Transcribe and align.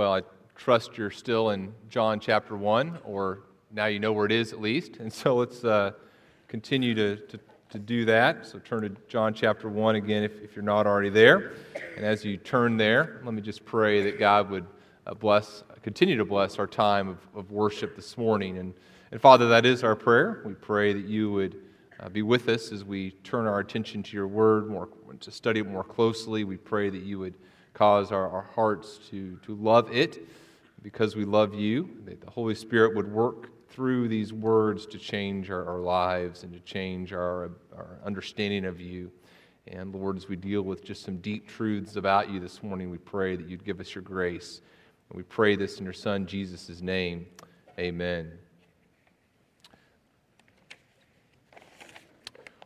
Well, 0.00 0.14
I 0.14 0.22
trust 0.56 0.96
you're 0.96 1.10
still 1.10 1.50
in 1.50 1.74
John 1.90 2.20
chapter 2.20 2.56
1, 2.56 3.00
or 3.04 3.40
now 3.70 3.84
you 3.84 3.98
know 3.98 4.14
where 4.14 4.24
it 4.24 4.32
is 4.32 4.54
at 4.54 4.58
least. 4.58 4.96
And 4.96 5.12
so 5.12 5.36
let's 5.36 5.62
uh, 5.62 5.92
continue 6.48 6.94
to, 6.94 7.16
to, 7.16 7.38
to, 7.68 7.78
do 7.78 8.06
that. 8.06 8.46
So 8.46 8.58
turn 8.60 8.80
to 8.80 8.96
John 9.08 9.34
chapter 9.34 9.68
1 9.68 9.96
again 9.96 10.22
if, 10.22 10.40
if 10.40 10.56
you're 10.56 10.64
not 10.64 10.86
already 10.86 11.10
there. 11.10 11.52
And 11.98 12.06
as 12.06 12.24
you 12.24 12.38
turn 12.38 12.78
there, 12.78 13.20
let 13.26 13.34
me 13.34 13.42
just 13.42 13.66
pray 13.66 14.02
that 14.04 14.18
God 14.18 14.48
would 14.48 14.64
uh, 15.06 15.12
bless, 15.12 15.64
continue 15.82 16.16
to 16.16 16.24
bless 16.24 16.58
our 16.58 16.66
time 16.66 17.10
of, 17.10 17.18
of 17.34 17.50
worship 17.50 17.94
this 17.94 18.16
morning. 18.16 18.56
And, 18.56 18.72
and 19.12 19.20
Father, 19.20 19.48
that 19.50 19.66
is 19.66 19.84
our 19.84 19.96
prayer. 19.96 20.40
We 20.46 20.54
pray 20.54 20.94
that 20.94 21.04
you 21.04 21.30
would 21.30 21.56
uh, 22.00 22.08
be 22.08 22.22
with 22.22 22.48
us 22.48 22.72
as 22.72 22.86
we 22.86 23.10
turn 23.22 23.46
our 23.46 23.58
attention 23.58 24.02
to 24.04 24.16
your 24.16 24.28
word, 24.28 24.66
more, 24.66 24.88
to 25.20 25.30
study 25.30 25.60
it 25.60 25.66
more 25.68 25.84
closely. 25.84 26.44
We 26.44 26.56
pray 26.56 26.88
that 26.88 27.02
you 27.02 27.18
would 27.18 27.34
cause 27.74 28.12
our, 28.12 28.28
our 28.28 28.48
hearts 28.54 28.98
to, 29.10 29.36
to 29.46 29.54
love 29.54 29.90
it 29.92 30.28
because 30.82 31.16
we 31.16 31.24
love 31.24 31.54
you, 31.54 31.88
that 32.04 32.20
the 32.20 32.30
Holy 32.30 32.54
Spirit 32.54 32.94
would 32.94 33.10
work 33.10 33.50
through 33.68 34.08
these 34.08 34.32
words 34.32 34.86
to 34.86 34.98
change 34.98 35.50
our, 35.50 35.64
our 35.66 35.80
lives 35.80 36.42
and 36.42 36.52
to 36.52 36.60
change 36.60 37.12
our, 37.12 37.50
our 37.76 37.98
understanding 38.04 38.64
of 38.64 38.80
you. 38.80 39.10
And 39.66 39.94
Lord, 39.94 40.16
as 40.16 40.28
we 40.28 40.36
deal 40.36 40.62
with 40.62 40.84
just 40.84 41.02
some 41.04 41.18
deep 41.18 41.46
truths 41.46 41.96
about 41.96 42.30
you 42.30 42.40
this 42.40 42.62
morning, 42.62 42.90
we 42.90 42.98
pray 42.98 43.36
that 43.36 43.48
you'd 43.48 43.64
give 43.64 43.78
us 43.78 43.94
your 43.94 44.02
grace. 44.02 44.60
And 45.08 45.16
we 45.16 45.22
pray 45.22 45.54
this 45.54 45.78
in 45.78 45.84
your 45.84 45.92
Son, 45.92 46.26
Jesus' 46.26 46.80
name. 46.80 47.26
Amen. 47.78 48.49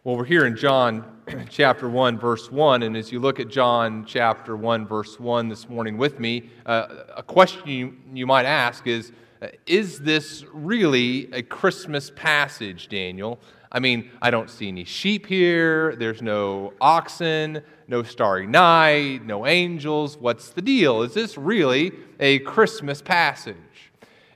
Well, 0.06 0.18
we're 0.18 0.26
here 0.26 0.44
in 0.44 0.54
John 0.54 1.02
chapter 1.48 1.88
1, 1.88 2.18
verse 2.18 2.52
1. 2.52 2.82
And 2.82 2.94
as 2.94 3.10
you 3.10 3.20
look 3.20 3.40
at 3.40 3.48
John 3.48 4.04
chapter 4.06 4.54
1, 4.54 4.86
verse 4.86 5.18
1 5.18 5.48
this 5.48 5.66
morning 5.66 5.96
with 5.96 6.20
me, 6.20 6.50
uh, 6.66 7.04
a 7.16 7.22
question 7.22 7.66
you, 7.66 7.96
you 8.12 8.26
might 8.26 8.44
ask 8.44 8.86
is 8.86 9.12
uh, 9.40 9.46
Is 9.66 10.00
this 10.00 10.44
really 10.52 11.32
a 11.32 11.40
Christmas 11.40 12.12
passage, 12.14 12.90
Daniel? 12.90 13.40
I 13.72 13.80
mean, 13.80 14.10
I 14.20 14.30
don't 14.30 14.50
see 14.50 14.68
any 14.68 14.84
sheep 14.84 15.24
here. 15.24 15.96
There's 15.96 16.20
no 16.20 16.74
oxen, 16.82 17.62
no 17.88 18.02
starry 18.02 18.46
night, 18.46 19.24
no 19.24 19.46
angels. 19.46 20.18
What's 20.18 20.50
the 20.50 20.60
deal? 20.60 21.00
Is 21.00 21.14
this 21.14 21.38
really 21.38 21.92
a 22.20 22.40
Christmas 22.40 23.00
passage? 23.00 23.56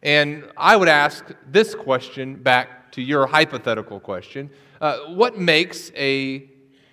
And 0.03 0.45
I 0.57 0.77
would 0.77 0.89
ask 0.89 1.27
this 1.47 1.75
question 1.75 2.37
back 2.37 2.78
to 2.93 3.03
your 3.03 3.27
hypothetical 3.27 4.01
question 4.01 4.51
uh, 4.81 4.99
What 5.09 5.39
makes 5.39 5.91
a 5.95 6.41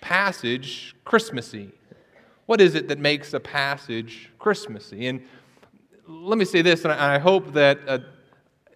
passage 0.00 0.94
Christmassy? 1.04 1.72
What 2.46 2.60
is 2.60 2.74
it 2.74 2.88
that 2.88 2.98
makes 2.98 3.34
a 3.34 3.40
passage 3.40 4.30
Christmassy? 4.38 5.08
And 5.08 5.22
let 6.06 6.38
me 6.38 6.44
say 6.44 6.62
this, 6.62 6.84
and 6.84 6.92
I, 6.92 7.18
hope 7.18 7.52
that 7.54 7.80
uh, 7.88 7.98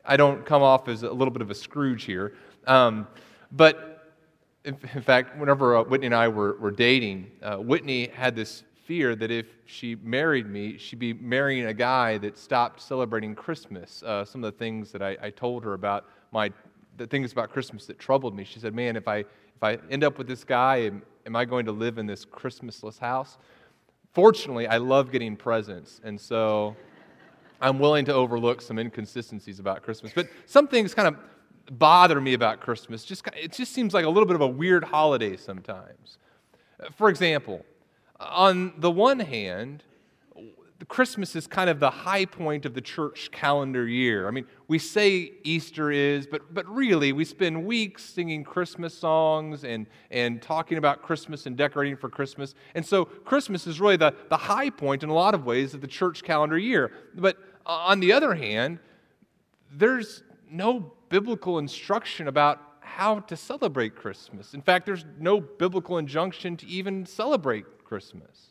I 0.05 0.17
don't 0.17 0.45
come 0.45 0.63
off 0.63 0.89
as 0.89 1.05
a 1.05 1.13
little 1.13 1.31
bit 1.31 1.43
of 1.43 1.51
a 1.51 1.55
Scrooge 1.55 2.03
here. 2.03 2.35
Um, 2.67 3.07
but 3.53 4.17
in, 4.65 4.77
in, 4.95 5.03
fact, 5.03 5.39
whenever 5.39 5.77
uh, 5.77 5.85
Whitney 5.85 6.07
and 6.07 6.15
I 6.15 6.29
were, 6.29 6.57
were 6.59 6.73
dating, 6.73 7.31
uh, 7.43 7.57
Whitney 7.57 8.09
had 8.09 8.35
this 8.35 8.65
fear 8.91 9.15
that 9.15 9.31
if 9.31 9.47
she 9.67 9.95
married 9.95 10.49
me, 10.49 10.77
she'd 10.77 10.99
be 10.99 11.13
marrying 11.13 11.67
a 11.67 11.75
guy 11.75 12.19
that 12.19 12.37
stopped 12.37 12.81
celebrating 12.81 13.37
Christmas. 13.37 14.03
Uh, 14.03 14.25
some 14.25 14.43
of 14.43 14.53
the 14.53 14.59
things 14.59 14.91
that 14.91 15.01
I, 15.01 15.17
I, 15.23 15.31
told 15.31 15.63
her 15.63 15.75
about 15.75 16.07
my 16.33 16.53
the 16.97 17.07
things 17.07 17.33
about 17.33 17.51
Christmas 17.51 17.87
that 17.87 17.99
troubled 17.99 18.35
me. 18.35 18.45
She 18.45 18.59
said, 18.59 18.75
"Man, 18.75 18.97
if 18.97 19.09
I 19.09 19.19
if 19.19 19.63
I 19.63 19.79
end 19.91 20.05
up 20.05 20.19
with 20.19 20.27
this 20.27 20.45
guy, 20.45 20.77
am, 20.79 21.03
am 21.27 21.37
I 21.37 21.45
going 21.45 21.67
to 21.67 21.73
live 21.73 21.99
in 21.99 22.07
this 22.07 22.25
Christmasless 22.25 22.99
house?" 22.99 23.39
Fortunately, 24.13 24.67
I 24.67 24.79
love 24.79 25.13
getting 25.13 25.37
presents, 25.37 26.01
and 26.03 26.21
so 26.21 26.77
I'm 27.61 27.79
willing 27.79 28.05
to 28.07 28.15
overlook 28.15 28.61
some 28.61 28.79
inconsistencies 28.79 29.61
about 29.61 29.83
Christmas. 29.83 30.13
But 30.15 30.29
some 30.47 30.67
things 30.67 30.95
kind 30.95 31.09
of 31.09 31.17
bother 31.79 32.21
me 32.21 32.35
about 32.35 32.61
Christmas. 32.61 33.05
Just 33.05 33.27
it 33.41 33.53
just 33.53 33.73
seems 33.73 33.95
like 33.95 34.05
a 34.05 34.09
little 34.09 34.27
bit 34.27 34.35
of 34.35 34.41
a 34.41 34.49
weird 34.49 34.85
holiday 34.85 35.37
sometimes. 35.37 36.19
For 36.97 37.09
example, 37.09 37.65
on 38.19 38.73
the 38.79 38.91
one 38.91 39.21
hand, 39.21 39.85
Christmas 40.87 41.37
is 41.37 41.47
kind 41.47 41.69
of 41.69 41.79
the 41.79 41.91
high 41.91 42.25
point 42.25 42.65
of 42.65 42.75
the 42.75 42.81
church 42.81 43.31
calendar 43.31 43.87
year. 43.87 44.27
I 44.27 44.31
mean, 44.31 44.47
we 44.67 44.79
say 44.79 45.33
Easter 45.45 45.91
is, 45.91 46.27
but, 46.27 46.55
but 46.55 46.67
really, 46.69 47.13
we 47.13 47.25
spend 47.25 47.67
weeks 47.67 48.05
singing 48.05 48.45
Christmas 48.45 48.95
songs 48.95 49.65
and, 49.65 49.87
and 50.11 50.41
talking 50.41 50.79
about 50.79 51.03
Christmas 51.03 51.47
and 51.47 51.57
decorating 51.57 51.97
for 51.97 52.09
Christmas. 52.09 52.55
And 52.75 52.85
so, 52.85 53.05
Christmas 53.05 53.67
is 53.67 53.81
really 53.81 53.97
the, 53.97 54.15
the 54.31 54.37
high 54.37 54.71
point 54.71 55.03
in 55.03 55.11
a 55.11 55.15
lot 55.15 55.35
of 55.35 55.45
ways 55.45 55.75
of 55.75 55.81
the 55.81 55.87
church 55.87 56.23
calendar 56.23 56.59
year. 56.59 56.93
But 57.15 57.37
on 57.67 58.01
the 58.01 58.13
other 58.13 58.35
hand, 58.35 58.79
there's 59.73 60.23
no 60.51 60.93
biblical 61.09 61.59
instruction 61.59 62.29
about 62.29 62.61
how 62.81 63.21
to 63.21 63.37
celebrate 63.37 63.95
Christmas. 63.95 64.55
In 64.55 64.63
fact, 64.63 64.87
there's 64.87 65.05
no 65.19 65.41
biblical 65.41 65.99
injunction 65.99 66.57
to 66.57 66.67
even 66.67 67.07
celebrate 67.07 67.85
Christmas. 67.85 68.50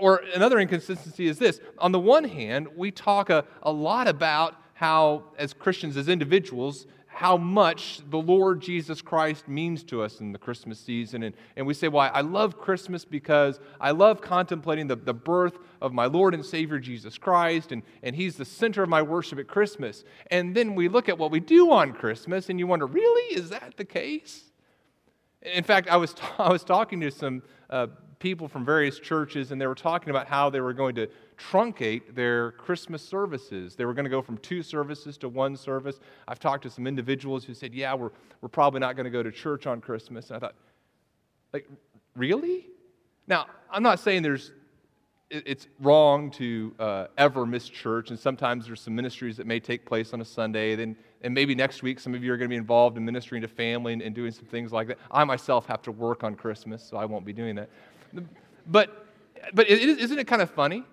Or 0.00 0.22
another 0.34 0.58
inconsistency 0.58 1.26
is 1.26 1.38
this 1.38 1.60
on 1.78 1.92
the 1.92 2.00
one 2.00 2.24
hand, 2.24 2.68
we 2.76 2.90
talk 2.90 3.30
a, 3.30 3.44
a 3.62 3.70
lot 3.70 4.08
about 4.08 4.56
how, 4.74 5.24
as 5.38 5.52
Christians, 5.52 5.96
as 5.96 6.08
individuals, 6.08 6.86
how 7.20 7.36
much 7.36 8.00
the 8.08 8.18
Lord 8.18 8.62
Jesus 8.62 9.02
Christ 9.02 9.46
means 9.46 9.82
to 9.84 10.00
us 10.00 10.20
in 10.20 10.32
the 10.32 10.38
Christmas 10.38 10.80
season. 10.80 11.24
And, 11.24 11.34
and 11.56 11.66
we 11.66 11.74
say, 11.74 11.88
Well, 11.88 12.10
I 12.14 12.22
love 12.22 12.58
Christmas 12.58 13.04
because 13.04 13.60
I 13.78 13.90
love 13.90 14.22
contemplating 14.22 14.86
the, 14.86 14.96
the 14.96 15.12
birth 15.12 15.58
of 15.82 15.92
my 15.92 16.06
Lord 16.06 16.32
and 16.32 16.42
Savior 16.42 16.78
Jesus 16.78 17.18
Christ, 17.18 17.72
and, 17.72 17.82
and 18.02 18.16
He's 18.16 18.36
the 18.36 18.44
center 18.46 18.82
of 18.82 18.88
my 18.88 19.02
worship 19.02 19.38
at 19.38 19.48
Christmas. 19.48 20.04
And 20.30 20.54
then 20.54 20.74
we 20.74 20.88
look 20.88 21.10
at 21.10 21.18
what 21.18 21.30
we 21.30 21.40
do 21.40 21.72
on 21.72 21.92
Christmas, 21.92 22.48
and 22.48 22.58
you 22.58 22.66
wonder, 22.66 22.86
Really? 22.86 23.36
Is 23.36 23.50
that 23.50 23.74
the 23.76 23.84
case? 23.84 24.44
In 25.42 25.64
fact, 25.64 25.88
I 25.88 25.96
was, 25.96 26.14
t- 26.14 26.22
I 26.38 26.50
was 26.50 26.64
talking 26.64 27.00
to 27.00 27.10
some 27.10 27.42
uh, 27.68 27.88
people 28.20 28.46
from 28.46 28.64
various 28.64 29.00
churches, 29.00 29.50
and 29.50 29.60
they 29.60 29.66
were 29.66 29.74
talking 29.74 30.10
about 30.10 30.28
how 30.28 30.48
they 30.50 30.60
were 30.60 30.74
going 30.74 30.94
to 30.94 31.08
truncate 31.38 32.14
their 32.14 32.52
Christmas 32.52 33.02
services. 33.02 33.74
They 33.74 33.86
were 33.86 33.94
going 33.94 34.04
to 34.04 34.10
go 34.10 34.22
from 34.22 34.38
two 34.38 34.62
services 34.62 35.16
to 35.18 35.28
one 35.28 35.56
service. 35.56 35.98
I've 36.28 36.38
talked 36.38 36.62
to 36.64 36.70
some 36.70 36.86
individuals 36.86 37.44
who 37.44 37.54
said, 37.54 37.74
Yeah, 37.74 37.94
we're, 37.94 38.10
we're 38.40 38.48
probably 38.48 38.78
not 38.78 38.94
going 38.94 39.04
to 39.04 39.10
go 39.10 39.22
to 39.22 39.32
church 39.32 39.66
on 39.66 39.80
Christmas. 39.80 40.28
And 40.28 40.36
I 40.36 40.40
thought, 40.40 40.54
like, 41.52 41.66
really? 42.14 42.68
Now, 43.26 43.46
I'm 43.70 43.82
not 43.82 43.98
saying 43.98 44.22
there's 44.22 44.52
it's 45.30 45.68
wrong 45.78 46.30
to 46.32 46.74
uh, 46.80 47.06
ever 47.16 47.46
miss 47.46 47.68
church, 47.68 48.10
and 48.10 48.18
sometimes 48.18 48.66
there's 48.66 48.80
some 48.80 48.96
ministries 48.96 49.36
that 49.36 49.46
may 49.46 49.60
take 49.60 49.86
place 49.86 50.12
on 50.12 50.20
a 50.20 50.24
Sunday. 50.24 50.74
Then, 50.74 50.96
and 51.22 51.32
maybe 51.32 51.54
next 51.54 51.84
week, 51.84 52.00
some 52.00 52.14
of 52.14 52.24
you 52.24 52.32
are 52.32 52.36
going 52.36 52.48
to 52.48 52.52
be 52.52 52.56
involved 52.56 52.96
in 52.96 53.04
ministering 53.04 53.40
to 53.42 53.48
family 53.48 53.92
and, 53.92 54.02
and 54.02 54.12
doing 54.12 54.32
some 54.32 54.46
things 54.46 54.72
like 54.72 54.88
that. 54.88 54.98
I 55.10 55.22
myself 55.22 55.66
have 55.66 55.82
to 55.82 55.92
work 55.92 56.24
on 56.24 56.34
Christmas, 56.34 56.82
so 56.82 56.96
I 56.96 57.04
won't 57.04 57.24
be 57.24 57.32
doing 57.32 57.54
that. 57.56 57.70
But, 58.66 59.06
but 59.52 59.68
isn't 59.68 60.18
it 60.18 60.26
kind 60.26 60.42
of 60.42 60.50
funny? 60.50 60.84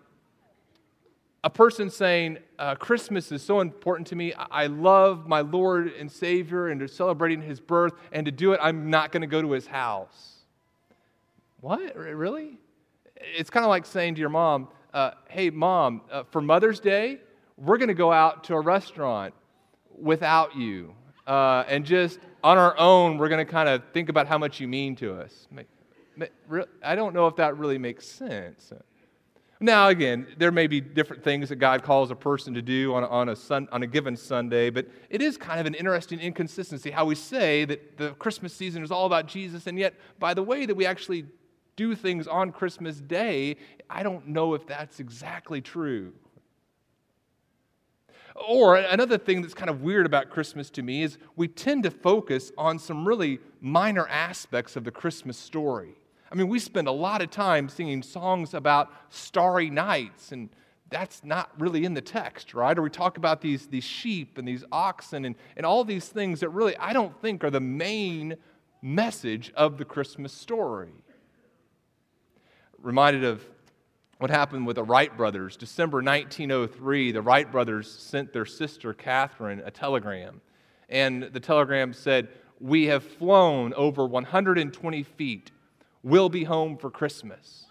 A 1.44 1.50
person 1.50 1.90
saying, 1.90 2.40
uh, 2.60 2.76
Christmas 2.76 3.32
is 3.32 3.42
so 3.42 3.62
important 3.62 4.08
to 4.08 4.16
me. 4.16 4.34
I 4.34 4.68
love 4.68 5.28
my 5.28 5.42
Lord 5.42 5.94
and 5.94 6.12
Savior 6.12 6.68
and 6.68 6.82
they're 6.82 6.88
celebrating 6.88 7.42
his 7.42 7.60
birth, 7.60 7.94
and 8.12 8.26
to 8.26 8.32
do 8.32 8.54
it, 8.54 8.60
I'm 8.62 8.90
not 8.90 9.12
going 9.12 9.22
to 9.22 9.28
go 9.28 9.42
to 9.42 9.52
his 9.52 9.68
house. 9.68 10.38
What? 11.62 11.96
Really? 11.96 12.58
It's 13.16 13.50
kind 13.50 13.64
of 13.64 13.70
like 13.70 13.86
saying 13.86 14.16
to 14.16 14.20
your 14.20 14.30
mom, 14.30 14.68
uh, 14.94 15.12
Hey, 15.30 15.50
mom, 15.50 16.02
uh, 16.12 16.24
for 16.32 16.42
Mother's 16.42 16.80
Day, 16.80 17.20
we're 17.58 17.78
going 17.78 17.88
to 17.88 17.94
go 17.94 18.12
out 18.12 18.44
to 18.46 18.56
a 18.56 18.60
restaurant 18.62 19.34
without 19.98 20.56
you. 20.56 20.94
Uh, 21.26 21.64
and 21.68 21.86
just 21.86 22.20
on 22.44 22.58
our 22.58 22.78
own, 22.78 23.18
we're 23.18 23.30
going 23.30 23.46
to 23.46 23.52
kind 23.52 23.68
of 23.68 23.84
think 23.94 24.10
about 24.10 24.28
how 24.28 24.38
much 24.38 24.60
you 24.60 24.68
mean 24.68 24.96
to 24.98 25.20
us. 25.20 25.48
I 26.84 26.96
don't 26.96 27.14
know 27.14 27.28
if 27.28 27.36
that 27.38 27.58
really 27.58 27.78
makes 27.78 28.08
sense. 28.08 28.74
Now, 29.60 29.88
again, 29.88 30.28
there 30.38 30.52
may 30.52 30.68
be 30.68 30.80
different 30.80 31.24
things 31.24 31.50
that 31.50 31.56
God 31.56 31.82
calls 31.82 32.12
a 32.12 32.16
person 32.16 32.54
to 32.54 32.62
do 32.62 32.94
on 32.94 33.04
a, 33.04 33.08
on, 33.08 33.30
a 33.30 33.36
sun, 33.36 33.68
on 33.72 33.82
a 33.82 33.88
given 33.88 34.16
Sunday, 34.16 34.70
but 34.70 34.88
it 35.10 35.20
is 35.20 35.36
kind 35.36 35.60
of 35.60 35.66
an 35.66 35.74
interesting 35.74 36.20
inconsistency 36.20 36.92
how 36.92 37.06
we 37.06 37.16
say 37.16 37.66
that 37.66 37.98
the 37.98 38.12
Christmas 38.12 38.54
season 38.54 38.84
is 38.84 38.92
all 38.92 39.08
about 39.08 39.26
Jesus, 39.26 39.66
and 39.66 39.80
yet 39.80 39.96
by 40.20 40.36
the 40.36 40.44
way 40.44 40.68
that 40.68 40.76
we 40.76 40.86
actually 40.86 41.26
do 41.76 41.96
things 41.96 42.28
on 42.28 42.52
Christmas 42.52 43.00
Day, 43.00 43.58
I 43.90 44.04
don't 44.04 44.28
know 44.28 44.54
if 44.54 44.68
that's 44.68 45.00
exactly 45.00 45.62
true. 45.62 46.14
Or 48.36 48.76
another 48.76 49.18
thing 49.18 49.42
that's 49.42 49.56
kind 49.56 49.70
of 49.70 49.82
weird 49.82 50.06
about 50.06 50.30
Christmas 50.30 50.70
to 50.72 50.84
me 50.84 51.02
is 51.02 51.18
we 51.36 51.48
tend 51.48 51.82
to 51.84 51.92
focus 51.92 52.52
on 52.58 52.78
some 52.78 53.08
really 53.08 53.40
minor 53.60 54.08
aspects 54.08 54.76
of 54.76 54.84
the 54.84 54.92
Christmas 54.92 55.38
story. 55.38 55.97
I 56.32 56.36
mean, 56.36 56.48
we 56.48 56.60
spend 56.60 56.88
a 56.88 56.92
lot 56.92 57.22
of 57.22 57.32
time 57.32 57.70
singing 57.70 58.04
songs 58.04 58.54
about 58.54 58.92
starry 59.10 59.70
nights, 59.70 60.32
and 60.32 60.50
that's 60.90 61.24
not 61.24 61.52
really 61.60 61.86
in 61.86 61.94
the 61.94 62.02
text, 62.02 62.54
right? 62.54 62.78
Or 62.78 62.82
we 62.82 62.90
talk 62.90 63.18
about 63.18 63.42
these, 63.42 63.68
these 63.68 63.84
sheep 63.84 64.38
and 64.38 64.48
these 64.48 64.64
oxen 64.72 65.26
and, 65.26 65.36
and 65.56 65.66
all 65.66 65.84
these 65.84 66.08
things 66.08 66.40
that 66.42 66.50
really 66.50 66.76
I 66.78 66.94
don't 66.94 67.20
think 67.22 67.44
are 67.44 67.50
the 67.50 67.60
main 67.60 68.36
message 68.82 69.52
of 69.56 69.78
the 69.78 69.86
Christmas 69.86 70.34
story. 70.34 70.94
Reminded 72.82 73.24
of 73.24 73.44
what 74.20 74.32
happened 74.32 74.66
with 74.66 74.78
the 74.78 74.84
Wright 74.84 75.16
brothers. 75.16 75.58
December 75.58 75.98
1903, 75.98 77.12
the 77.12 77.22
Wright 77.22 77.52
brothers 77.52 77.92
sent 77.92 78.34
their 78.34 78.46
sister 78.46 78.94
Katharine 78.94 79.62
a 79.66 79.72
telegram. 79.72 80.42
And 80.90 81.24
the 81.24 81.40
telegram 81.40 81.94
said, 81.94 82.30
We 82.60 82.86
have 82.86 83.04
flown 83.04 83.74
over 83.74 84.06
120 84.06 85.04
feet. 85.04 85.52
We'll 86.08 86.30
be 86.30 86.44
home 86.44 86.78
for 86.78 86.90
Christmas. 86.90 87.66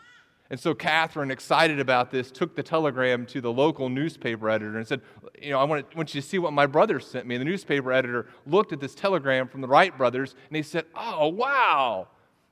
And 0.49 0.61
so 0.61 0.75
Katharine, 0.75 1.31
excited 1.31 1.81
about 1.81 2.11
this, 2.11 2.31
took 2.31 2.55
the 2.55 2.63
telegram 2.63 3.27
to 3.27 3.41
the 3.41 3.53
local 3.53 3.89
newspaper 3.89 4.49
editor 4.49 4.77
and 4.77 4.87
said, 4.87 5.01
You 5.41 5.51
know, 5.51 5.59
I 5.59 5.65
want, 5.65 5.91
to, 5.91 5.97
want 5.97 6.15
you 6.15 6.21
to 6.21 6.27
see 6.27 6.39
what 6.39 6.53
my 6.53 6.67
brother 6.67 7.01
sent 7.01 7.27
me. 7.27 7.35
And 7.35 7.41
the 7.41 7.47
newspaper 7.47 7.93
editor 7.93 8.29
looked 8.47 8.73
at 8.73 8.81
this 8.81 8.95
telegram 8.95 9.49
from 9.49 9.61
the 9.61 9.69
Wright 9.69 9.97
brothers 9.97 10.35
and 10.49 10.57
he 10.57 10.63
said, 10.63 10.85
Oh, 10.95 11.29
wow, 11.29 12.09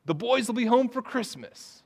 the 0.06 0.14
boys 0.14 0.48
will 0.48 0.54
be 0.54 0.66
home 0.66 0.88
for 0.88 1.02
Christmas 1.02 1.82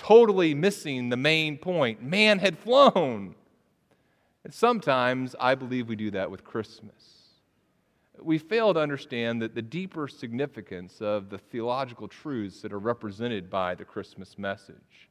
totally 0.00 0.54
missing 0.54 1.10
the 1.10 1.16
main 1.16 1.58
point. 1.58 2.02
Man 2.02 2.38
had 2.38 2.58
flown. 2.58 3.34
And 4.44 4.54
sometimes 4.54 5.36
I 5.38 5.54
believe 5.54 5.88
we 5.88 5.96
do 5.96 6.10
that 6.12 6.30
with 6.30 6.42
Christmas. 6.42 7.19
We 8.22 8.38
fail 8.38 8.74
to 8.74 8.80
understand 8.80 9.40
that 9.42 9.54
the 9.54 9.62
deeper 9.62 10.06
significance 10.08 11.00
of 11.00 11.30
the 11.30 11.38
theological 11.38 12.08
truths 12.08 12.60
that 12.62 12.72
are 12.72 12.78
represented 12.78 13.48
by 13.48 13.74
the 13.74 13.84
Christmas 13.84 14.38
message. 14.38 15.08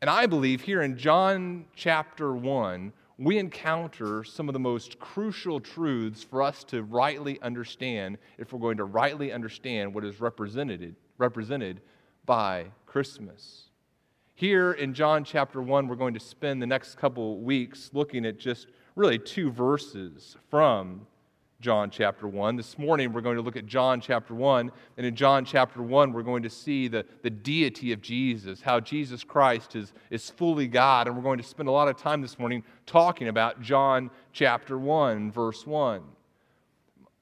And 0.00 0.08
I 0.08 0.26
believe 0.26 0.62
here 0.62 0.82
in 0.82 0.96
John 0.96 1.66
chapter 1.74 2.32
1, 2.32 2.92
we 3.18 3.36
encounter 3.36 4.24
some 4.24 4.48
of 4.48 4.54
the 4.54 4.58
most 4.58 4.98
crucial 4.98 5.60
truths 5.60 6.24
for 6.24 6.42
us 6.42 6.64
to 6.64 6.82
rightly 6.84 7.38
understand 7.42 8.16
if 8.38 8.52
we're 8.52 8.60
going 8.60 8.78
to 8.78 8.84
rightly 8.84 9.30
understand 9.30 9.92
what 9.92 10.04
is 10.06 10.20
represented, 10.20 10.96
represented 11.18 11.82
by 12.24 12.64
Christmas. 12.86 13.64
Here 14.34 14.72
in 14.72 14.94
John 14.94 15.22
chapter 15.22 15.60
1, 15.60 15.86
we're 15.86 15.96
going 15.96 16.14
to 16.14 16.20
spend 16.20 16.62
the 16.62 16.66
next 16.66 16.94
couple 16.94 17.40
weeks 17.40 17.90
looking 17.92 18.24
at 18.24 18.38
just 18.38 18.68
really 18.96 19.18
two 19.18 19.50
verses 19.50 20.38
from 20.48 21.06
John 21.60 21.90
chapter 21.90 22.26
1. 22.26 22.56
This 22.56 22.78
morning, 22.78 23.12
we're 23.12 23.20
going 23.20 23.36
to 23.36 23.42
look 23.42 23.56
at 23.56 23.66
John 23.66 24.00
chapter 24.00 24.34
1. 24.34 24.72
And 24.96 25.06
in 25.06 25.14
John 25.14 25.44
chapter 25.44 25.82
1, 25.82 26.12
we're 26.12 26.22
going 26.22 26.42
to 26.42 26.50
see 26.50 26.88
the, 26.88 27.04
the 27.22 27.30
deity 27.30 27.92
of 27.92 28.00
Jesus, 28.00 28.60
how 28.60 28.80
Jesus 28.80 29.22
Christ 29.22 29.76
is, 29.76 29.92
is 30.10 30.30
fully 30.30 30.66
God. 30.66 31.06
And 31.06 31.16
we're 31.16 31.22
going 31.22 31.38
to 31.38 31.44
spend 31.44 31.68
a 31.68 31.72
lot 31.72 31.88
of 31.88 31.96
time 31.96 32.22
this 32.22 32.38
morning 32.38 32.64
talking 32.86 33.28
about 33.28 33.60
John 33.60 34.10
chapter 34.32 34.78
1, 34.78 35.30
verse 35.30 35.66
1 35.66 36.02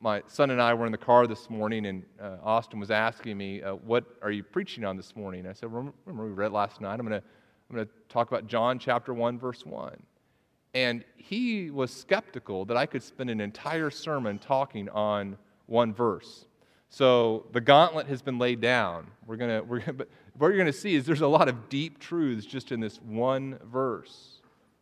my 0.01 0.23
son 0.29 0.51
and 0.51 0.63
I 0.63 0.75
were 0.75 0.87
in 0.87 0.93
the 0.93 0.97
car 0.97 1.27
this 1.27 1.51
morning, 1.51 1.87
and 1.87 2.05
uh, 2.23 2.37
Austin 2.45 2.79
was 2.79 2.93
asking 2.93 3.37
me, 3.37 3.63
uh, 3.63 3.75
What 3.75 4.05
are 4.23 4.31
you 4.31 4.45
preaching 4.45 4.85
on 4.85 4.97
this 4.97 5.17
morning? 5.17 5.45
I 5.45 5.53
said, 5.53 5.73
Remember, 5.73 5.93
we 6.07 6.31
read 6.31 6.53
last 6.53 6.81
night? 6.81 7.01
I'm 7.01 7.07
going 7.09 7.21
to 7.21 7.27
I'm 7.69 7.77
going 7.77 7.87
to 7.87 7.93
talk 8.09 8.29
about 8.29 8.47
John 8.47 8.79
chapter 8.79 9.13
1, 9.13 9.39
verse 9.39 9.67
1. 9.67 9.95
And 10.75 11.05
he 11.17 11.71
was 11.71 11.91
skeptical 11.91 12.65
that 12.67 12.77
I 12.77 12.87
could 12.87 13.03
spend 13.03 13.31
an 13.31 13.41
entire 13.41 13.91
sermon 13.91 14.39
talking 14.39 14.89
on 14.91 15.37
one 15.67 15.93
verse. 15.93 16.47
So 16.91 17.47
the 17.53 17.61
gauntlet 17.61 18.07
has 18.07 18.23
been 18.23 18.39
laid 18.39 18.61
down. 18.61 19.09
We're 19.27 19.37
to, 19.37 19.61
we're, 19.61 19.81
but 19.93 20.09
what 20.37 20.49
you're 20.49 20.57
going 20.57 20.67
to 20.67 20.73
see 20.73 20.95
is 20.95 21.05
there's 21.05 21.21
a 21.21 21.29
lot 21.29 21.49
of 21.49 21.69
deep 21.69 21.99
truths 21.99 22.47
just 22.47 22.73
in 22.73 22.81
this 22.81 23.01
one 23.03 23.59
verse 23.65 24.39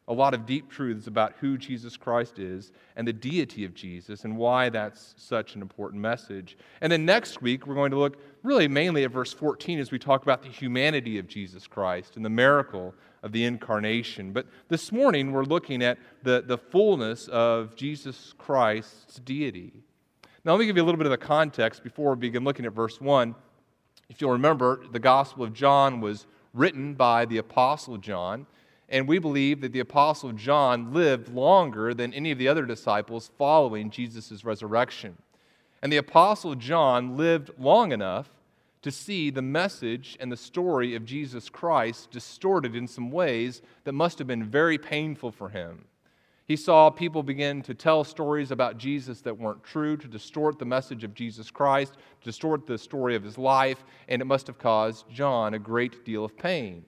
a 0.09 0.13
lot 0.13 0.35
of 0.35 0.47
deep 0.47 0.71
truths 0.71 1.09
about 1.09 1.35
who 1.41 1.59
Jesus 1.59 1.97
Christ 1.97 2.39
is 2.39 2.71
and 2.95 3.07
the 3.07 3.13
deity 3.13 3.65
of 3.65 3.75
Jesus 3.75 4.25
and 4.25 4.37
why 4.37 4.69
that's 4.69 5.15
such 5.17 5.57
an 5.57 5.63
important 5.63 6.01
message. 6.01 6.57
And 6.81 6.93
then 6.93 7.05
next 7.05 7.43
week, 7.43 7.67
we're 7.67 7.75
going 7.75 7.91
to 7.91 7.99
look 7.99 8.17
really 8.47 8.69
mainly 8.69 9.03
at 9.03 9.11
verse 9.11 9.33
14 9.33 9.81
as 9.81 9.91
we 9.91 9.99
talk 9.99 10.23
about 10.23 10.41
the 10.41 10.49
humanity 10.49 11.19
of 11.19 11.27
Jesus 11.27 11.67
Christ 11.67 12.15
and 12.15 12.25
the 12.25 12.31
miracle 12.31 12.95
of 13.25 13.33
the 13.33 13.45
incarnation. 13.45 14.33
But 14.33 14.47
this 14.69 14.93
morning, 14.93 15.33
we're 15.33 15.43
looking 15.43 15.83
at 15.83 15.99
the, 16.23 16.45
the 16.47 16.57
fullness 16.57 17.27
of 17.27 17.75
Jesus 17.75 18.35
Christ's 18.39 19.17
deity. 19.17 19.73
Now, 20.45 20.53
let 20.53 20.61
me 20.61 20.67
give 20.67 20.77
you 20.77 20.85
a 20.85 20.87
little 20.87 20.97
bit 20.99 21.07
of 21.07 21.11
the 21.11 21.19
context 21.19 21.83
before 21.83 22.15
we 22.15 22.21
begin 22.21 22.45
looking 22.45 22.65
at 22.67 22.73
verse 22.73 23.01
1. 23.01 23.35
If 24.09 24.21
you'll 24.21 24.31
remember, 24.31 24.81
the 24.93 25.01
Gospel 25.01 25.43
of 25.43 25.53
John 25.53 26.01
was 26.01 26.29
written 26.55 26.95
by 26.95 27.25
the 27.25 27.39
Apostle 27.39 27.97
John. 27.97 28.47
And 28.89 29.09
we 29.09 29.19
believe 29.19 29.61
that 29.63 29.73
the 29.73 29.81
Apostle 29.81 30.31
John 30.31 30.93
lived 30.93 31.29
longer 31.31 31.93
than 31.95 32.15
any 32.15 32.31
of 32.31 32.39
the 32.39 32.47
other 32.47 32.65
disciples 32.65 33.33
following 33.37 33.91
Jesus' 33.91 34.45
resurrection. 34.45 35.17
And 35.83 35.93
the 35.93 35.97
Apostle 35.97 36.55
John 36.55 37.17
lived 37.17 37.51
long 37.59 37.91
enough 37.91 38.31
to 38.87 38.93
see 38.93 39.31
the 39.31 39.43
message 39.43 40.17
and 40.21 40.31
the 40.31 40.37
story 40.37 40.95
of 40.95 41.05
Jesus 41.05 41.49
Christ 41.49 42.09
distorted 42.13 42.77
in 42.77 42.87
some 42.87 43.11
ways 43.11 43.61
that 43.83 43.95
must 43.95 44.17
have 44.19 44.29
been 44.29 44.45
very 44.45 44.79
painful 44.79 45.33
for 45.33 45.49
him. 45.49 45.87
He 46.47 46.55
saw 46.55 46.89
people 46.91 47.25
begin 47.25 47.63
to 47.63 47.75
tell 47.75 48.05
stories 48.05 48.53
about 48.53 48.79
Jesus 48.79 49.23
that 49.23 49.37
weren't 49.37 49.65
true, 49.65 49.97
to 49.97 50.07
distort 50.07 50.61
the 50.61 50.67
message 50.67 51.03
of 51.03 51.15
Jesus 51.15 51.51
Christ, 51.51 51.95
to 51.95 52.27
distort 52.27 52.65
the 52.65 52.79
story 52.79 53.17
of 53.17 53.25
his 53.25 53.37
life, 53.37 53.83
and 54.07 54.23
it 54.23 54.27
must 54.27 54.47
have 54.47 54.57
caused 54.57 55.11
John 55.11 55.55
a 55.55 55.59
great 55.59 56.05
deal 56.05 56.25
of 56.25 56.39
pain. 56.39 56.85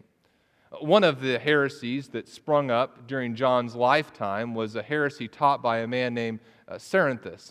One 0.81 1.03
of 1.03 1.21
the 1.21 1.41
heresies 1.41 2.07
that 2.11 2.29
sprung 2.29 2.71
up 2.71 3.09
during 3.09 3.35
John's 3.35 3.75
lifetime 3.75 4.55
was 4.55 4.77
a 4.77 4.83
heresy 4.85 5.27
taught 5.27 5.63
by 5.63 5.79
a 5.79 5.89
man 5.89 6.15
named 6.15 6.39
uh. 6.69 6.79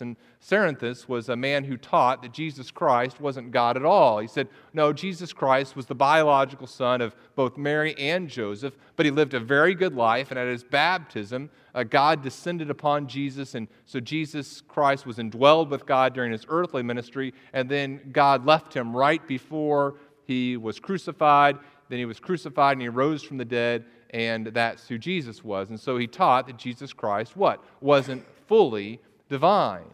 And 0.00 0.16
Cerinthus 0.40 1.08
was 1.08 1.28
a 1.28 1.36
man 1.36 1.64
who 1.64 1.76
taught 1.76 2.22
that 2.22 2.32
Jesus 2.32 2.70
Christ 2.70 3.20
wasn't 3.20 3.50
God 3.50 3.76
at 3.76 3.84
all. 3.84 4.18
He 4.18 4.28
said, 4.28 4.48
no, 4.72 4.92
Jesus 4.92 5.32
Christ 5.32 5.74
was 5.76 5.86
the 5.86 5.94
biological 5.94 6.66
son 6.66 7.00
of 7.00 7.14
both 7.34 7.56
Mary 7.56 7.94
and 7.98 8.28
Joseph, 8.28 8.76
but 8.96 9.04
he 9.04 9.10
lived 9.10 9.34
a 9.34 9.40
very 9.40 9.74
good 9.74 9.94
life, 9.94 10.30
and 10.30 10.38
at 10.38 10.46
his 10.46 10.64
baptism, 10.64 11.50
uh, 11.74 11.82
God 11.82 12.22
descended 12.22 12.70
upon 12.70 13.08
Jesus, 13.08 13.54
and 13.54 13.68
so 13.86 14.00
Jesus 14.00 14.62
Christ 14.68 15.06
was 15.06 15.18
indwelled 15.18 15.68
with 15.68 15.86
God 15.86 16.14
during 16.14 16.32
his 16.32 16.46
earthly 16.48 16.82
ministry, 16.82 17.34
and 17.52 17.68
then 17.68 18.00
God 18.12 18.46
left 18.46 18.74
him 18.74 18.96
right 18.96 19.26
before 19.26 19.96
he 20.26 20.56
was 20.56 20.78
crucified 20.78 21.58
then 21.88 21.98
he 21.98 22.04
was 22.04 22.20
crucified 22.20 22.72
and 22.72 22.82
he 22.82 22.88
rose 22.88 23.22
from 23.22 23.38
the 23.38 23.44
dead, 23.44 23.84
and 24.10 24.48
that's 24.48 24.88
who 24.88 24.98
Jesus 24.98 25.42
was. 25.42 25.70
And 25.70 25.80
so 25.80 25.96
he 25.96 26.06
taught 26.06 26.46
that 26.46 26.56
Jesus 26.56 26.92
Christ, 26.92 27.36
what? 27.36 27.62
Wasn't 27.80 28.24
fully 28.46 29.00
divine. 29.28 29.84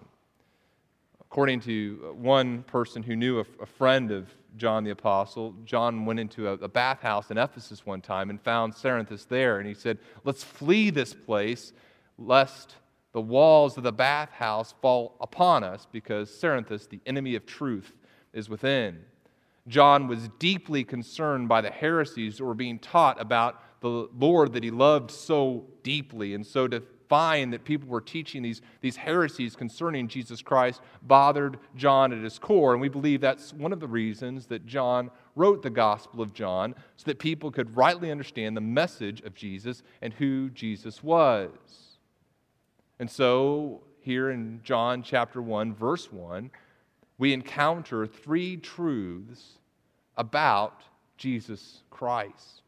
According 1.21 1.61
to 1.61 2.15
one 2.17 2.63
person 2.63 3.03
who 3.03 3.17
knew 3.17 3.41
a, 3.41 3.45
a 3.61 3.67
friend 3.67 4.11
of 4.11 4.29
John 4.57 4.85
the 4.85 4.91
Apostle, 4.91 5.55
John 5.65 6.07
went 6.07 6.21
into 6.21 6.49
a, 6.49 6.53
a 6.53 6.69
bathhouse 6.69 7.31
in 7.31 7.39
Ephesus 7.39 7.85
one 7.85 8.01
time 8.01 8.31
and 8.31 8.41
found 8.41 8.73
Cerinthus 8.73 9.27
there, 9.27 9.59
and 9.59 9.67
he 9.67 9.75
said, 9.75 9.99
Let's 10.23 10.45
flee 10.45 10.91
this 10.91 11.13
place, 11.13 11.73
lest 12.19 12.77
the 13.13 13.21
walls 13.21 13.77
of 13.77 13.83
the 13.83 13.93
bathhouse 13.93 14.75
fall 14.81 15.17
upon 15.21 15.65
us, 15.65 15.87
because 15.91 16.31
Cerinthus, 16.31 16.89
the 16.89 17.01
enemy 17.07 17.35
of 17.35 17.47
truth, 17.47 17.93
is 18.33 18.49
within. 18.49 19.05
John 19.67 20.09
was 20.09 20.29
deeply 20.39 20.85
concerned 20.85 21.49
by 21.49 21.61
the 21.61 21.71
heresies 21.71 22.39
that 22.39 22.45
were 22.45 22.55
being 22.55 22.79
taught 22.79 23.21
about 23.21 23.63
the 23.81 24.09
Lord 24.19 24.53
that 24.53 24.63
he 24.63 24.71
loved 24.71 25.11
so 25.11 25.67
deeply. 25.83 26.35
And 26.35 26.47
so 26.47 26.69
to 26.69 26.83
find 27.15 27.53
that 27.53 27.65
people 27.65 27.89
were 27.89 28.01
teaching 28.01 28.43
these, 28.43 28.61
these 28.81 28.97
heresies 28.97 29.55
concerning 29.55 30.09
Jesus 30.09 30.43
Christ 30.43 30.81
bothered 31.03 31.61
John 31.77 32.13
at 32.13 32.25
his 32.25 32.41
core. 32.41 32.73
And 32.73 32.81
we 32.81 32.89
believe 32.89 33.21
that's 33.21 33.53
one 33.53 33.73
of 33.73 33.79
the 33.79 33.87
reasons 33.87 34.47
that 34.47 34.67
John 34.67 35.13
wrote 35.37 35.63
the 35.63 35.71
Gospel 35.71 36.21
of 36.23 36.35
John, 36.35 36.75
so 36.97 37.05
that 37.05 37.21
people 37.21 37.53
could 37.53 37.77
rightly 37.77 38.11
understand 38.11 38.57
the 38.57 38.61
message 38.61 39.21
of 39.21 39.33
Jesus 39.33 39.85
and 40.03 40.13
who 40.13 40.51
Jesus 40.51 41.05
was. 41.05 41.53
And 42.99 43.09
so, 43.09 43.83
here 44.01 44.31
in 44.31 44.59
John 44.65 45.05
chapter 45.05 45.41
1, 45.41 45.73
verse 45.73 46.11
1, 46.11 46.51
we 47.19 47.33
encounter 47.33 48.09
three 48.09 48.57
truths 48.57 49.61
about 50.17 50.83
Jesus 51.17 51.85
Christ. 51.91 52.63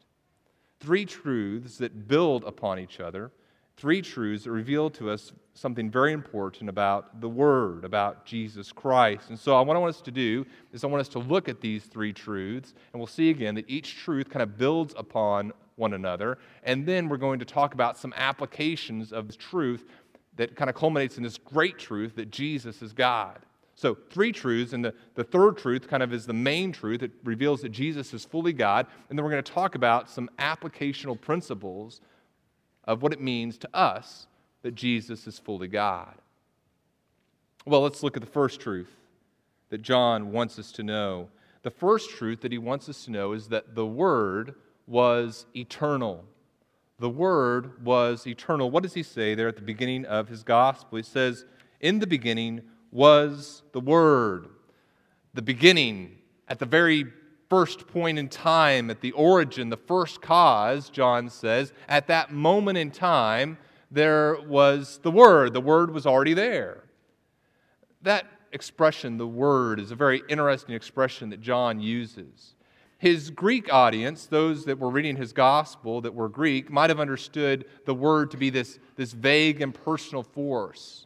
Three 0.79 1.03
truths 1.03 1.79
that 1.79 2.07
build 2.07 2.45
upon 2.45 2.79
each 2.79 3.01
other, 3.01 3.33
three 3.77 4.01
truths 4.01 4.43
that 4.43 4.51
reveal 4.51 4.89
to 4.89 5.09
us 5.09 5.31
something 5.53 5.89
very 5.89 6.11
important 6.11 6.69
about 6.69 7.21
the 7.21 7.29
Word, 7.29 7.85
about 7.85 8.25
Jesus 8.25 8.71
Christ. 8.71 9.29
And 9.29 9.39
so, 9.39 9.61
what 9.61 9.75
I 9.75 9.79
want 9.79 9.95
us 9.95 10.01
to 10.01 10.11
do 10.11 10.45
is 10.73 10.83
I 10.83 10.87
want 10.87 11.01
us 11.01 11.09
to 11.09 11.19
look 11.19 11.47
at 11.47 11.61
these 11.61 11.85
three 11.85 12.11
truths, 12.11 12.73
and 12.91 12.99
we'll 12.99 13.07
see 13.07 13.29
again 13.29 13.55
that 13.55 13.69
each 13.69 13.95
truth 13.95 14.29
kind 14.29 14.43
of 14.43 14.57
builds 14.57 14.93
upon 14.97 15.53
one 15.75 15.93
another. 15.93 16.39
And 16.63 16.85
then 16.85 17.07
we're 17.07 17.17
going 17.17 17.39
to 17.39 17.45
talk 17.45 17.75
about 17.75 17.97
some 17.97 18.13
applications 18.17 19.13
of 19.13 19.27
the 19.27 19.35
truth 19.35 19.85
that 20.35 20.55
kind 20.55 20.69
of 20.69 20.75
culminates 20.75 21.17
in 21.17 21.23
this 21.23 21.37
great 21.37 21.77
truth 21.77 22.15
that 22.15 22.31
Jesus 22.31 22.81
is 22.81 22.93
God. 22.93 23.39
So, 23.75 23.95
three 24.09 24.31
truths, 24.31 24.73
and 24.73 24.83
the, 24.83 24.93
the 25.13 25.23
third 25.23 25.55
truth 25.55 25.87
kind 25.87 26.01
of 26.01 26.11
is 26.11 26.25
the 26.25 26.33
main 26.33 26.71
truth. 26.71 27.03
It 27.03 27.11
reveals 27.23 27.61
that 27.61 27.69
Jesus 27.69 28.11
is 28.11 28.25
fully 28.25 28.53
God. 28.53 28.87
And 29.09 29.17
then 29.17 29.23
we're 29.23 29.31
going 29.31 29.43
to 29.43 29.51
talk 29.51 29.75
about 29.75 30.09
some 30.09 30.31
applicational 30.39 31.19
principles 31.19 32.01
of 32.87 33.03
what 33.03 33.13
it 33.13 33.21
means 33.21 33.57
to 33.59 33.69
us 33.75 34.27
that 34.63 34.73
Jesus 34.73 35.27
is 35.27 35.37
fully 35.37 35.67
God. 35.67 36.15
Well, 37.65 37.81
let's 37.81 38.01
look 38.01 38.15
at 38.15 38.23
the 38.23 38.29
first 38.29 38.61
truth 38.61 38.95
that 39.69 39.81
John 39.81 40.31
wants 40.31 40.57
us 40.57 40.71
to 40.73 40.83
know. 40.83 41.27
The 41.63 41.69
first 41.69 42.11
truth 42.11 42.41
that 42.41 42.51
he 42.53 42.57
wants 42.57 42.87
us 42.87 43.03
to 43.05 43.11
know 43.11 43.33
is 43.33 43.49
that 43.49 43.75
the 43.75 43.85
Word 43.85 44.55
was 44.87 45.45
eternal. 45.53 46.23
The 46.99 47.09
Word 47.09 47.83
was 47.83 48.25
eternal. 48.25 48.71
What 48.71 48.83
does 48.83 48.93
he 48.93 49.03
say 49.03 49.35
there 49.35 49.49
at 49.49 49.57
the 49.57 49.61
beginning 49.61 50.05
of 50.05 50.29
his 50.29 50.43
gospel? 50.43 50.95
He 50.97 51.03
says, 51.03 51.45
In 51.81 51.99
the 51.99 52.07
beginning 52.07 52.61
was 52.91 53.63
the 53.73 53.81
Word. 53.81 54.47
The 55.33 55.41
beginning, 55.41 56.17
at 56.47 56.59
the 56.59 56.65
very 56.65 57.05
first 57.49 57.87
point 57.87 58.19
in 58.19 58.29
time, 58.29 58.89
at 58.89 59.01
the 59.01 59.11
origin, 59.13 59.69
the 59.69 59.77
first 59.77 60.21
cause, 60.21 60.89
John 60.89 61.29
says, 61.29 61.73
at 61.87 62.07
that 62.07 62.31
moment 62.31 62.77
in 62.77 62.91
time, 62.91 63.57
there 63.89 64.37
was 64.47 64.99
the 65.03 65.11
Word. 65.11 65.53
The 65.53 65.61
Word 65.61 65.91
was 65.91 66.05
already 66.05 66.33
there. 66.33 66.83
That 68.01 68.25
expression, 68.51 69.17
the 69.17 69.27
Word, 69.27 69.79
is 69.79 69.91
a 69.91 69.95
very 69.95 70.23
interesting 70.29 70.75
expression 70.75 71.29
that 71.29 71.41
John 71.41 71.79
uses. 71.79 72.55
His 72.99 73.29
Greek 73.29 73.71
audience, 73.71 74.25
those 74.25 74.65
that 74.65 74.79
were 74.79 74.89
reading 74.89 75.15
his 75.15 75.31
gospel 75.31 76.01
that 76.01 76.13
were 76.13 76.29
Greek, 76.29 76.71
might 76.71 76.89
have 76.89 76.99
understood 76.99 77.65
the 77.85 77.93
word 77.93 78.31
to 78.31 78.37
be 78.37 78.49
this, 78.49 78.79
this 78.95 79.11
vague 79.11 79.61
impersonal 79.61 80.23
force. 80.23 81.05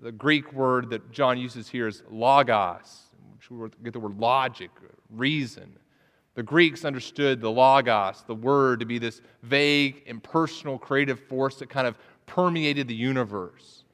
The 0.00 0.10
Greek 0.10 0.52
word 0.52 0.90
that 0.90 1.12
John 1.12 1.38
uses 1.38 1.68
here 1.68 1.86
is 1.86 2.02
logos, 2.10 3.04
which 3.32 3.50
we 3.50 3.68
get 3.84 3.92
the 3.92 4.00
word 4.00 4.18
logic, 4.18 4.70
reason. 5.10 5.78
The 6.34 6.42
Greeks 6.42 6.84
understood 6.84 7.40
the 7.40 7.50
logos, 7.50 8.24
the 8.26 8.34
word, 8.34 8.80
to 8.80 8.86
be 8.86 8.98
this 8.98 9.22
vague, 9.42 10.02
impersonal, 10.06 10.78
creative 10.78 11.20
force 11.20 11.56
that 11.56 11.70
kind 11.70 11.86
of 11.86 11.96
permeated 12.26 12.88
the 12.88 12.94
universe. 12.94 13.84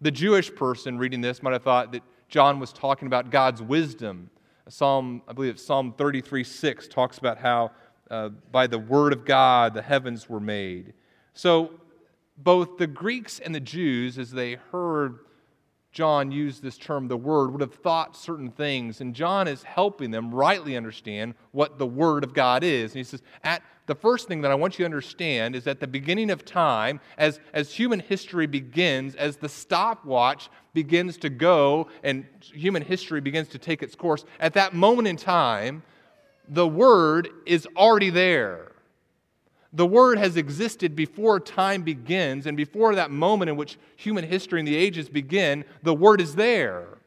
The 0.00 0.10
Jewish 0.10 0.54
person 0.54 0.96
reading 0.96 1.20
this 1.20 1.42
might 1.42 1.52
have 1.52 1.62
thought 1.62 1.92
that 1.92 2.02
John 2.28 2.58
was 2.58 2.72
talking 2.72 3.06
about 3.06 3.30
God's 3.30 3.60
wisdom 3.60 4.30
Psalm, 4.70 5.22
I 5.26 5.32
believe 5.32 5.54
it's 5.54 5.64
Psalm 5.64 5.92
33 5.98 6.44
6 6.44 6.88
talks 6.88 7.18
about 7.18 7.38
how 7.38 7.72
uh, 8.10 8.28
by 8.28 8.66
the 8.66 8.78
word 8.78 9.12
of 9.12 9.24
God 9.24 9.74
the 9.74 9.82
heavens 9.82 10.28
were 10.28 10.40
made. 10.40 10.94
So 11.34 11.72
both 12.38 12.78
the 12.78 12.86
Greeks 12.86 13.40
and 13.40 13.54
the 13.54 13.60
Jews, 13.60 14.16
as 14.16 14.30
they 14.30 14.54
heard 14.70 15.18
John 15.92 16.30
used 16.30 16.62
this 16.62 16.78
term, 16.78 17.08
the 17.08 17.16
Word, 17.16 17.50
would 17.50 17.60
have 17.60 17.74
thought 17.74 18.16
certain 18.16 18.50
things. 18.50 19.00
And 19.00 19.14
John 19.14 19.48
is 19.48 19.64
helping 19.64 20.10
them 20.10 20.32
rightly 20.32 20.76
understand 20.76 21.34
what 21.50 21.78
the 21.78 21.86
Word 21.86 22.22
of 22.22 22.32
God 22.32 22.62
is. 22.62 22.92
And 22.92 22.98
he 22.98 23.04
says, 23.04 23.22
at 23.42 23.62
the 23.86 23.94
first 23.96 24.28
thing 24.28 24.40
that 24.42 24.52
I 24.52 24.54
want 24.54 24.78
you 24.78 24.84
to 24.84 24.86
understand 24.86 25.56
is 25.56 25.66
at 25.66 25.80
the 25.80 25.88
beginning 25.88 26.30
of 26.30 26.44
time, 26.44 27.00
as, 27.18 27.40
as 27.52 27.74
human 27.74 27.98
history 27.98 28.46
begins, 28.46 29.16
as 29.16 29.36
the 29.36 29.48
stopwatch 29.48 30.48
begins 30.74 31.16
to 31.18 31.28
go 31.28 31.88
and 32.04 32.24
human 32.40 32.82
history 32.82 33.20
begins 33.20 33.48
to 33.48 33.58
take 33.58 33.82
its 33.82 33.96
course, 33.96 34.24
at 34.38 34.54
that 34.54 34.74
moment 34.74 35.08
in 35.08 35.16
time, 35.16 35.82
the 36.48 36.68
Word 36.68 37.30
is 37.46 37.66
already 37.76 38.10
there. 38.10 38.69
The 39.72 39.86
Word 39.86 40.18
has 40.18 40.36
existed 40.36 40.96
before 40.96 41.38
time 41.38 41.82
begins, 41.82 42.46
and 42.46 42.56
before 42.56 42.94
that 42.96 43.10
moment 43.10 43.50
in 43.50 43.56
which 43.56 43.78
human 43.96 44.24
history 44.24 44.58
and 44.58 44.66
the 44.66 44.76
ages 44.76 45.08
begin, 45.08 45.64
the 45.82 45.94
Word 45.94 46.20
is 46.20 46.34
there. 46.34 46.98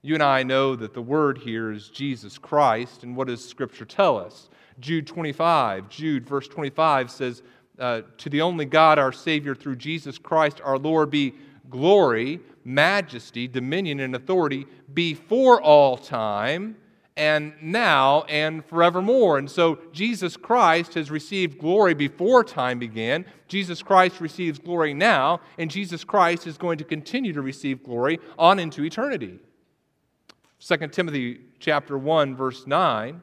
You 0.00 0.14
and 0.14 0.22
I 0.22 0.42
know 0.42 0.76
that 0.76 0.94
the 0.94 1.02
Word 1.02 1.38
here 1.38 1.70
is 1.70 1.88
Jesus 1.88 2.38
Christ, 2.38 3.02
and 3.02 3.16
what 3.16 3.28
does 3.28 3.46
Scripture 3.46 3.84
tell 3.84 4.18
us? 4.18 4.48
Jude 4.80 5.06
25, 5.06 5.88
Jude, 5.88 6.26
verse 6.26 6.48
25 6.48 7.10
says, 7.10 7.42
uh, 7.78 8.02
To 8.18 8.30
the 8.30 8.40
only 8.40 8.64
God, 8.64 8.98
our 8.98 9.12
Savior, 9.12 9.54
through 9.54 9.76
Jesus 9.76 10.18
Christ, 10.18 10.60
our 10.64 10.78
Lord, 10.78 11.10
be 11.10 11.34
glory, 11.68 12.40
majesty, 12.64 13.46
dominion, 13.46 14.00
and 14.00 14.14
authority 14.14 14.66
before 14.92 15.60
all 15.60 15.96
time 15.96 16.76
and 17.16 17.54
now 17.62 18.22
and 18.22 18.64
forevermore. 18.64 19.38
And 19.38 19.50
so 19.50 19.78
Jesus 19.92 20.36
Christ 20.36 20.94
has 20.94 21.10
received 21.10 21.58
glory 21.58 21.94
before 21.94 22.42
time 22.42 22.78
began. 22.78 23.24
Jesus 23.46 23.82
Christ 23.82 24.20
receives 24.20 24.58
glory 24.58 24.94
now, 24.94 25.40
and 25.58 25.70
Jesus 25.70 26.02
Christ 26.02 26.46
is 26.46 26.58
going 26.58 26.78
to 26.78 26.84
continue 26.84 27.32
to 27.32 27.42
receive 27.42 27.84
glory 27.84 28.18
on 28.38 28.58
into 28.58 28.84
eternity. 28.84 29.38
2 30.66 30.76
Timothy 30.88 31.40
chapter 31.58 31.98
1 31.98 32.36
verse 32.36 32.66
9 32.66 33.22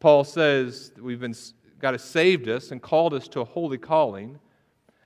Paul 0.00 0.22
says 0.22 0.92
we've 1.00 1.20
been 1.20 1.34
God 1.78 1.94
has 1.94 2.04
saved 2.04 2.46
us 2.48 2.72
and 2.72 2.82
called 2.82 3.14
us 3.14 3.26
to 3.28 3.40
a 3.40 3.44
holy 3.44 3.78
calling 3.78 4.38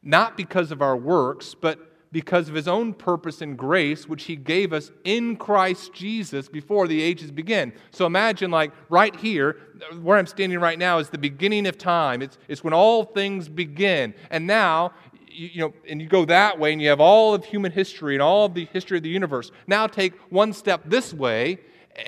not 0.02 0.36
because 0.36 0.72
of 0.72 0.82
our 0.82 0.96
works 0.96 1.54
but 1.54 1.89
because 2.12 2.48
of 2.48 2.54
his 2.54 2.66
own 2.66 2.92
purpose 2.92 3.40
and 3.40 3.56
grace, 3.56 4.08
which 4.08 4.24
he 4.24 4.34
gave 4.34 4.72
us 4.72 4.90
in 5.04 5.36
Christ 5.36 5.92
Jesus 5.92 6.48
before 6.48 6.88
the 6.88 7.00
ages 7.00 7.30
begin. 7.30 7.72
So 7.92 8.04
imagine, 8.04 8.50
like, 8.50 8.72
right 8.88 9.14
here, 9.14 9.56
where 10.02 10.18
I'm 10.18 10.26
standing 10.26 10.58
right 10.58 10.78
now 10.78 10.98
is 10.98 11.08
the 11.08 11.18
beginning 11.18 11.66
of 11.66 11.78
time. 11.78 12.20
It's, 12.20 12.36
it's 12.48 12.64
when 12.64 12.72
all 12.72 13.04
things 13.04 13.48
begin. 13.48 14.14
And 14.30 14.46
now, 14.46 14.92
you, 15.28 15.50
you 15.52 15.60
know, 15.60 15.74
and 15.88 16.02
you 16.02 16.08
go 16.08 16.24
that 16.24 16.58
way, 16.58 16.72
and 16.72 16.82
you 16.82 16.88
have 16.88 17.00
all 17.00 17.32
of 17.34 17.44
human 17.44 17.70
history 17.70 18.16
and 18.16 18.22
all 18.22 18.46
of 18.46 18.54
the 18.54 18.64
history 18.66 18.96
of 18.96 19.04
the 19.04 19.10
universe. 19.10 19.52
Now 19.68 19.86
take 19.86 20.14
one 20.30 20.52
step 20.52 20.82
this 20.86 21.14
way, 21.14 21.58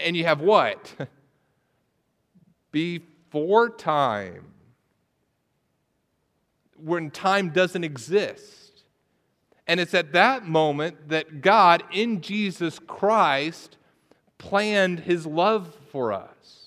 and 0.04 0.16
you 0.16 0.24
have 0.24 0.40
what? 0.40 0.92
Before 2.72 3.70
time. 3.70 4.46
When 6.76 7.12
time 7.12 7.50
doesn't 7.50 7.84
exist 7.84 8.61
and 9.72 9.80
it's 9.80 9.94
at 9.94 10.12
that 10.12 10.46
moment 10.46 11.08
that 11.08 11.40
God, 11.40 11.82
in 11.90 12.20
Jesus 12.20 12.78
Christ, 12.78 13.78
planned 14.36 15.00
his 15.00 15.24
love 15.24 15.74
for 15.90 16.12
us. 16.12 16.66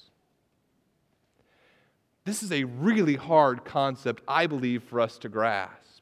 This 2.24 2.42
is 2.42 2.52
a 2.52 2.64
really 2.64 3.14
hard 3.14 3.64
concept, 3.64 4.24
I 4.28 4.48
believe, 4.48 4.82
for 4.82 5.00
us 5.00 5.20
to 5.20 5.30
grasp. 5.30 6.02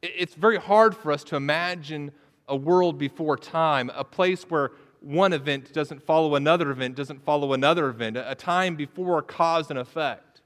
It's 0.00 0.32
very 0.32 0.56
hard 0.56 0.96
for 0.96 1.12
us 1.12 1.22
to 1.24 1.36
imagine 1.36 2.12
a 2.48 2.56
world 2.56 2.96
before 2.96 3.36
time, 3.36 3.90
a 3.94 4.02
place 4.02 4.44
where 4.44 4.70
one 5.00 5.34
event 5.34 5.74
doesn't 5.74 6.02
follow 6.06 6.36
another 6.36 6.70
event, 6.70 6.94
doesn't 6.94 7.22
follow 7.22 7.52
another 7.52 7.90
event, 7.90 8.16
a 8.16 8.34
time 8.34 8.76
before 8.76 9.20
cause 9.20 9.68
and 9.68 9.78
effect. 9.78 10.40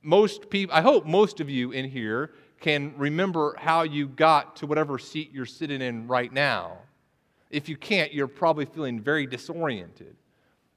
Most 0.00 0.48
people, 0.48 0.74
I 0.74 0.80
hope 0.80 1.04
most 1.04 1.38
of 1.40 1.50
you 1.50 1.70
in 1.70 1.90
here 1.90 2.30
can 2.64 2.94
remember 2.96 3.54
how 3.58 3.82
you 3.82 4.08
got 4.08 4.56
to 4.56 4.66
whatever 4.66 4.98
seat 4.98 5.30
you're 5.34 5.44
sitting 5.44 5.82
in 5.82 6.08
right 6.08 6.32
now. 6.32 6.78
If 7.50 7.68
you 7.68 7.76
can't, 7.76 8.10
you're 8.14 8.26
probably 8.26 8.64
feeling 8.64 8.98
very 8.98 9.26
disoriented. 9.26 10.16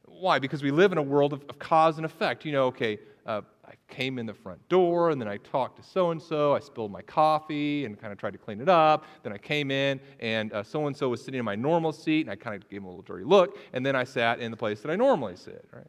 Why? 0.03 0.37
Because 0.37 0.61
we 0.61 0.69
live 0.69 0.91
in 0.91 0.97
a 0.97 1.01
world 1.01 1.31
of, 1.31 1.45
of 1.47 1.59
cause 1.59 1.95
and 1.95 2.05
effect. 2.05 2.43
You 2.43 2.51
know, 2.51 2.65
okay, 2.65 2.99
uh, 3.25 3.39
I 3.65 3.75
came 3.87 4.19
in 4.19 4.25
the 4.25 4.33
front 4.33 4.67
door 4.67 5.11
and 5.11 5.21
then 5.21 5.29
I 5.29 5.37
talked 5.37 5.77
to 5.77 5.89
so 5.89 6.11
and 6.11 6.21
so. 6.21 6.53
I 6.53 6.59
spilled 6.59 6.91
my 6.91 7.03
coffee 7.03 7.85
and 7.85 7.97
kind 7.97 8.11
of 8.11 8.19
tried 8.19 8.31
to 8.31 8.37
clean 8.37 8.59
it 8.59 8.67
up. 8.67 9.05
Then 9.23 9.31
I 9.31 9.37
came 9.37 9.71
in 9.71 10.01
and 10.19 10.51
so 10.65 10.87
and 10.87 10.97
so 10.97 11.07
was 11.07 11.23
sitting 11.23 11.39
in 11.39 11.45
my 11.45 11.55
normal 11.55 11.93
seat 11.93 12.25
and 12.25 12.29
I 12.29 12.35
kind 12.35 12.61
of 12.61 12.69
gave 12.69 12.79
him 12.79 12.85
a 12.85 12.89
little 12.89 13.03
dirty 13.03 13.23
look. 13.23 13.57
And 13.71 13.85
then 13.85 13.95
I 13.95 14.03
sat 14.03 14.41
in 14.41 14.51
the 14.51 14.57
place 14.57 14.81
that 14.81 14.91
I 14.91 14.97
normally 14.97 15.37
sit, 15.37 15.63
right? 15.71 15.87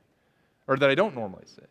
Or 0.68 0.76
that 0.76 0.88
I 0.88 0.94
don't 0.94 1.16
normally 1.16 1.46
sit 1.46 1.68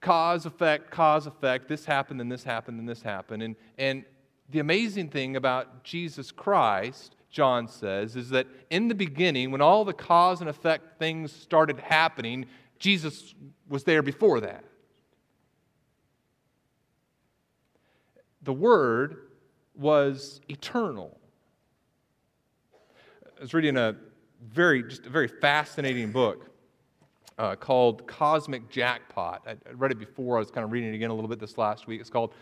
cause, 0.00 0.46
effect, 0.46 0.90
cause, 0.90 1.26
effect. 1.26 1.68
This 1.68 1.84
happened, 1.84 2.20
and 2.20 2.30
this 2.30 2.44
happened, 2.44 2.78
and 2.78 2.88
this 2.88 3.02
happened. 3.02 3.42
And, 3.42 3.56
and 3.78 4.04
the 4.50 4.58
amazing 4.58 5.08
thing 5.08 5.36
about 5.36 5.84
Jesus 5.84 6.30
Christ, 6.30 7.16
John 7.30 7.68
says, 7.68 8.16
is 8.16 8.30
that 8.30 8.46
in 8.70 8.88
the 8.88 8.94
beginning, 8.94 9.50
when 9.50 9.60
all 9.60 9.84
the 9.84 9.92
cause 9.92 10.40
and 10.40 10.50
effect 10.50 10.98
things 10.98 11.32
started 11.32 11.78
happening, 11.78 12.46
Jesus 12.78 13.34
was 13.68 13.84
there 13.84 14.02
before 14.02 14.40
that. 14.40 14.64
The 18.42 18.52
Word 18.52 19.28
was 19.74 20.40
eternal. 20.48 21.18
I 23.38 23.40
was 23.40 23.54
reading 23.54 23.76
a 23.76 23.96
very, 24.42 24.82
just 24.82 25.06
a 25.06 25.10
very 25.10 25.28
fascinating 25.28 26.12
book 26.12 26.51
uh, 27.42 27.56
called 27.56 28.06
Cosmic 28.06 28.70
Jackpot. 28.70 29.42
I, 29.44 29.50
I 29.50 29.72
read 29.74 29.90
it 29.90 29.98
before, 29.98 30.36
I 30.36 30.38
was 30.38 30.52
kind 30.52 30.64
of 30.64 30.70
reading 30.70 30.90
it 30.90 30.94
again 30.94 31.10
a 31.10 31.14
little 31.14 31.28
bit 31.28 31.40
this 31.40 31.58
last 31.58 31.88
week. 31.88 32.00
It's 32.00 32.08
called 32.08 32.34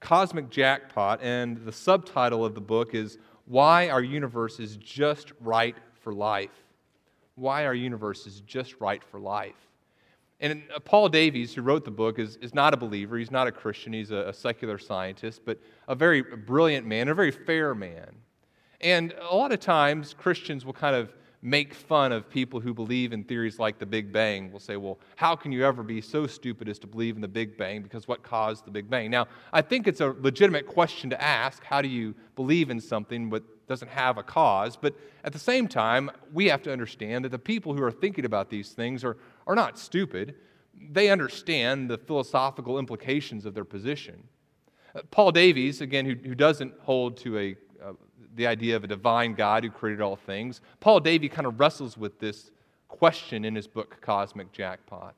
Cosmic 0.00 0.50
Jackpot, 0.50 1.20
and 1.22 1.58
the 1.58 1.70
subtitle 1.70 2.44
of 2.44 2.56
the 2.56 2.60
book 2.60 2.92
is 2.92 3.18
Why 3.44 3.90
Our 3.90 4.02
Universe 4.02 4.58
is 4.58 4.76
Just 4.76 5.32
Right 5.40 5.76
for 6.00 6.12
Life. 6.12 6.50
Why 7.36 7.64
Our 7.64 7.76
Universe 7.76 8.26
is 8.26 8.40
Just 8.40 8.74
Right 8.80 9.04
for 9.04 9.20
Life. 9.20 9.54
And 10.40 10.64
uh, 10.74 10.80
Paul 10.80 11.08
Davies, 11.08 11.54
who 11.54 11.62
wrote 11.62 11.84
the 11.84 11.92
book, 11.92 12.18
is, 12.18 12.34
is 12.38 12.52
not 12.52 12.74
a 12.74 12.76
believer. 12.76 13.18
He's 13.18 13.30
not 13.30 13.46
a 13.46 13.52
Christian. 13.52 13.92
He's 13.92 14.10
a, 14.10 14.30
a 14.30 14.32
secular 14.32 14.78
scientist, 14.78 15.42
but 15.44 15.60
a 15.86 15.94
very 15.94 16.22
brilliant 16.22 16.88
man, 16.88 17.06
a 17.06 17.14
very 17.14 17.30
fair 17.30 17.72
man. 17.72 18.16
And 18.80 19.14
a 19.30 19.36
lot 19.36 19.52
of 19.52 19.60
times, 19.60 20.12
Christians 20.12 20.64
will 20.64 20.72
kind 20.72 20.96
of 20.96 21.14
make 21.42 21.72
fun 21.72 22.12
of 22.12 22.28
people 22.28 22.60
who 22.60 22.74
believe 22.74 23.12
in 23.12 23.24
theories 23.24 23.58
like 23.58 23.78
the 23.78 23.86
Big 23.86 24.12
Bang. 24.12 24.50
We'll 24.50 24.60
say, 24.60 24.76
well, 24.76 24.98
how 25.16 25.34
can 25.34 25.52
you 25.52 25.64
ever 25.64 25.82
be 25.82 26.00
so 26.02 26.26
stupid 26.26 26.68
as 26.68 26.78
to 26.80 26.86
believe 26.86 27.16
in 27.16 27.22
the 27.22 27.28
Big 27.28 27.56
Bang? 27.56 27.82
Because 27.82 28.06
what 28.06 28.22
caused 28.22 28.66
the 28.66 28.70
Big 28.70 28.90
Bang? 28.90 29.10
Now, 29.10 29.26
I 29.52 29.62
think 29.62 29.88
it's 29.88 30.02
a 30.02 30.14
legitimate 30.20 30.66
question 30.66 31.08
to 31.10 31.22
ask. 31.22 31.64
How 31.64 31.80
do 31.80 31.88
you 31.88 32.14
believe 32.36 32.68
in 32.68 32.78
something 32.78 33.30
but 33.30 33.42
doesn't 33.66 33.88
have 33.88 34.18
a 34.18 34.22
cause? 34.22 34.76
But 34.76 34.94
at 35.24 35.32
the 35.32 35.38
same 35.38 35.66
time, 35.66 36.10
we 36.32 36.46
have 36.46 36.62
to 36.62 36.72
understand 36.72 37.24
that 37.24 37.30
the 37.30 37.38
people 37.38 37.72
who 37.72 37.82
are 37.82 37.92
thinking 37.92 38.26
about 38.26 38.50
these 38.50 38.72
things 38.72 39.02
are, 39.02 39.16
are 39.46 39.54
not 39.54 39.78
stupid. 39.78 40.34
They 40.90 41.08
understand 41.08 41.88
the 41.88 41.96
philosophical 41.96 42.78
implications 42.78 43.46
of 43.46 43.54
their 43.54 43.64
position. 43.64 44.24
Uh, 44.94 45.00
Paul 45.10 45.32
Davies, 45.32 45.80
again, 45.80 46.04
who, 46.04 46.16
who 46.16 46.34
doesn't 46.34 46.74
hold 46.80 47.16
to 47.18 47.38
a 47.38 47.56
the 48.34 48.46
idea 48.46 48.76
of 48.76 48.84
a 48.84 48.86
divine 48.86 49.34
God 49.34 49.64
who 49.64 49.70
created 49.70 50.00
all 50.00 50.16
things. 50.16 50.60
Paul 50.80 51.00
Davy 51.00 51.28
kind 51.28 51.46
of 51.46 51.58
wrestles 51.58 51.96
with 51.96 52.18
this 52.18 52.50
question 52.88 53.44
in 53.44 53.54
his 53.54 53.66
book, 53.66 54.00
Cosmic 54.00 54.52
Jackpot. 54.52 55.14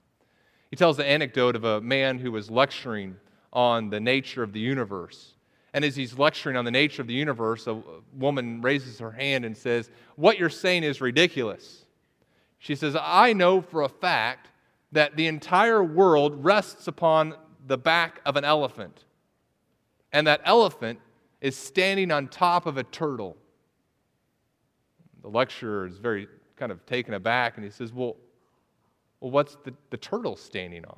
He 0.70 0.76
tells 0.76 0.96
the 0.96 1.04
anecdote 1.04 1.56
of 1.56 1.64
a 1.64 1.80
man 1.80 2.18
who 2.18 2.32
was 2.32 2.50
lecturing 2.50 3.16
on 3.52 3.90
the 3.90 4.00
nature 4.00 4.42
of 4.42 4.52
the 4.52 4.60
universe. 4.60 5.34
And 5.74 5.84
as 5.84 5.96
he's 5.96 6.18
lecturing 6.18 6.56
on 6.56 6.64
the 6.64 6.70
nature 6.70 7.02
of 7.02 7.08
the 7.08 7.14
universe, 7.14 7.66
a 7.66 7.82
woman 8.14 8.60
raises 8.60 8.98
her 8.98 9.10
hand 9.10 9.44
and 9.44 9.56
says, 9.56 9.90
What 10.16 10.38
you're 10.38 10.50
saying 10.50 10.84
is 10.84 11.00
ridiculous. 11.00 11.84
She 12.58 12.74
says, 12.74 12.96
I 12.98 13.32
know 13.32 13.60
for 13.60 13.82
a 13.82 13.88
fact 13.88 14.48
that 14.92 15.16
the 15.16 15.26
entire 15.26 15.82
world 15.82 16.44
rests 16.44 16.86
upon 16.86 17.34
the 17.66 17.78
back 17.78 18.20
of 18.24 18.36
an 18.36 18.44
elephant. 18.44 19.04
And 20.12 20.26
that 20.26 20.42
elephant 20.44 21.00
is 21.42 21.56
standing 21.58 22.10
on 22.10 22.28
top 22.28 22.64
of 22.64 22.78
a 22.78 22.84
turtle. 22.84 23.36
The 25.20 25.28
lecturer 25.28 25.86
is 25.86 25.98
very 25.98 26.28
kind 26.56 26.72
of 26.72 26.86
taken 26.86 27.12
aback 27.12 27.56
and 27.56 27.64
he 27.64 27.70
says, 27.70 27.92
Well, 27.92 28.16
well 29.20 29.32
what's 29.32 29.56
the, 29.64 29.74
the 29.90 29.96
turtle 29.98 30.36
standing 30.36 30.84
on? 30.86 30.96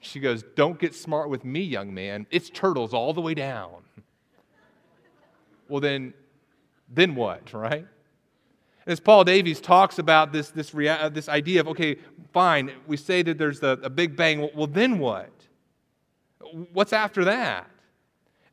She 0.00 0.20
goes, 0.20 0.44
Don't 0.56 0.78
get 0.78 0.94
smart 0.94 1.30
with 1.30 1.44
me, 1.44 1.62
young 1.62 1.94
man. 1.94 2.26
It's 2.30 2.50
turtles 2.50 2.92
all 2.92 3.14
the 3.14 3.20
way 3.20 3.32
down. 3.32 3.84
well, 5.68 5.80
then, 5.80 6.12
then 6.88 7.14
what, 7.14 7.52
right? 7.54 7.86
As 8.86 9.00
Paul 9.00 9.22
Davies 9.22 9.60
talks 9.60 9.98
about 9.98 10.32
this, 10.32 10.50
this, 10.50 10.74
rea- 10.74 10.88
uh, 10.88 11.08
this 11.10 11.28
idea 11.28 11.60
of, 11.60 11.68
okay, 11.68 11.96
fine, 12.32 12.72
we 12.86 12.96
say 12.96 13.22
that 13.22 13.38
there's 13.38 13.62
a, 13.62 13.78
a 13.82 13.90
big 13.90 14.16
bang. 14.16 14.40
Well, 14.40 14.50
well, 14.54 14.66
then 14.66 14.98
what? 14.98 15.30
What's 16.72 16.92
after 16.92 17.24
that? 17.26 17.70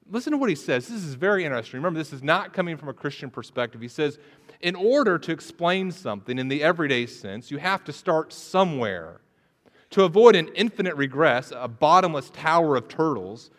Listen 0.10 0.32
to 0.32 0.38
what 0.38 0.50
he 0.50 0.56
says. 0.56 0.88
This 0.88 1.04
is 1.04 1.16
very 1.16 1.46
interesting. 1.46 1.80
Remember, 1.80 1.98
this 1.98 2.14
is 2.14 2.22
not 2.22 2.54
coming 2.54 2.78
from 2.78 2.90
a 2.90 2.94
Christian 2.94 3.32
perspective. 3.32 3.82
He 3.82 3.88
says, 3.88 4.20
in 4.62 4.76
order 4.76 5.18
to 5.18 5.32
explain 5.32 5.92
something 5.92 6.38
in 6.38 6.48
the 6.48 6.62
everyday 6.62 7.08
sense, 7.08 7.50
you 7.50 7.58
have 7.58 7.84
to 7.86 7.94
start 7.94 8.32
somewhere. 8.32 9.22
To 9.92 10.04
avoid 10.04 10.36
an 10.36 10.50
infinite 10.50 10.96
regress, 10.96 11.52
a 11.56 11.68
bottomless 11.68 12.30
tower 12.30 12.76
of 12.76 12.88
turtles, 12.88 13.50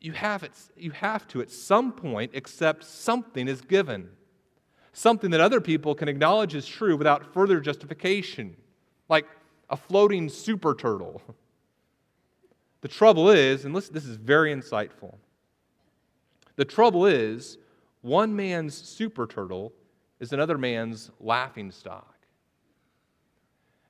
you 0.00 0.12
have, 0.12 0.42
it, 0.42 0.52
you 0.76 0.92
have 0.92 1.28
to, 1.28 1.42
at 1.42 1.50
some 1.50 1.92
point, 1.92 2.34
accept 2.34 2.84
something 2.84 3.46
is 3.46 3.60
given. 3.60 4.08
Something 4.92 5.30
that 5.32 5.40
other 5.40 5.60
people 5.60 5.94
can 5.94 6.08
acknowledge 6.08 6.54
is 6.54 6.66
true 6.66 6.96
without 6.96 7.34
further 7.34 7.60
justification, 7.60 8.56
like 9.08 9.26
a 9.68 9.76
floating 9.76 10.28
super 10.28 10.74
turtle. 10.74 11.20
The 12.80 12.88
trouble 12.88 13.30
is, 13.30 13.64
and 13.64 13.72
listen, 13.72 13.94
this 13.94 14.04
is 14.04 14.18
very 14.18 14.54
insightful 14.54 15.14
the 16.56 16.64
trouble 16.64 17.06
is, 17.06 17.58
one 18.02 18.36
man's 18.36 18.74
super 18.74 19.26
turtle 19.26 19.72
is 20.20 20.32
another 20.32 20.58
man's 20.58 21.10
laughing 21.20 21.70
stock. 21.70 22.14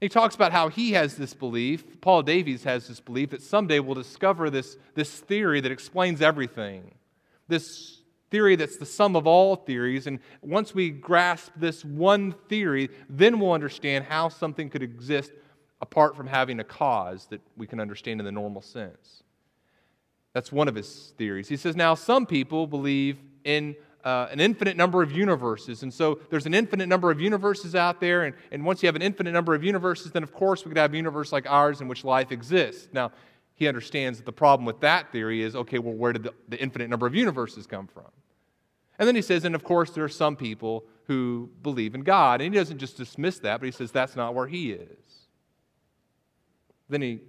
He 0.00 0.08
talks 0.08 0.34
about 0.34 0.52
how 0.52 0.68
he 0.68 0.92
has 0.92 1.16
this 1.16 1.34
belief, 1.34 2.00
Paul 2.00 2.22
Davies 2.22 2.64
has 2.64 2.88
this 2.88 3.00
belief, 3.00 3.30
that 3.30 3.42
someday 3.42 3.80
we'll 3.80 3.94
discover 3.94 4.50
this, 4.50 4.76
this 4.94 5.20
theory 5.20 5.60
that 5.60 5.72
explains 5.72 6.20
everything. 6.20 6.94
This 7.48 8.02
theory 8.30 8.56
that's 8.56 8.76
the 8.76 8.86
sum 8.86 9.16
of 9.16 9.26
all 9.26 9.56
theories. 9.56 10.06
And 10.06 10.18
once 10.42 10.74
we 10.74 10.90
grasp 10.90 11.52
this 11.56 11.84
one 11.84 12.32
theory, 12.48 12.90
then 13.08 13.38
we'll 13.38 13.52
understand 13.52 14.04
how 14.04 14.28
something 14.28 14.68
could 14.68 14.82
exist 14.82 15.32
apart 15.80 16.16
from 16.16 16.26
having 16.26 16.60
a 16.60 16.64
cause 16.64 17.26
that 17.26 17.40
we 17.56 17.66
can 17.66 17.80
understand 17.80 18.20
in 18.20 18.26
the 18.26 18.32
normal 18.32 18.60
sense. 18.60 19.22
That's 20.34 20.52
one 20.52 20.68
of 20.68 20.74
his 20.74 21.14
theories. 21.16 21.48
He 21.48 21.56
says, 21.56 21.76
now 21.76 21.94
some 21.94 22.26
people 22.26 22.66
believe 22.66 23.18
in 23.44 23.76
uh, 24.04 24.28
an 24.30 24.40
infinite 24.40 24.76
number 24.76 25.02
of 25.02 25.12
universes. 25.12 25.82
And 25.82 25.94
so 25.94 26.18
there's 26.28 26.44
an 26.44 26.54
infinite 26.54 26.88
number 26.88 27.10
of 27.10 27.20
universes 27.20 27.74
out 27.74 28.00
there. 28.00 28.24
And, 28.24 28.34
and 28.50 28.64
once 28.64 28.82
you 28.82 28.88
have 28.88 28.96
an 28.96 29.02
infinite 29.02 29.32
number 29.32 29.54
of 29.54 29.64
universes, 29.64 30.10
then 30.10 30.22
of 30.22 30.32
course 30.32 30.64
we 30.64 30.70
could 30.70 30.76
have 30.76 30.92
a 30.92 30.96
universe 30.96 31.32
like 31.32 31.48
ours 31.48 31.80
in 31.80 31.88
which 31.88 32.04
life 32.04 32.30
exists. 32.32 32.88
Now, 32.92 33.12
he 33.54 33.68
understands 33.68 34.18
that 34.18 34.26
the 34.26 34.32
problem 34.32 34.66
with 34.66 34.80
that 34.80 35.12
theory 35.12 35.40
is 35.40 35.54
okay, 35.54 35.78
well, 35.78 35.94
where 35.94 36.12
did 36.12 36.24
the, 36.24 36.34
the 36.48 36.60
infinite 36.60 36.90
number 36.90 37.06
of 37.06 37.14
universes 37.14 37.66
come 37.66 37.86
from? 37.86 38.10
And 38.98 39.08
then 39.08 39.14
he 39.14 39.22
says, 39.22 39.44
and 39.44 39.54
of 39.54 39.64
course, 39.64 39.90
there 39.90 40.04
are 40.04 40.08
some 40.08 40.36
people 40.36 40.84
who 41.06 41.50
believe 41.62 41.94
in 41.94 42.02
God. 42.02 42.40
And 42.40 42.52
he 42.52 42.58
doesn't 42.58 42.78
just 42.78 42.96
dismiss 42.96 43.38
that, 43.40 43.60
but 43.60 43.66
he 43.66 43.72
says 43.72 43.92
that's 43.92 44.16
not 44.16 44.34
where 44.34 44.48
he 44.48 44.72
is. 44.72 45.28
Then 46.88 47.02
he 47.02 47.20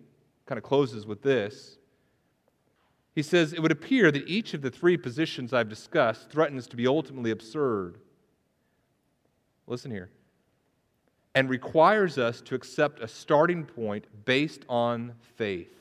kind 0.45 0.57
of 0.57 0.63
closes 0.63 1.05
with 1.05 1.21
this 1.21 1.77
he 3.15 3.21
says, 3.21 3.53
It 3.53 3.61
would 3.61 3.71
appear 3.71 4.11
that 4.11 4.27
each 4.27 4.53
of 4.53 4.61
the 4.61 4.69
three 4.69 4.97
positions 4.97 5.53
I've 5.53 5.69
discussed 5.69 6.29
threatens 6.29 6.67
to 6.67 6.75
be 6.75 6.85
ultimately 6.85 7.31
absurd. 7.31 7.97
Listen 9.65 9.89
here. 9.89 10.09
And 11.33 11.49
requires 11.49 12.17
us 12.17 12.41
to 12.41 12.55
accept 12.55 12.99
a 13.01 13.07
starting 13.07 13.65
point 13.65 14.05
based 14.25 14.63
on 14.69 15.13
faith. 15.37 15.71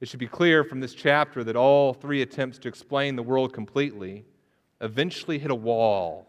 It 0.00 0.08
should 0.08 0.20
be 0.20 0.26
clear 0.26 0.64
from 0.64 0.80
this 0.80 0.94
chapter 0.94 1.42
that 1.44 1.56
all 1.56 1.94
three 1.94 2.20
attempts 2.20 2.58
to 2.58 2.68
explain 2.68 3.16
the 3.16 3.22
world 3.22 3.52
completely 3.52 4.24
eventually 4.80 5.38
hit 5.38 5.50
a 5.50 5.54
wall 5.54 6.28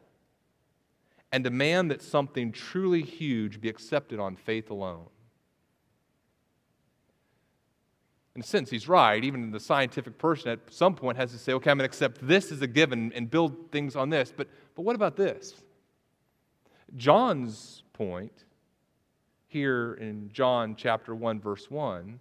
and 1.32 1.44
demand 1.44 1.92
that 1.92 2.02
something 2.02 2.52
truly 2.52 3.02
huge 3.02 3.60
be 3.60 3.68
accepted 3.68 4.20
on 4.20 4.36
faith 4.36 4.70
alone. 4.70 5.08
In 8.36 8.42
a 8.42 8.44
sense, 8.44 8.70
he's 8.70 8.90
right. 8.90 9.24
Even 9.24 9.52
the 9.52 9.60
scientific 9.60 10.18
person 10.18 10.50
at 10.50 10.60
some 10.70 10.94
point 10.94 11.18
has 11.18 11.32
to 11.32 11.38
say, 11.38 11.54
okay, 11.54 11.72
I'm 11.72 11.78
going 11.78 11.90
to 11.90 11.92
accept 11.92 12.20
this 12.22 12.52
as 12.52 12.62
a 12.62 12.68
given 12.68 13.14
and 13.14 13.32
build 13.32 13.72
things 13.72 13.96
on 13.96 14.10
this. 14.10 14.34
But, 14.36 14.50
but 14.76 14.82
what 14.82 14.96
about 14.96 15.16
this? 15.16 15.54
John's 16.98 17.84
point 17.94 18.44
here 19.48 19.94
in 20.02 20.30
John 20.34 20.76
chapter 20.76 21.16
1, 21.16 21.40
verse 21.40 21.72
1, 21.72 22.20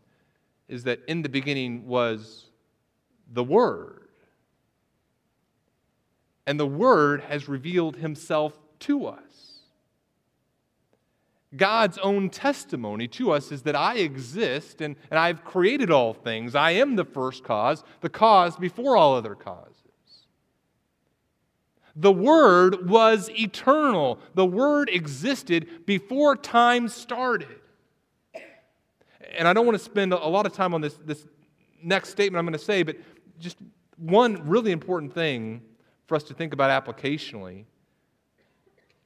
is 0.69 0.85
that 0.85 1.01
in 1.09 1.23
the 1.23 1.29
beginning 1.29 1.87
was 1.87 2.47
the 3.33 3.43
Word. 3.43 4.09
And 6.47 6.61
the 6.61 6.67
Word 6.67 7.23
has 7.23 7.49
revealed 7.49 7.97
himself 7.97 8.57
to 8.81 9.07
us. 9.07 9.54
God's 11.57 11.99
own 11.99 12.31
testimony 12.31 13.07
to 13.09 13.31
us 13.31 13.53
is 13.53 13.63
that 13.63 13.77
I 13.77 13.97
exist 13.97 14.81
and, 14.81 14.97
and 15.11 15.19
I've 15.19 15.45
created 15.45 15.91
all 15.91 16.13
things. 16.13 16.55
I 16.55 16.73
am 16.73 16.97
the 16.97 17.05
first 17.05 17.45
cause, 17.45 17.85
the 18.01 18.09
cause 18.09 18.57
before 18.57 18.97
all 18.97 19.15
other 19.15 19.35
causes. 19.35 19.75
The 21.97 22.13
Word 22.13 22.89
was 22.89 23.31
eternal, 23.31 24.19
the 24.35 24.47
Word 24.47 24.89
existed 24.91 25.87
before 25.87 26.35
time 26.37 26.89
started. 26.89 27.61
And 29.37 29.47
I 29.47 29.53
don't 29.53 29.67
want 29.67 29.79
to 29.79 29.85
spend 29.85 30.13
a 30.13 30.17
lot 30.17 30.47
of 30.47 30.53
time 30.53 30.75
on 30.75 30.81
this, 30.81 30.99
this 31.05 31.27
next 31.83 32.11
statement 32.11 32.39
I'm 32.39 32.47
going 32.47 32.59
to 32.59 32.65
say, 32.65 32.83
but 32.83 32.97
just 33.39 33.59
one 33.97 34.47
really 34.49 34.73
important 34.73 35.15
thing 35.15 35.63
for 36.07 36.17
us 36.17 36.25
to 36.25 36.35
think 36.35 36.53
about 36.53 36.85
applicationally 36.85 37.65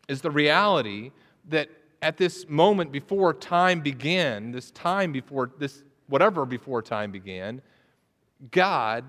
is 0.08 0.22
the 0.22 0.30
reality 0.30 1.12
that 1.48 1.70
at 2.00 2.16
this 2.16 2.48
moment 2.48 2.92
before 2.92 3.34
time 3.34 3.80
began, 3.80 4.52
this 4.52 4.70
time 4.70 5.12
before, 5.12 5.50
this 5.58 5.82
whatever 6.08 6.44
before 6.46 6.82
time 6.82 7.10
began, 7.10 7.60
God 8.50 9.04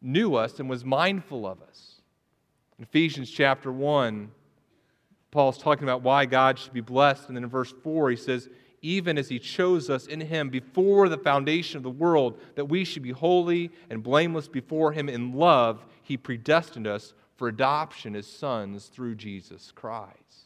knew 0.00 0.34
us 0.34 0.60
and 0.60 0.70
was 0.70 0.84
mindful 0.84 1.46
of 1.46 1.60
us. 1.62 2.00
In 2.78 2.84
Ephesians 2.84 3.30
chapter 3.30 3.72
1, 3.72 4.30
Paul's 5.30 5.58
talking 5.58 5.84
about 5.84 6.02
why 6.02 6.26
God 6.26 6.58
should 6.58 6.72
be 6.72 6.80
blessed. 6.80 7.26
And 7.28 7.36
then 7.36 7.44
in 7.44 7.50
verse 7.50 7.74
4, 7.82 8.10
he 8.10 8.16
says, 8.16 8.48
Even 8.82 9.18
as 9.18 9.28
he 9.28 9.38
chose 9.38 9.90
us 9.90 10.06
in 10.06 10.20
him 10.20 10.48
before 10.48 11.08
the 11.08 11.18
foundation 11.18 11.76
of 11.76 11.82
the 11.82 11.90
world, 11.90 12.38
that 12.54 12.66
we 12.66 12.84
should 12.84 13.02
be 13.02 13.10
holy 13.10 13.70
and 13.90 14.02
blameless 14.02 14.46
before 14.46 14.92
him 14.92 15.08
in 15.08 15.32
love, 15.32 15.84
he 16.02 16.16
predestined 16.16 16.86
us 16.86 17.14
for 17.34 17.48
adoption 17.48 18.14
as 18.14 18.26
sons 18.26 18.86
through 18.86 19.16
Jesus 19.16 19.72
Christ 19.74 20.45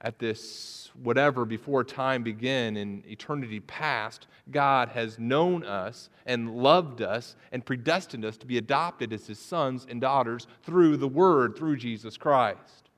at 0.00 0.18
this 0.18 0.90
whatever 1.02 1.44
before 1.44 1.84
time 1.84 2.22
began 2.22 2.76
in 2.76 3.02
eternity 3.06 3.60
past, 3.60 4.26
God 4.50 4.90
has 4.90 5.18
known 5.18 5.64
us 5.64 6.10
and 6.26 6.56
loved 6.56 7.02
us 7.02 7.36
and 7.52 7.64
predestined 7.64 8.24
us 8.24 8.36
to 8.38 8.46
be 8.46 8.58
adopted 8.58 9.12
as 9.12 9.26
his 9.26 9.38
sons 9.38 9.86
and 9.88 10.00
daughters 10.00 10.46
through 10.62 10.96
the 10.98 11.08
Word, 11.08 11.56
through 11.56 11.76
Jesus 11.76 12.16
Christ. 12.16 12.90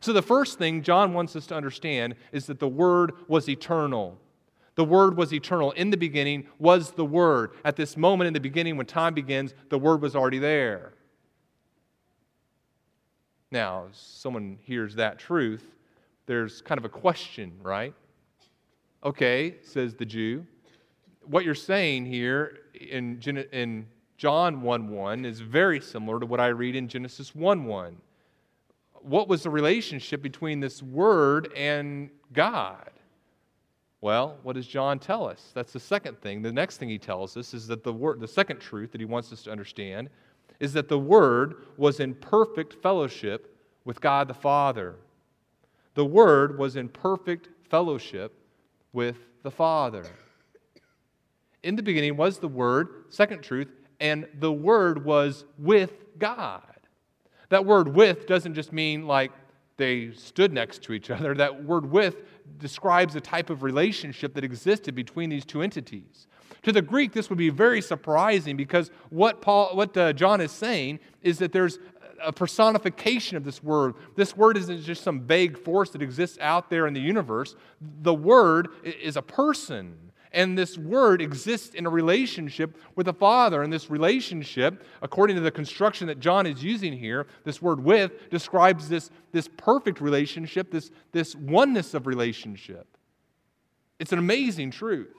So, 0.00 0.12
the 0.12 0.22
first 0.22 0.58
thing 0.58 0.82
John 0.82 1.12
wants 1.14 1.34
us 1.34 1.46
to 1.46 1.54
understand 1.54 2.14
is 2.30 2.46
that 2.46 2.60
the 2.60 2.68
Word 2.68 3.12
was 3.26 3.48
eternal. 3.48 4.18
The 4.74 4.84
Word 4.84 5.16
was 5.16 5.32
eternal. 5.32 5.70
In 5.72 5.90
the 5.90 5.96
beginning 5.96 6.46
was 6.58 6.92
the 6.92 7.04
Word. 7.04 7.52
At 7.64 7.76
this 7.76 7.96
moment 7.96 8.28
in 8.28 8.34
the 8.34 8.40
beginning, 8.40 8.76
when 8.76 8.86
time 8.86 9.14
begins, 9.14 9.54
the 9.70 9.78
Word 9.78 10.02
was 10.02 10.14
already 10.14 10.38
there. 10.38 10.92
Now, 13.50 13.86
someone 13.92 14.58
hears 14.62 14.96
that 14.96 15.18
truth, 15.18 15.64
there's 16.26 16.62
kind 16.62 16.78
of 16.78 16.84
a 16.84 16.88
question, 16.88 17.52
right? 17.62 17.94
Okay, 19.02 19.56
says 19.62 19.94
the 19.94 20.06
Jew. 20.06 20.46
What 21.24 21.44
you're 21.44 21.54
saying 21.54 22.06
here 22.06 22.58
in, 22.74 23.20
in 23.52 23.86
John 24.16 24.62
1 24.62 24.88
1 24.88 25.24
is 25.24 25.40
very 25.40 25.80
similar 25.80 26.20
to 26.20 26.26
what 26.26 26.40
I 26.40 26.48
read 26.48 26.76
in 26.76 26.88
Genesis 26.88 27.34
1 27.34 27.64
1. 27.64 27.96
What 29.00 29.28
was 29.28 29.42
the 29.42 29.50
relationship 29.50 30.22
between 30.22 30.60
this 30.60 30.82
Word 30.82 31.52
and 31.54 32.10
God? 32.32 32.90
Well, 34.00 34.38
what 34.42 34.54
does 34.54 34.66
John 34.66 34.98
tell 34.98 35.26
us? 35.26 35.50
That's 35.54 35.72
the 35.72 35.80
second 35.80 36.20
thing. 36.20 36.42
The 36.42 36.52
next 36.52 36.76
thing 36.76 36.90
he 36.90 36.98
tells 36.98 37.38
us 37.38 37.54
is 37.54 37.66
that 37.68 37.82
the 37.82 37.92
word, 37.92 38.20
the 38.20 38.28
second 38.28 38.60
truth 38.60 38.92
that 38.92 39.00
he 39.00 39.06
wants 39.06 39.32
us 39.32 39.42
to 39.44 39.50
understand 39.50 40.10
is 40.60 40.72
that 40.74 40.88
the 40.88 40.98
Word 40.98 41.64
was 41.76 42.00
in 42.00 42.14
perfect 42.14 42.74
fellowship 42.82 43.56
with 43.84 44.00
God 44.00 44.28
the 44.28 44.34
Father. 44.34 44.96
The 45.94 46.04
Word 46.04 46.58
was 46.58 46.76
in 46.76 46.88
perfect 46.88 47.48
fellowship 47.68 48.38
with 48.92 49.16
the 49.42 49.50
Father. 49.50 50.04
In 51.62 51.76
the 51.76 51.82
beginning 51.82 52.16
was 52.16 52.38
the 52.38 52.48
Word, 52.48 53.04
second 53.08 53.42
truth, 53.42 53.72
and 54.00 54.26
the 54.38 54.52
Word 54.52 55.04
was 55.04 55.44
with 55.58 55.92
God. 56.18 56.62
That 57.48 57.64
word 57.64 57.88
with 57.94 58.26
doesn't 58.26 58.54
just 58.54 58.72
mean 58.72 59.06
like 59.06 59.32
they 59.76 60.12
stood 60.12 60.52
next 60.52 60.82
to 60.84 60.92
each 60.92 61.10
other. 61.10 61.34
That 61.34 61.64
word 61.64 61.90
with 61.90 62.16
describes 62.58 63.14
a 63.16 63.20
type 63.20 63.50
of 63.50 63.62
relationship 63.62 64.34
that 64.34 64.44
existed 64.44 64.94
between 64.94 65.30
these 65.30 65.44
two 65.44 65.62
entities. 65.62 66.26
To 66.62 66.72
the 66.72 66.82
Greek, 66.82 67.12
this 67.12 67.28
would 67.28 67.38
be 67.38 67.50
very 67.50 67.82
surprising 67.82 68.56
because 68.56 68.90
what, 69.10 69.42
Paul, 69.42 69.76
what 69.76 69.96
uh, 69.96 70.12
John 70.14 70.40
is 70.40 70.50
saying 70.50 71.00
is 71.22 71.38
that 71.38 71.52
there's 71.52 71.78
a 72.22 72.32
personification 72.32 73.36
of 73.36 73.44
this 73.44 73.62
word. 73.62 73.94
This 74.16 74.36
word 74.36 74.56
isn't 74.56 74.82
just 74.82 75.02
some 75.02 75.20
vague 75.22 75.58
force 75.58 75.90
that 75.90 76.02
exists 76.02 76.38
out 76.40 76.70
there 76.70 76.86
in 76.86 76.94
the 76.94 77.00
universe. 77.00 77.56
The 78.02 78.14
word 78.14 78.68
is 78.82 79.16
a 79.16 79.22
person. 79.22 79.96
And 80.32 80.58
this 80.58 80.76
word 80.76 81.22
exists 81.22 81.74
in 81.74 81.86
a 81.86 81.90
relationship 81.90 82.76
with 82.96 83.06
the 83.06 83.14
Father. 83.14 83.62
And 83.62 83.72
this 83.72 83.88
relationship, 83.88 84.84
according 85.00 85.36
to 85.36 85.42
the 85.42 85.52
construction 85.52 86.08
that 86.08 86.18
John 86.18 86.44
is 86.44 86.62
using 86.62 86.92
here, 86.92 87.28
this 87.44 87.62
word 87.62 87.82
with 87.82 88.30
describes 88.30 88.88
this, 88.88 89.10
this 89.30 89.48
perfect 89.56 90.00
relationship, 90.00 90.72
this, 90.72 90.90
this 91.12 91.36
oneness 91.36 91.94
of 91.94 92.08
relationship. 92.08 92.88
It's 94.00 94.12
an 94.12 94.18
amazing 94.18 94.72
truth. 94.72 95.14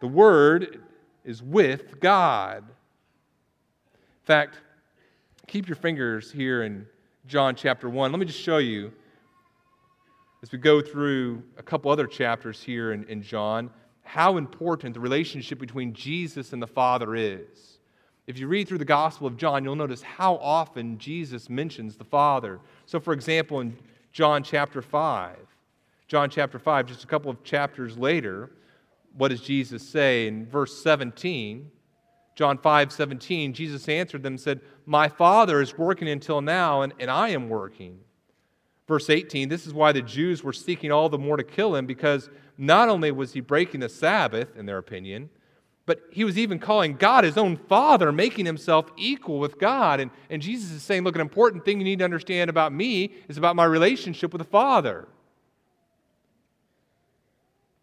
The 0.00 0.08
Word 0.08 0.82
is 1.24 1.42
with 1.42 2.00
God. 2.00 2.64
In 2.64 4.24
fact, 4.24 4.58
keep 5.50 5.66
your 5.66 5.74
fingers 5.74 6.30
here 6.30 6.62
in 6.62 6.86
John 7.26 7.56
chapter 7.56 7.90
1. 7.90 8.12
Let 8.12 8.20
me 8.20 8.24
just 8.24 8.38
show 8.38 8.58
you 8.58 8.92
as 10.44 10.52
we 10.52 10.58
go 10.58 10.80
through 10.80 11.42
a 11.58 11.62
couple 11.62 11.90
other 11.90 12.06
chapters 12.06 12.62
here 12.62 12.92
in, 12.92 13.02
in 13.08 13.20
John, 13.20 13.68
how 14.04 14.36
important 14.36 14.94
the 14.94 15.00
relationship 15.00 15.58
between 15.58 15.92
Jesus 15.92 16.52
and 16.52 16.62
the 16.62 16.68
Father 16.68 17.16
is. 17.16 17.80
If 18.28 18.38
you 18.38 18.46
read 18.46 18.68
through 18.68 18.78
the 18.78 18.84
Gospel 18.84 19.26
of 19.26 19.36
John, 19.36 19.64
you'll 19.64 19.74
notice 19.74 20.02
how 20.02 20.36
often 20.36 20.98
Jesus 20.98 21.50
mentions 21.50 21.96
the 21.96 22.04
Father. 22.04 22.60
So, 22.86 23.00
for 23.00 23.12
example, 23.12 23.58
in 23.58 23.76
John 24.12 24.44
chapter 24.44 24.80
5, 24.80 25.36
John 26.06 26.30
chapter 26.30 26.60
5, 26.60 26.86
just 26.86 27.02
a 27.02 27.08
couple 27.08 27.28
of 27.28 27.42
chapters 27.42 27.98
later, 27.98 28.52
what 29.16 29.28
does 29.28 29.40
Jesus 29.40 29.82
say 29.82 30.28
in 30.28 30.46
verse 30.46 30.80
17? 30.80 31.68
John 32.40 32.56
5 32.56 32.90
17, 32.90 33.52
Jesus 33.52 33.86
answered 33.86 34.22
them 34.22 34.32
and 34.32 34.40
said, 34.40 34.62
My 34.86 35.08
Father 35.08 35.60
is 35.60 35.76
working 35.76 36.08
until 36.08 36.40
now, 36.40 36.80
and, 36.80 36.94
and 36.98 37.10
I 37.10 37.28
am 37.28 37.50
working. 37.50 38.00
Verse 38.88 39.10
18 39.10 39.50
this 39.50 39.66
is 39.66 39.74
why 39.74 39.92
the 39.92 40.00
Jews 40.00 40.42
were 40.42 40.54
seeking 40.54 40.90
all 40.90 41.10
the 41.10 41.18
more 41.18 41.36
to 41.36 41.44
kill 41.44 41.76
him, 41.76 41.84
because 41.84 42.30
not 42.56 42.88
only 42.88 43.10
was 43.10 43.34
he 43.34 43.40
breaking 43.40 43.80
the 43.80 43.90
Sabbath, 43.90 44.56
in 44.56 44.64
their 44.64 44.78
opinion, 44.78 45.28
but 45.84 46.00
he 46.10 46.24
was 46.24 46.38
even 46.38 46.58
calling 46.58 46.96
God 46.96 47.24
his 47.24 47.36
own 47.36 47.58
Father, 47.58 48.10
making 48.10 48.46
himself 48.46 48.90
equal 48.96 49.38
with 49.38 49.58
God. 49.58 50.00
And, 50.00 50.10
and 50.30 50.40
Jesus 50.40 50.70
is 50.70 50.82
saying, 50.82 51.04
Look, 51.04 51.16
an 51.16 51.20
important 51.20 51.66
thing 51.66 51.76
you 51.76 51.84
need 51.84 51.98
to 51.98 52.06
understand 52.06 52.48
about 52.48 52.72
me 52.72 53.12
is 53.28 53.36
about 53.36 53.54
my 53.54 53.66
relationship 53.66 54.32
with 54.32 54.40
the 54.40 54.48
Father. 54.48 55.08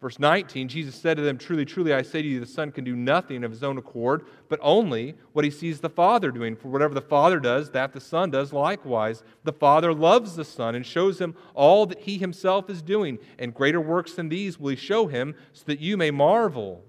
Verse 0.00 0.20
19, 0.20 0.68
Jesus 0.68 0.94
said 0.94 1.16
to 1.16 1.24
them, 1.24 1.38
Truly, 1.38 1.64
truly, 1.64 1.92
I 1.92 2.02
say 2.02 2.22
to 2.22 2.28
you, 2.28 2.38
the 2.38 2.46
Son 2.46 2.70
can 2.70 2.84
do 2.84 2.94
nothing 2.94 3.42
of 3.42 3.50
his 3.50 3.64
own 3.64 3.78
accord, 3.78 4.26
but 4.48 4.60
only 4.62 5.16
what 5.32 5.44
he 5.44 5.50
sees 5.50 5.80
the 5.80 5.90
Father 5.90 6.30
doing. 6.30 6.54
For 6.54 6.68
whatever 6.68 6.94
the 6.94 7.00
Father 7.00 7.40
does, 7.40 7.72
that 7.72 7.92
the 7.92 8.00
Son 8.00 8.30
does 8.30 8.52
likewise. 8.52 9.24
The 9.42 9.52
Father 9.52 9.92
loves 9.92 10.36
the 10.36 10.44
Son 10.44 10.76
and 10.76 10.86
shows 10.86 11.20
him 11.20 11.34
all 11.52 11.84
that 11.86 12.00
he 12.00 12.16
himself 12.16 12.70
is 12.70 12.80
doing, 12.80 13.18
and 13.40 13.52
greater 13.52 13.80
works 13.80 14.12
than 14.12 14.28
these 14.28 14.56
will 14.56 14.70
he 14.70 14.76
show 14.76 15.08
him, 15.08 15.34
so 15.52 15.64
that 15.66 15.80
you 15.80 15.96
may 15.96 16.12
marvel. 16.12 16.84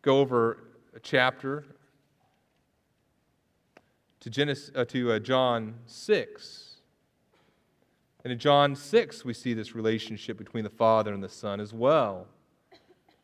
Go 0.00 0.20
over 0.20 0.64
a 0.96 1.00
chapter 1.00 1.66
to, 4.20 4.30
Genesis, 4.30 4.70
uh, 4.74 4.86
to 4.86 5.12
uh, 5.12 5.18
John 5.18 5.74
6. 5.84 6.63
And 8.24 8.32
in 8.32 8.38
John 8.38 8.74
6, 8.74 9.24
we 9.24 9.34
see 9.34 9.52
this 9.52 9.74
relationship 9.74 10.38
between 10.38 10.64
the 10.64 10.70
Father 10.70 11.12
and 11.12 11.22
the 11.22 11.28
Son 11.28 11.60
as 11.60 11.74
well. 11.74 12.26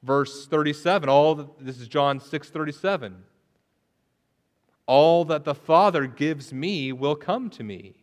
Verse 0.02 0.46
37, 0.46 1.08
all 1.08 1.34
this 1.58 1.80
is 1.80 1.88
John 1.88 2.20
6 2.20 2.50
37. 2.50 3.24
All 4.86 5.24
that 5.26 5.44
the 5.44 5.54
Father 5.54 6.06
gives 6.06 6.52
me 6.52 6.92
will 6.92 7.16
come 7.16 7.48
to 7.50 7.62
me, 7.62 7.94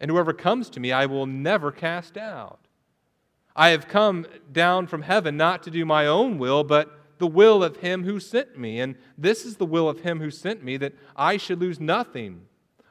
and 0.00 0.10
whoever 0.10 0.32
comes 0.32 0.70
to 0.70 0.80
me 0.80 0.90
I 0.90 1.06
will 1.06 1.26
never 1.26 1.70
cast 1.70 2.16
out. 2.16 2.60
I 3.56 3.70
have 3.70 3.88
come 3.88 4.26
down 4.50 4.86
from 4.86 5.02
heaven 5.02 5.36
not 5.36 5.62
to 5.64 5.70
do 5.70 5.84
my 5.84 6.06
own 6.06 6.38
will, 6.38 6.64
but 6.64 6.98
the 7.18 7.26
will 7.26 7.62
of 7.62 7.76
him 7.76 8.04
who 8.04 8.18
sent 8.18 8.58
me. 8.58 8.80
And 8.80 8.96
this 9.16 9.44
is 9.44 9.56
the 9.56 9.66
will 9.66 9.88
of 9.88 10.00
him 10.00 10.18
who 10.20 10.30
sent 10.30 10.64
me, 10.64 10.76
that 10.78 10.94
I 11.14 11.36
should 11.36 11.60
lose 11.60 11.78
nothing 11.78 12.42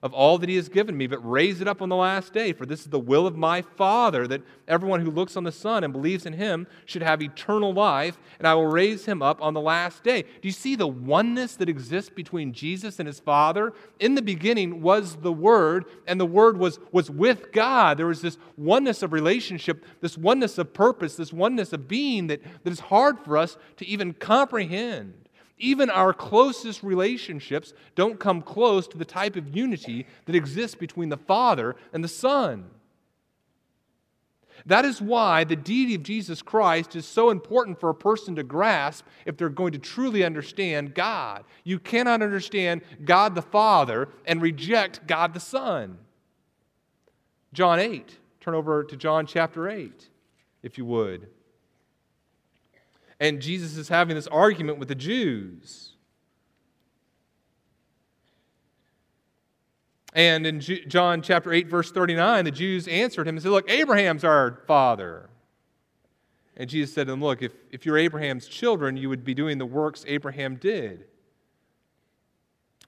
of 0.04 0.13
all 0.13 0.38
that 0.38 0.50
he 0.50 0.58
has 0.58 0.68
given 0.68 0.98
me, 0.98 1.08
but 1.08 1.18
raise 1.20 1.62
it 1.62 1.68
up 1.68 1.82
on 1.82 1.88
the 1.88 1.96
last 1.96 2.34
day. 2.34 2.52
For 2.52 2.66
this 2.66 2.82
is 2.82 2.88
the 2.88 3.00
will 3.00 3.26
of 3.26 3.38
my 3.38 3.62
Father, 3.62 4.28
that 4.28 4.42
everyone 4.68 5.00
who 5.00 5.10
looks 5.10 5.38
on 5.38 5.46
the 5.46 5.52
Son 5.52 5.82
and 5.82 5.94
believes 5.94 6.26
in 6.26 6.34
him 6.34 6.68
should 6.86 7.02
have 7.02 7.22
eternal 7.22 7.74
life, 7.74 8.18
and 8.38 8.46
I 8.46 8.54
will 8.54 8.68
raise 8.68 9.06
him 9.06 9.22
up 9.22 9.42
on 9.42 9.54
the 9.54 9.62
last 9.62 10.04
day. 10.04 10.24
Do 10.24 10.30
you 10.42 10.52
see 10.52 10.76
the 10.76 10.86
oneness 10.86 11.56
that 11.56 11.70
exists 11.70 12.10
between 12.10 12.52
Jesus 12.52 13.00
and 13.00 13.08
his 13.08 13.22
Father? 13.22 13.72
In 14.02 14.16
the 14.16 14.22
beginning 14.22 14.82
was 14.82 15.16
the 15.16 15.32
Word, 15.32 15.86
and 16.06 16.20
the 16.20 16.26
Word 16.26 16.58
was, 16.58 16.80
was 16.92 17.10
with 17.10 17.54
God. 17.54 17.98
There 17.98 18.08
was 18.08 18.22
this 18.22 18.38
oneness 18.58 19.04
of 19.04 19.13
relationship, 19.13 19.86
this 20.02 20.18
oneness 20.18 20.58
of 20.58 20.74
purpose, 20.74 21.16
this 21.16 21.32
oneness 21.32 21.72
of 21.72 21.88
being 21.88 22.28
that, 22.28 22.42
that 22.66 22.72
is 22.72 22.82
hard 22.82 23.20
for 23.22 23.38
us 23.38 23.56
to 23.78 23.86
even 23.86 24.13
comprehend. 24.13 25.22
Even 25.58 25.89
our 25.89 26.13
closest 26.13 26.84
relationships 26.84 27.74
don't 27.96 28.20
come 28.20 28.42
close 28.42 28.88
to 28.88 28.98
the 28.98 29.06
type 29.06 29.36
of 29.36 29.56
unity 29.56 30.08
that 30.26 30.36
exists 30.36 30.76
between 30.76 31.10
the 31.10 31.18
Father 31.18 31.76
and 31.94 32.04
the 32.04 32.08
Son. 32.08 32.66
That 34.66 34.86
is 34.86 35.02
why 35.02 35.44
the 35.44 35.56
deity 35.56 35.96
of 35.96 36.04
Jesus 36.04 36.42
Christ 36.42 36.96
is 36.96 37.06
so 37.06 37.30
important 37.30 37.80
for 37.80 37.89
a 37.89 37.96
person 37.96 38.36
to 38.36 38.44
grasp 38.44 39.06
if 39.26 39.36
they're 39.36 39.50
going 39.50 39.74
to 39.74 39.80
truly 39.80 40.24
understand 40.24 40.96
God. 40.96 41.44
You 41.63 41.80
cannot 41.80 42.22
understand 42.22 42.82
God 43.04 43.36
the 43.36 43.42
Father 43.42 44.10
and 44.26 44.42
reject 44.42 45.06
God 45.06 45.34
the 45.34 45.39
Son. 45.39 45.98
John 47.52 47.80
8. 47.80 48.20
Turn 48.39 48.56
over 48.56 48.84
to 48.84 48.98
John 48.98 49.26
chapter 49.26 49.70
8, 49.70 50.10
if 50.63 50.78
you 50.78 50.86
would 50.86 51.28
and 53.23 53.41
Jesus 53.41 53.77
is 53.77 53.88
having 53.88 54.17
this 54.17 54.27
argument 54.27 54.79
with 54.79 54.89
the 54.89 54.95
Jews. 54.95 55.91
And 60.13 60.45
in 60.45 60.59
John 60.59 61.21
chapter 61.21 61.53
8, 61.53 61.69
verse 61.69 61.89
39, 61.89 62.43
the 62.43 62.51
Jews 62.51 62.86
answered 62.86 63.25
him 63.25 63.36
and 63.36 63.41
said, 63.41 63.51
Look, 63.51 63.71
Abraham's 63.71 64.25
our 64.25 64.62
father. 64.67 65.29
And 66.57 66.69
Jesus 66.69 66.93
said 66.93 67.05
to 67.07 67.13
them, 67.13 67.21
Look, 67.21 67.41
if, 67.41 67.53
if 67.71 67.86
you're 67.86 67.97
Abraham's 67.97 68.45
children, 68.45 68.97
you 68.97 69.07
would 69.07 69.23
be 69.23 69.33
doing 69.33 69.57
the 69.57 69.65
works 69.65 70.03
Abraham 70.05 70.57
did. 70.57 71.05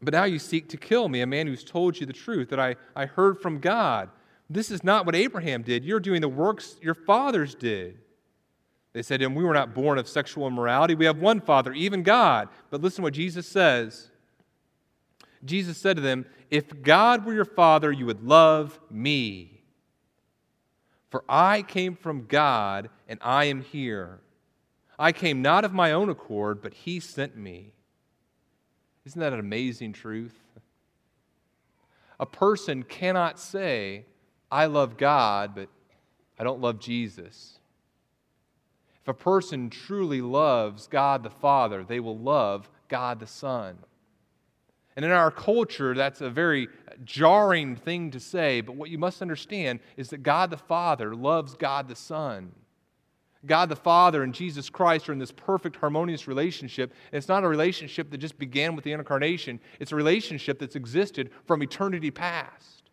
But 0.01 0.13
now 0.13 0.25
you 0.25 0.37
seek 0.37 0.67
to 0.67 0.77
kill 0.77 1.07
me, 1.07 1.21
a 1.21 1.25
man 1.25 1.47
who's 1.47 1.63
told 1.63 1.97
you 1.97 2.05
the 2.05 2.11
truth 2.11 2.49
that 2.49 2.59
I, 2.59 2.75
I 2.93 3.05
heard 3.05 3.39
from 3.39 3.61
God. 3.61 4.09
This 4.49 4.69
is 4.69 4.83
not 4.83 5.05
what 5.05 5.15
Abraham 5.15 5.61
did. 5.61 5.85
You're 5.85 6.01
doing 6.01 6.19
the 6.19 6.27
works 6.27 6.75
your 6.81 6.93
fathers 6.93 7.55
did. 7.55 7.99
They 8.95 9.01
said 9.01 9.19
to 9.19 9.25
him, 9.25 9.35
We 9.35 9.43
were 9.43 9.53
not 9.53 9.73
born 9.73 9.97
of 9.97 10.07
sexual 10.07 10.47
immorality. 10.47 10.95
We 10.95 11.03
have 11.03 11.17
one 11.17 11.41
Father, 11.41 11.73
even 11.73 12.01
God. 12.01 12.47
But 12.69 12.81
listen 12.81 12.97
to 12.97 13.01
what 13.03 13.13
Jesus 13.13 13.45
says 13.45 14.09
Jesus 15.43 15.77
said 15.77 15.97
to 15.97 16.01
them, 16.01 16.25
If 16.49 16.81
God 16.81 17.25
were 17.25 17.33
your 17.33 17.43
Father, 17.43 17.91
you 17.91 18.05
would 18.05 18.23
love 18.23 18.79
me. 18.89 19.59
For 21.09 21.25
I 21.27 21.61
came 21.61 21.97
from 21.97 22.25
God, 22.27 22.89
and 23.09 23.19
I 23.21 23.45
am 23.45 23.61
here. 23.61 24.21
I 24.97 25.11
came 25.11 25.41
not 25.41 25.65
of 25.65 25.73
my 25.73 25.91
own 25.91 26.09
accord, 26.09 26.61
but 26.61 26.73
He 26.73 27.01
sent 27.01 27.35
me. 27.35 27.73
Isn't 29.03 29.19
that 29.19 29.33
an 29.33 29.41
amazing 29.41 29.91
truth? 29.91 30.39
A 32.17 32.25
person 32.25 32.83
cannot 32.83 33.41
say, 33.41 34.05
I 34.49 34.67
love 34.67 34.95
God, 34.95 35.53
but 35.53 35.67
I 36.39 36.45
don't 36.45 36.61
love 36.61 36.79
Jesus. 36.79 37.59
If 39.05 39.09
a 39.09 39.13
person 39.13 39.69
truly 39.69 40.19
loves 40.19 40.87
God 40.87 41.21
the 41.21 41.29
Father, 41.29 41.83
they 41.83 41.99
will 41.99 42.17
love 42.17 42.67
God 42.87 43.19
the 43.19 43.27
Son. 43.27 43.77
And 44.95 45.05
in 45.05 45.11
our 45.11 45.29
culture, 45.29 45.93
that's 45.93 46.21
a 46.21 46.29
very 46.31 46.69
jarring 47.03 47.75
thing 47.75 48.09
to 48.09 48.19
say, 48.19 48.61
but 48.61 48.75
what 48.75 48.89
you 48.89 48.97
must 48.97 49.21
understand 49.21 49.79
is 49.95 50.09
that 50.09 50.23
God 50.23 50.49
the 50.49 50.57
Father 50.57 51.13
loves 51.13 51.53
God 51.53 51.87
the 51.87 51.95
Son. 51.95 52.51
God 53.45 53.69
the 53.69 53.75
Father 53.75 54.23
and 54.23 54.33
Jesus 54.33 54.71
Christ 54.71 55.07
are 55.07 55.13
in 55.13 55.19
this 55.19 55.31
perfect, 55.31 55.75
harmonious 55.75 56.27
relationship. 56.27 56.91
And 57.11 57.19
it's 57.19 57.27
not 57.27 57.43
a 57.43 57.47
relationship 57.47 58.09
that 58.09 58.17
just 58.17 58.39
began 58.39 58.75
with 58.75 58.85
the 58.85 58.93
incarnation, 58.93 59.59
it's 59.79 59.91
a 59.91 59.95
relationship 59.95 60.57
that's 60.57 60.75
existed 60.75 61.29
from 61.45 61.61
eternity 61.61 62.09
past. 62.09 62.84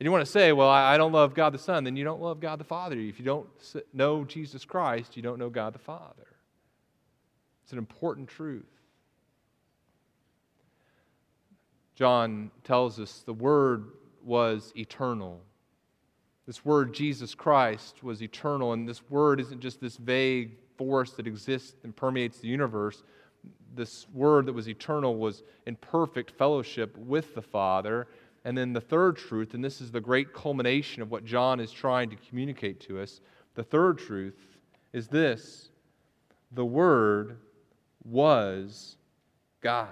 And 0.00 0.06
you 0.06 0.10
want 0.10 0.24
to 0.24 0.32
say, 0.32 0.52
well, 0.52 0.70
I 0.70 0.96
don't 0.96 1.12
love 1.12 1.34
God 1.34 1.52
the 1.52 1.58
Son, 1.58 1.84
then 1.84 1.94
you 1.94 2.04
don't 2.04 2.22
love 2.22 2.40
God 2.40 2.58
the 2.58 2.64
Father. 2.64 2.98
If 2.98 3.18
you 3.18 3.24
don't 3.24 3.46
know 3.92 4.24
Jesus 4.24 4.64
Christ, 4.64 5.14
you 5.14 5.22
don't 5.22 5.38
know 5.38 5.50
God 5.50 5.74
the 5.74 5.78
Father. 5.78 6.26
It's 7.62 7.72
an 7.72 7.78
important 7.78 8.26
truth. 8.28 8.64
John 11.94 12.50
tells 12.64 12.98
us 12.98 13.22
the 13.26 13.34
Word 13.34 13.90
was 14.24 14.72
eternal. 14.74 15.42
This 16.46 16.64
word, 16.64 16.94
Jesus 16.94 17.34
Christ, 17.34 18.02
was 18.02 18.22
eternal, 18.22 18.72
and 18.72 18.88
this 18.88 19.08
word 19.08 19.38
isn't 19.38 19.60
just 19.60 19.80
this 19.80 19.96
vague 19.96 20.56
force 20.76 21.12
that 21.12 21.26
exists 21.26 21.76
and 21.84 21.94
permeates 21.94 22.38
the 22.38 22.48
universe. 22.48 23.02
This 23.74 24.06
word 24.12 24.46
that 24.46 24.52
was 24.52 24.68
eternal 24.68 25.16
was 25.16 25.42
in 25.66 25.76
perfect 25.76 26.32
fellowship 26.32 26.96
with 26.96 27.34
the 27.34 27.42
Father. 27.42 28.08
And 28.44 28.56
then 28.56 28.72
the 28.72 28.80
third 28.80 29.16
truth, 29.16 29.54
and 29.54 29.62
this 29.62 29.80
is 29.80 29.90
the 29.90 30.00
great 30.00 30.32
culmination 30.32 31.02
of 31.02 31.10
what 31.10 31.24
John 31.24 31.60
is 31.60 31.70
trying 31.70 32.10
to 32.10 32.16
communicate 32.16 32.80
to 32.80 33.00
us 33.00 33.20
the 33.54 33.62
third 33.62 33.98
truth 33.98 34.38
is 34.92 35.08
this 35.08 35.70
the 36.52 36.64
Word 36.64 37.36
was 38.04 38.96
God. 39.60 39.88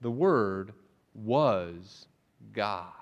The 0.00 0.10
Word 0.10 0.72
was 1.14 2.06
God. 2.52 2.92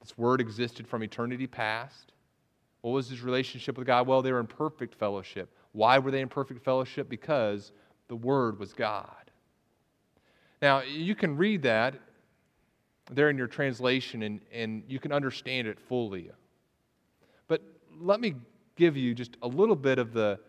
This 0.00 0.18
Word 0.18 0.40
existed 0.40 0.86
from 0.86 1.02
eternity 1.02 1.46
past. 1.46 2.12
What 2.82 2.92
was 2.92 3.08
his 3.08 3.20
relationship 3.20 3.76
with 3.76 3.86
God? 3.86 4.06
Well, 4.06 4.22
they 4.22 4.32
were 4.32 4.40
in 4.40 4.46
perfect 4.46 4.94
fellowship. 4.94 5.54
Why 5.72 5.98
were 5.98 6.10
they 6.10 6.20
in 6.20 6.28
perfect 6.28 6.64
fellowship? 6.64 7.08
Because 7.08 7.72
the 8.10 8.16
Word 8.16 8.58
was 8.58 8.72
God. 8.72 9.30
Now, 10.60 10.82
you 10.82 11.14
can 11.14 11.36
read 11.36 11.62
that 11.62 11.94
there 13.08 13.30
in 13.30 13.38
your 13.38 13.46
translation 13.46 14.24
and, 14.24 14.40
and 14.52 14.82
you 14.88 14.98
can 14.98 15.12
understand 15.12 15.68
it 15.68 15.78
fully. 15.78 16.28
But 17.46 17.62
let 18.00 18.20
me 18.20 18.34
give 18.74 18.96
you 18.96 19.14
just 19.14 19.36
a 19.42 19.46
little 19.46 19.76
bit 19.76 20.00
of 20.00 20.12
the, 20.12 20.40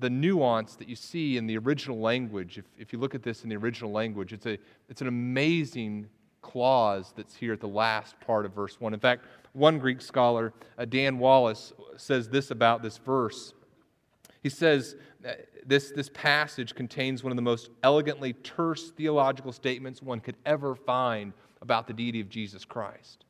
the 0.00 0.08
nuance 0.08 0.74
that 0.76 0.88
you 0.88 0.96
see 0.96 1.36
in 1.36 1.46
the 1.46 1.58
original 1.58 2.00
language. 2.00 2.56
If, 2.56 2.64
if 2.78 2.94
you 2.94 2.98
look 2.98 3.14
at 3.14 3.22
this 3.22 3.44
in 3.44 3.50
the 3.50 3.56
original 3.56 3.92
language, 3.92 4.32
it's, 4.32 4.46
a, 4.46 4.56
it's 4.88 5.02
an 5.02 5.08
amazing 5.08 6.08
clause 6.40 7.12
that's 7.14 7.36
here 7.36 7.52
at 7.52 7.60
the 7.60 7.68
last 7.68 8.18
part 8.20 8.46
of 8.46 8.54
verse 8.54 8.80
1. 8.80 8.94
In 8.94 9.00
fact, 9.00 9.26
one 9.52 9.78
Greek 9.78 10.00
scholar, 10.00 10.54
uh, 10.78 10.86
Dan 10.86 11.18
Wallace, 11.18 11.74
says 11.98 12.30
this 12.30 12.50
about 12.50 12.82
this 12.82 12.96
verse. 12.96 13.52
He 14.42 14.48
says 14.48 14.96
this, 15.66 15.90
this 15.90 16.10
passage 16.12 16.74
contains 16.74 17.22
one 17.22 17.32
of 17.32 17.36
the 17.36 17.42
most 17.42 17.70
elegantly 17.82 18.32
terse 18.32 18.90
theological 18.90 19.52
statements 19.52 20.02
one 20.02 20.20
could 20.20 20.36
ever 20.44 20.74
find 20.74 21.32
about 21.60 21.86
the 21.86 21.92
deity 21.92 22.20
of 22.20 22.28
Jesus 22.28 22.64
Christ. 22.64 23.24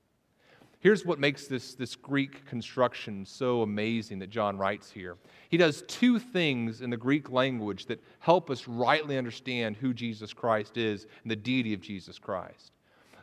Here's 0.80 1.06
what 1.06 1.20
makes 1.20 1.46
this, 1.46 1.74
this 1.74 1.94
Greek 1.94 2.44
construction 2.44 3.24
so 3.24 3.62
amazing 3.62 4.18
that 4.18 4.30
John 4.30 4.58
writes 4.58 4.90
here. 4.90 5.16
He 5.48 5.56
does 5.56 5.84
two 5.86 6.18
things 6.18 6.80
in 6.80 6.90
the 6.90 6.96
Greek 6.96 7.30
language 7.30 7.86
that 7.86 8.02
help 8.18 8.50
us 8.50 8.66
rightly 8.66 9.16
understand 9.16 9.76
who 9.76 9.94
Jesus 9.94 10.32
Christ 10.32 10.76
is 10.76 11.06
and 11.22 11.30
the 11.30 11.36
deity 11.36 11.72
of 11.72 11.80
Jesus 11.80 12.18
Christ. 12.18 12.72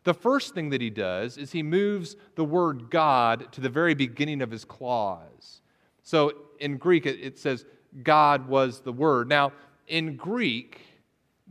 The 0.05 0.13
first 0.13 0.53
thing 0.53 0.69
that 0.69 0.79
he 0.79 0.89
does 0.89 1.37
is 1.37 1.51
he 1.51 1.61
moves 1.61 2.15
the 2.35 2.45
word 2.45 2.89
God 2.89 3.51
to 3.51 3.59
the 3.59 3.67
very 3.67 3.93
beginning 3.93 4.41
of 4.41 4.51
his 4.51 4.63
clause. 4.63 5.61
So 6.01 6.31
in 6.61 6.77
Greek, 6.77 7.05
it, 7.05 7.19
it 7.19 7.37
says, 7.37 7.65
God 8.03 8.47
was 8.47 8.81
the 8.81 8.93
Word. 8.93 9.27
Now, 9.27 9.51
in 9.87 10.15
Greek, 10.15 10.81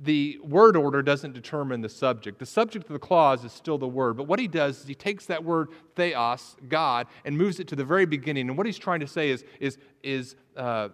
the 0.00 0.38
word 0.44 0.76
order 0.76 1.02
doesn't 1.02 1.32
determine 1.32 1.80
the 1.80 1.88
subject. 1.88 2.38
The 2.38 2.46
subject 2.46 2.86
of 2.86 2.92
the 2.92 3.00
clause 3.00 3.44
is 3.44 3.52
still 3.52 3.78
the 3.78 3.88
word. 3.88 4.16
But 4.16 4.28
what 4.28 4.38
he 4.38 4.46
does 4.46 4.80
is 4.80 4.86
he 4.86 4.94
takes 4.94 5.26
that 5.26 5.42
word 5.42 5.70
theos, 5.96 6.56
God, 6.68 7.08
and 7.24 7.36
moves 7.36 7.58
it 7.58 7.66
to 7.68 7.76
the 7.76 7.84
very 7.84 8.06
beginning. 8.06 8.48
And 8.48 8.56
what 8.56 8.66
he's 8.66 8.78
trying 8.78 9.00
to 9.00 9.08
say 9.08 9.30
is, 9.30 9.44
is, 9.58 9.76
is 10.04 10.36
uh, 10.56 10.90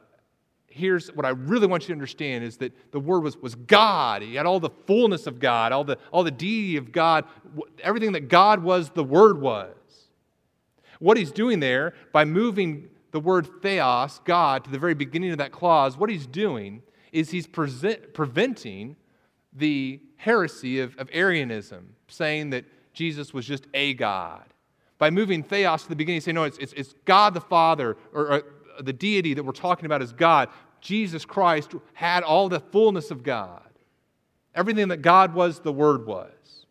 here's 0.68 1.09
what 1.09 1.26
I 1.26 1.30
really 1.30 1.66
want 1.66 1.83
you 1.83 1.88
to 1.88 1.92
understand 1.92 2.44
is 2.44 2.57
that 2.59 2.92
the 2.92 3.00
word 3.00 3.22
was, 3.22 3.37
was 3.37 3.54
God. 3.54 4.22
He 4.22 4.37
had 4.37 4.46
all 4.46 4.59
the 4.59 4.70
fullness 4.87 5.26
of 5.26 5.38
God, 5.38 5.72
all 5.72 5.85
the, 5.85 5.98
all 6.11 6.24
the 6.24 6.30
deity 6.30 6.78
of 6.78 6.90
God. 6.90 7.26
Everything 7.83 8.12
that 8.12 8.28
God 8.28 8.62
was, 8.62 8.88
the 8.90 9.04
word 9.04 9.38
was. 9.38 9.74
What 10.98 11.18
he's 11.18 11.33
doing 11.33 11.61
there 11.61 11.92
by 12.12 12.24
moving 12.24 12.88
the 13.14 13.20
word 13.20 13.62
theos, 13.62 14.20
God, 14.24 14.64
to 14.64 14.70
the 14.70 14.79
very 14.79 14.92
beginning 14.92 15.31
of 15.31 15.38
that 15.38 15.53
clause, 15.53 15.96
what 15.96 16.11
he's 16.11 16.27
doing 16.27 16.83
is 17.12 17.31
he's 17.31 17.46
present, 17.46 18.12
preventing 18.12 18.96
the 19.53 20.00
heresy 20.16 20.81
of, 20.81 20.96
of 20.98 21.09
Arianism, 21.12 21.94
saying 22.09 22.50
that 22.50 22.64
Jesus 22.92 23.33
was 23.33 23.46
just 23.46 23.68
a 23.72 23.94
God. 23.94 24.42
By 24.98 25.11
moving 25.11 25.44
theos 25.44 25.85
to 25.85 25.90
the 25.90 25.94
beginning, 25.94 26.22
saying, 26.22 26.35
no, 26.35 26.42
it's, 26.42 26.59
it's, 26.59 26.72
it's 26.72 26.92
God 27.05 27.35
the 27.35 27.40
Father, 27.40 27.96
or, 28.12 28.27
or 28.27 28.33
uh, 28.33 28.83
the 28.83 28.92
deity 28.92 29.33
that 29.35 29.44
we're 29.44 29.53
talking 29.53 29.87
about 29.87 30.03
is 30.03 30.12
God. 30.12 30.48
Jesus 30.81 31.24
Christ 31.24 31.72
had 31.92 32.24
all 32.24 32.48
the 32.48 32.59
fullness 32.59 33.12
of 33.12 33.22
God. 33.22 33.62
Everything 34.57 34.88
that 34.88 35.03
God 35.03 35.35
was, 35.35 35.61
the 35.61 35.72
Word 35.72 36.05
was. 36.05 36.63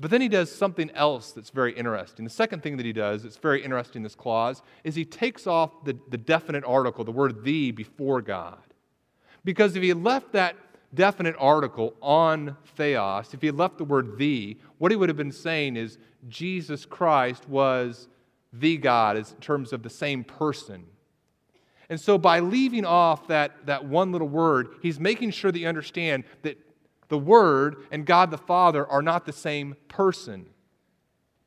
But 0.00 0.10
then 0.10 0.20
he 0.20 0.28
does 0.28 0.50
something 0.50 0.90
else 0.92 1.30
that's 1.32 1.50
very 1.50 1.72
interesting. 1.72 2.24
The 2.24 2.30
second 2.30 2.62
thing 2.62 2.76
that 2.78 2.86
he 2.86 2.92
does 2.92 3.22
that's 3.22 3.36
very 3.36 3.62
interesting 3.62 4.00
in 4.00 4.02
this 4.02 4.16
clause 4.16 4.60
is 4.82 4.94
he 4.94 5.04
takes 5.04 5.46
off 5.46 5.84
the, 5.84 5.96
the 6.08 6.18
definite 6.18 6.64
article, 6.64 7.04
the 7.04 7.12
word 7.12 7.44
the, 7.44 7.70
before 7.70 8.20
God. 8.20 8.58
Because 9.44 9.76
if 9.76 9.82
he 9.82 9.92
left 9.92 10.32
that 10.32 10.56
definite 10.94 11.36
article 11.38 11.94
on 12.02 12.56
theos, 12.76 13.34
if 13.34 13.42
he 13.42 13.50
left 13.50 13.78
the 13.78 13.84
word 13.84 14.18
the, 14.18 14.58
what 14.78 14.90
he 14.90 14.96
would 14.96 15.08
have 15.08 15.16
been 15.16 15.32
saying 15.32 15.76
is 15.76 15.98
Jesus 16.28 16.84
Christ 16.84 17.48
was 17.48 18.08
the 18.52 18.76
God 18.76 19.16
in 19.16 19.24
terms 19.40 19.72
of 19.72 19.82
the 19.82 19.90
same 19.90 20.24
person. 20.24 20.86
And 21.88 22.00
so 22.00 22.16
by 22.18 22.40
leaving 22.40 22.84
off 22.84 23.28
that, 23.28 23.66
that 23.66 23.84
one 23.84 24.10
little 24.10 24.28
word, 24.28 24.68
he's 24.82 24.98
making 24.98 25.30
sure 25.32 25.52
that 25.52 25.58
you 25.58 25.68
understand 25.68 26.24
that 26.42 26.58
the 27.08 27.18
Word 27.18 27.76
and 27.90 28.06
God 28.06 28.30
the 28.30 28.38
Father 28.38 28.86
are 28.86 29.02
not 29.02 29.26
the 29.26 29.32
same 29.32 29.76
person. 29.88 30.46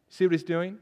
See 0.09 0.25
what 0.25 0.31
he's 0.31 0.43
doing? 0.43 0.77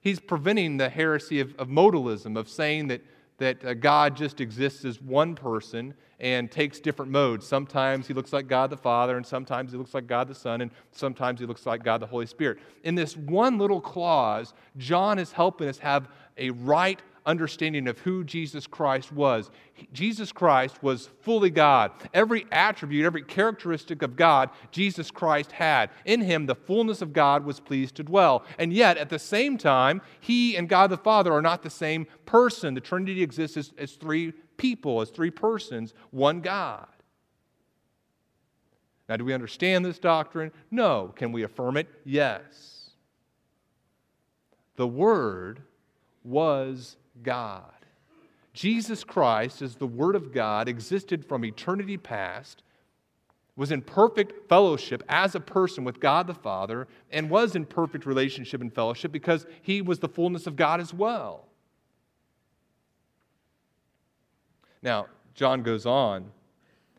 He's 0.00 0.18
preventing 0.18 0.78
the 0.78 0.88
heresy 0.88 1.40
of, 1.40 1.54
of 1.56 1.68
modalism, 1.68 2.36
of 2.36 2.48
saying 2.48 2.88
that, 2.88 3.02
that 3.38 3.64
uh, 3.64 3.74
God 3.74 4.16
just 4.16 4.40
exists 4.40 4.84
as 4.84 5.00
one 5.00 5.34
person 5.34 5.94
and 6.18 6.50
takes 6.50 6.80
different 6.80 7.10
modes. 7.10 7.46
Sometimes 7.46 8.06
he 8.06 8.14
looks 8.14 8.32
like 8.32 8.48
God 8.48 8.70
the 8.70 8.76
Father, 8.76 9.16
and 9.16 9.26
sometimes 9.26 9.72
he 9.72 9.78
looks 9.78 9.94
like 9.94 10.06
God 10.06 10.28
the 10.28 10.34
Son, 10.34 10.60
and 10.60 10.70
sometimes 10.92 11.40
he 11.40 11.46
looks 11.46 11.66
like 11.66 11.84
God 11.84 12.00
the 12.00 12.06
Holy 12.06 12.26
Spirit. 12.26 12.58
In 12.84 12.94
this 12.94 13.16
one 13.16 13.58
little 13.58 13.80
clause, 13.80 14.54
John 14.76 15.18
is 15.18 15.32
helping 15.32 15.68
us 15.68 15.78
have 15.78 16.08
a 16.36 16.50
right 16.50 17.00
understanding 17.26 17.88
of 17.88 17.98
who 18.00 18.24
Jesus 18.24 18.66
Christ 18.66 19.12
was. 19.12 19.50
Jesus 19.92 20.32
Christ 20.32 20.82
was 20.82 21.08
fully 21.20 21.50
God. 21.50 21.92
Every 22.12 22.46
attribute, 22.52 23.04
every 23.04 23.22
characteristic 23.22 24.02
of 24.02 24.16
God, 24.16 24.50
Jesus 24.70 25.10
Christ 25.10 25.52
had. 25.52 25.90
In 26.04 26.20
him, 26.20 26.46
the 26.46 26.54
fullness 26.54 27.02
of 27.02 27.12
God 27.12 27.44
was 27.44 27.60
pleased 27.60 27.94
to 27.96 28.02
dwell. 28.02 28.44
And 28.58 28.72
yet, 28.72 28.96
at 28.96 29.08
the 29.08 29.18
same 29.18 29.58
time, 29.58 30.02
he 30.20 30.56
and 30.56 30.68
God 30.68 30.90
the 30.90 30.96
Father 30.96 31.32
are 31.32 31.42
not 31.42 31.62
the 31.62 31.70
same 31.70 32.06
person. 32.26 32.74
The 32.74 32.80
Trinity 32.80 33.22
exists 33.22 33.56
as, 33.56 33.72
as 33.78 33.92
three 33.92 34.32
people, 34.56 35.00
as 35.00 35.10
three 35.10 35.30
persons, 35.30 35.94
one 36.10 36.40
God. 36.40 36.86
Now, 39.08 39.16
do 39.16 39.24
we 39.24 39.34
understand 39.34 39.84
this 39.84 39.98
doctrine? 39.98 40.52
No. 40.70 41.12
Can 41.16 41.32
we 41.32 41.42
affirm 41.42 41.76
it? 41.76 41.88
Yes. 42.04 42.90
The 44.76 44.86
Word 44.86 45.62
was 46.24 46.96
God. 47.22 47.64
Jesus 48.52 49.04
Christ, 49.04 49.62
as 49.62 49.76
the 49.76 49.86
Word 49.86 50.14
of 50.14 50.32
God, 50.32 50.68
existed 50.68 51.24
from 51.24 51.44
eternity 51.44 51.96
past, 51.96 52.62
was 53.56 53.70
in 53.70 53.82
perfect 53.82 54.48
fellowship 54.48 55.02
as 55.08 55.34
a 55.34 55.40
person 55.40 55.84
with 55.84 56.00
God 56.00 56.26
the 56.26 56.34
Father, 56.34 56.88
and 57.10 57.30
was 57.30 57.54
in 57.54 57.66
perfect 57.66 58.06
relationship 58.06 58.60
and 58.60 58.72
fellowship 58.72 59.12
because 59.12 59.46
he 59.60 59.82
was 59.82 59.98
the 59.98 60.08
fullness 60.08 60.46
of 60.46 60.56
God 60.56 60.80
as 60.80 60.92
well. 60.92 61.46
Now, 64.82 65.06
John 65.34 65.62
goes 65.62 65.86
on 65.86 66.30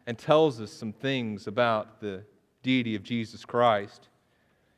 and 0.08 0.18
tells 0.18 0.62
us 0.62 0.72
some 0.72 0.94
things 0.94 1.48
about 1.48 2.00
the 2.00 2.24
deity 2.62 2.96
of 2.96 3.04
Jesus 3.04 3.46
Christ. 3.46 4.10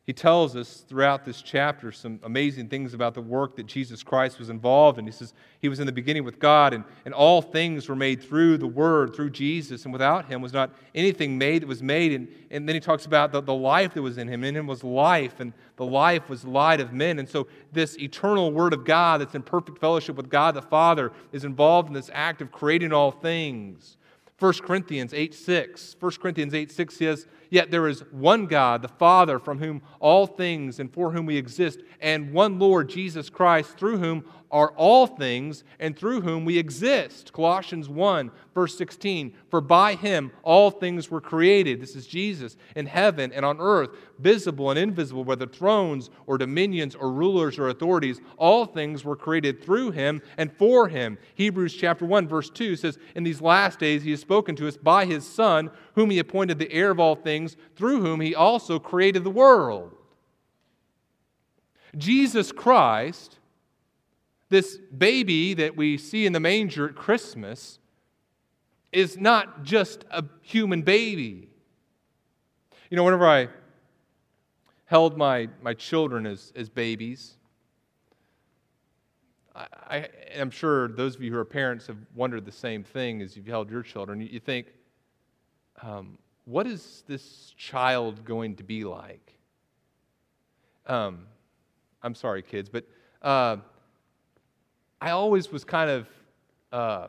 He 0.05 0.13
tells 0.13 0.55
us 0.55 0.85
throughout 0.87 1.25
this 1.25 1.41
chapter 1.41 1.91
some 1.91 2.19
amazing 2.21 2.69
things 2.69 2.93
about 2.93 3.15
the 3.15 3.21
work 3.21 3.55
that 3.55 3.65
Jesus 3.65 4.03
Christ 4.03 4.37
was 4.37 4.51
involved 4.51 4.99
in. 4.99 5.05
He 5.05 5.11
says 5.11 5.33
he 5.59 5.67
was 5.67 5.79
in 5.79 5.87
the 5.87 5.91
beginning 5.91 6.23
with 6.23 6.37
God, 6.37 6.75
and, 6.75 6.83
and 7.05 7.13
all 7.13 7.41
things 7.41 7.89
were 7.89 7.95
made 7.95 8.21
through 8.21 8.59
the 8.59 8.67
Word, 8.67 9.15
through 9.15 9.31
Jesus, 9.31 9.83
and 9.83 9.91
without 9.91 10.25
him 10.25 10.43
was 10.43 10.53
not 10.53 10.69
anything 10.93 11.39
made 11.39 11.63
that 11.63 11.67
was 11.67 11.81
made. 11.81 12.13
And, 12.13 12.27
and 12.51 12.69
then 12.69 12.75
he 12.75 12.79
talks 12.79 13.07
about 13.07 13.31
the, 13.31 13.41
the 13.41 13.55
life 13.55 13.95
that 13.95 14.03
was 14.03 14.19
in 14.19 14.27
him. 14.27 14.43
In 14.43 14.55
him 14.55 14.67
was 14.67 14.83
life, 14.83 15.39
and 15.39 15.53
the 15.75 15.85
life 15.85 16.29
was 16.29 16.45
light 16.45 16.79
of 16.79 16.93
men. 16.93 17.17
And 17.17 17.27
so 17.27 17.47
this 17.71 17.97
eternal 17.97 18.51
Word 18.51 18.73
of 18.73 18.85
God 18.85 19.21
that's 19.21 19.33
in 19.33 19.41
perfect 19.41 19.79
fellowship 19.79 20.15
with 20.17 20.29
God 20.29 20.53
the 20.53 20.61
Father 20.61 21.13
is 21.31 21.45
involved 21.45 21.87
in 21.87 21.95
this 21.95 22.11
act 22.13 22.43
of 22.43 22.51
creating 22.51 22.93
all 22.93 23.09
things. 23.09 23.97
1 24.37 24.53
Corinthians 24.53 25.13
8 25.13 25.33
6. 25.33 25.95
1 25.99 26.11
Corinthians 26.21 26.53
8 26.53 26.71
6 26.71 26.95
says, 26.95 27.27
Yet 27.49 27.71
there 27.71 27.87
is 27.87 28.01
one 28.11 28.45
God, 28.45 28.81
the 28.81 28.87
Father, 28.87 29.39
from 29.39 29.59
whom 29.59 29.81
all 29.99 30.27
things 30.27 30.79
and 30.79 30.91
for 30.93 31.11
whom 31.11 31.25
we 31.25 31.37
exist, 31.37 31.79
and 32.01 32.33
one 32.33 32.59
Lord, 32.59 32.89
Jesus 32.89 33.29
Christ, 33.29 33.77
through 33.77 33.97
whom 33.97 34.25
are 34.55 34.71
all 34.77 35.05
things 35.05 35.65
and 35.79 35.97
through 35.97 36.21
whom 36.21 36.45
we 36.45 36.57
exist. 36.57 37.33
Colossians 37.33 37.89
1, 37.89 38.31
verse 38.53 38.77
16. 38.77 39.33
For 39.49 39.59
by 39.59 39.95
him 39.95 40.31
all 40.43 40.71
things 40.71 41.11
were 41.11 41.19
created. 41.19 41.81
This 41.81 41.95
is 41.95 42.07
Jesus 42.07 42.55
in 42.75 42.85
heaven 42.85 43.33
and 43.33 43.43
on 43.43 43.59
earth, 43.59 43.89
visible 44.19 44.69
and 44.69 44.79
invisible, 44.79 45.25
whether 45.25 45.45
thrones 45.45 46.09
or 46.25 46.37
dominions 46.37 46.95
or 46.95 47.11
rulers 47.11 47.59
or 47.59 47.67
authorities. 47.67 48.21
All 48.37 48.65
things 48.65 49.03
were 49.03 49.17
created 49.17 49.61
through 49.61 49.91
him 49.91 50.21
and 50.37 50.53
for 50.53 50.87
him. 50.87 51.17
Hebrews 51.35 51.73
chapter 51.73 52.05
1, 52.05 52.27
verse 52.27 52.49
2 52.49 52.77
says, 52.77 52.97
In 53.15 53.23
these 53.23 53.41
last 53.41 53.79
days 53.79 54.03
he 54.03 54.11
has 54.11 54.21
spoken 54.21 54.55
to 54.55 54.69
us 54.69 54.77
by 54.77 55.05
his 55.05 55.27
Son, 55.27 55.69
whom 55.95 56.11
he 56.11 56.19
appointed 56.19 56.59
the 56.59 56.71
heir 56.71 56.91
of 56.91 56.99
all 56.99 57.15
things, 57.15 57.57
through 57.75 58.01
whom 58.01 58.21
he 58.21 58.35
also 58.35 58.79
created 58.79 59.23
the 59.23 59.29
world. 59.31 59.95
Jesus 61.97 62.51
Christ 62.51 63.39
this 64.49 64.77
baby 64.95 65.53
that 65.55 65.75
we 65.75 65.97
see 65.97 66.25
in 66.25 66.33
the 66.33 66.39
manger 66.39 66.89
at 66.89 66.95
Christmas 66.95 67.79
is 68.91 69.17
not 69.17 69.63
just 69.63 70.05
a 70.11 70.23
human 70.41 70.81
baby. 70.81 71.49
You 72.89 72.97
know, 72.97 73.03
whenever 73.03 73.27
I 73.27 73.49
held 74.85 75.17
my, 75.17 75.49
my 75.61 75.73
children 75.73 76.25
as, 76.25 76.53
as 76.55 76.69
babies, 76.69 77.35
I, 79.55 80.09
am 80.33 80.51
sure 80.51 80.89
those 80.89 81.15
of 81.15 81.23
you 81.23 81.31
who 81.31 81.37
are 81.37 81.45
parents 81.45 81.87
have 81.87 81.97
wondered 82.13 82.45
the 82.45 82.51
same 82.51 82.83
thing 82.83 83.21
as 83.21 83.35
you've 83.35 83.47
held 83.47 83.71
your 83.71 83.81
children. 83.81 84.21
You, 84.21 84.27
you 84.27 84.39
think, 84.39 84.67
um, 85.81 86.17
what 86.45 86.67
is 86.67 87.03
this 87.07 87.53
child 87.57 88.23
going 88.23 88.55
to 88.57 88.63
be 88.63 88.83
like? 88.83 89.33
Um, 90.85 91.25
I'm 92.03 92.15
sorry, 92.15 92.43
kids, 92.43 92.69
but 92.69 92.85
uh, 93.21 93.57
I 95.01 95.09
always 95.09 95.51
was 95.51 95.63
kind 95.63 95.89
of, 95.89 96.07
uh, 96.71 97.07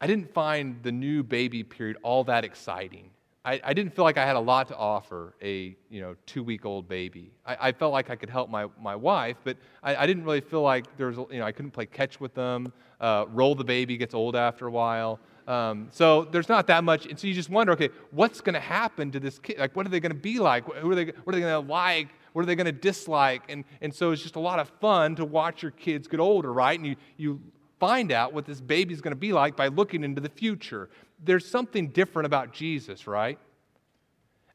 I 0.00 0.06
didn't 0.06 0.32
find 0.34 0.82
the 0.82 0.92
new 0.92 1.22
baby 1.22 1.62
period 1.62 1.96
all 2.02 2.24
that 2.24 2.44
exciting. 2.44 3.10
I, 3.46 3.60
I, 3.62 3.74
didn't 3.74 3.94
feel 3.94 4.04
like 4.04 4.16
I 4.16 4.24
had 4.24 4.36
a 4.36 4.40
lot 4.40 4.68
to 4.68 4.76
offer 4.76 5.34
a 5.42 5.76
you 5.90 6.00
know 6.00 6.16
two 6.24 6.42
week 6.42 6.64
old 6.64 6.88
baby. 6.88 7.30
I, 7.44 7.68
I, 7.68 7.72
felt 7.72 7.92
like 7.92 8.08
I 8.08 8.16
could 8.16 8.30
help 8.30 8.48
my, 8.48 8.68
my 8.80 8.96
wife, 8.96 9.36
but 9.44 9.58
I, 9.82 9.96
I, 9.96 10.06
didn't 10.06 10.24
really 10.24 10.40
feel 10.40 10.62
like 10.62 10.96
there 10.96 11.08
was 11.08 11.18
you 11.30 11.38
know 11.38 11.44
I 11.44 11.52
couldn't 11.52 11.72
play 11.72 11.84
catch 11.84 12.20
with 12.20 12.34
them. 12.34 12.72
Uh, 13.00 13.26
roll 13.28 13.54
the 13.54 13.64
baby 13.64 13.98
gets 13.98 14.14
old 14.14 14.34
after 14.34 14.66
a 14.66 14.70
while. 14.70 15.20
Um, 15.46 15.88
so 15.90 16.24
there's 16.24 16.48
not 16.48 16.66
that 16.68 16.84
much, 16.84 17.04
and 17.06 17.18
so 17.18 17.26
you 17.26 17.34
just 17.34 17.50
wonder, 17.50 17.72
okay, 17.72 17.90
what's 18.10 18.40
going 18.40 18.54
to 18.54 18.60
happen 18.60 19.10
to 19.10 19.20
this 19.20 19.38
kid? 19.38 19.58
Like, 19.58 19.76
what 19.76 19.84
are 19.84 19.90
they 19.90 20.00
going 20.00 20.12
to 20.12 20.18
be 20.18 20.38
like? 20.38 20.64
Who 20.64 20.90
are 20.90 20.94
they? 20.94 21.04
What 21.04 21.34
are 21.34 21.38
they 21.38 21.40
going 21.40 21.66
to 21.66 21.72
like? 21.72 22.08
What 22.32 22.42
are 22.42 22.46
they 22.46 22.56
going 22.56 22.66
to 22.66 22.72
dislike? 22.72 23.42
And, 23.48 23.64
and 23.80 23.94
so 23.94 24.10
it's 24.10 24.22
just 24.22 24.34
a 24.34 24.40
lot 24.40 24.58
of 24.58 24.68
fun 24.80 25.14
to 25.16 25.24
watch 25.24 25.62
your 25.62 25.70
kids 25.70 26.08
get 26.08 26.18
older, 26.18 26.52
right? 26.52 26.76
And 26.76 26.86
you, 26.88 26.96
you 27.16 27.40
find 27.78 28.10
out 28.10 28.32
what 28.32 28.44
this 28.44 28.60
baby 28.60 28.92
is 28.92 29.00
going 29.00 29.12
to 29.12 29.16
be 29.16 29.32
like 29.32 29.56
by 29.56 29.68
looking 29.68 30.02
into 30.02 30.20
the 30.20 30.28
future. 30.28 30.90
There's 31.22 31.46
something 31.46 31.88
different 31.88 32.26
about 32.26 32.52
Jesus, 32.52 33.06
right? 33.06 33.38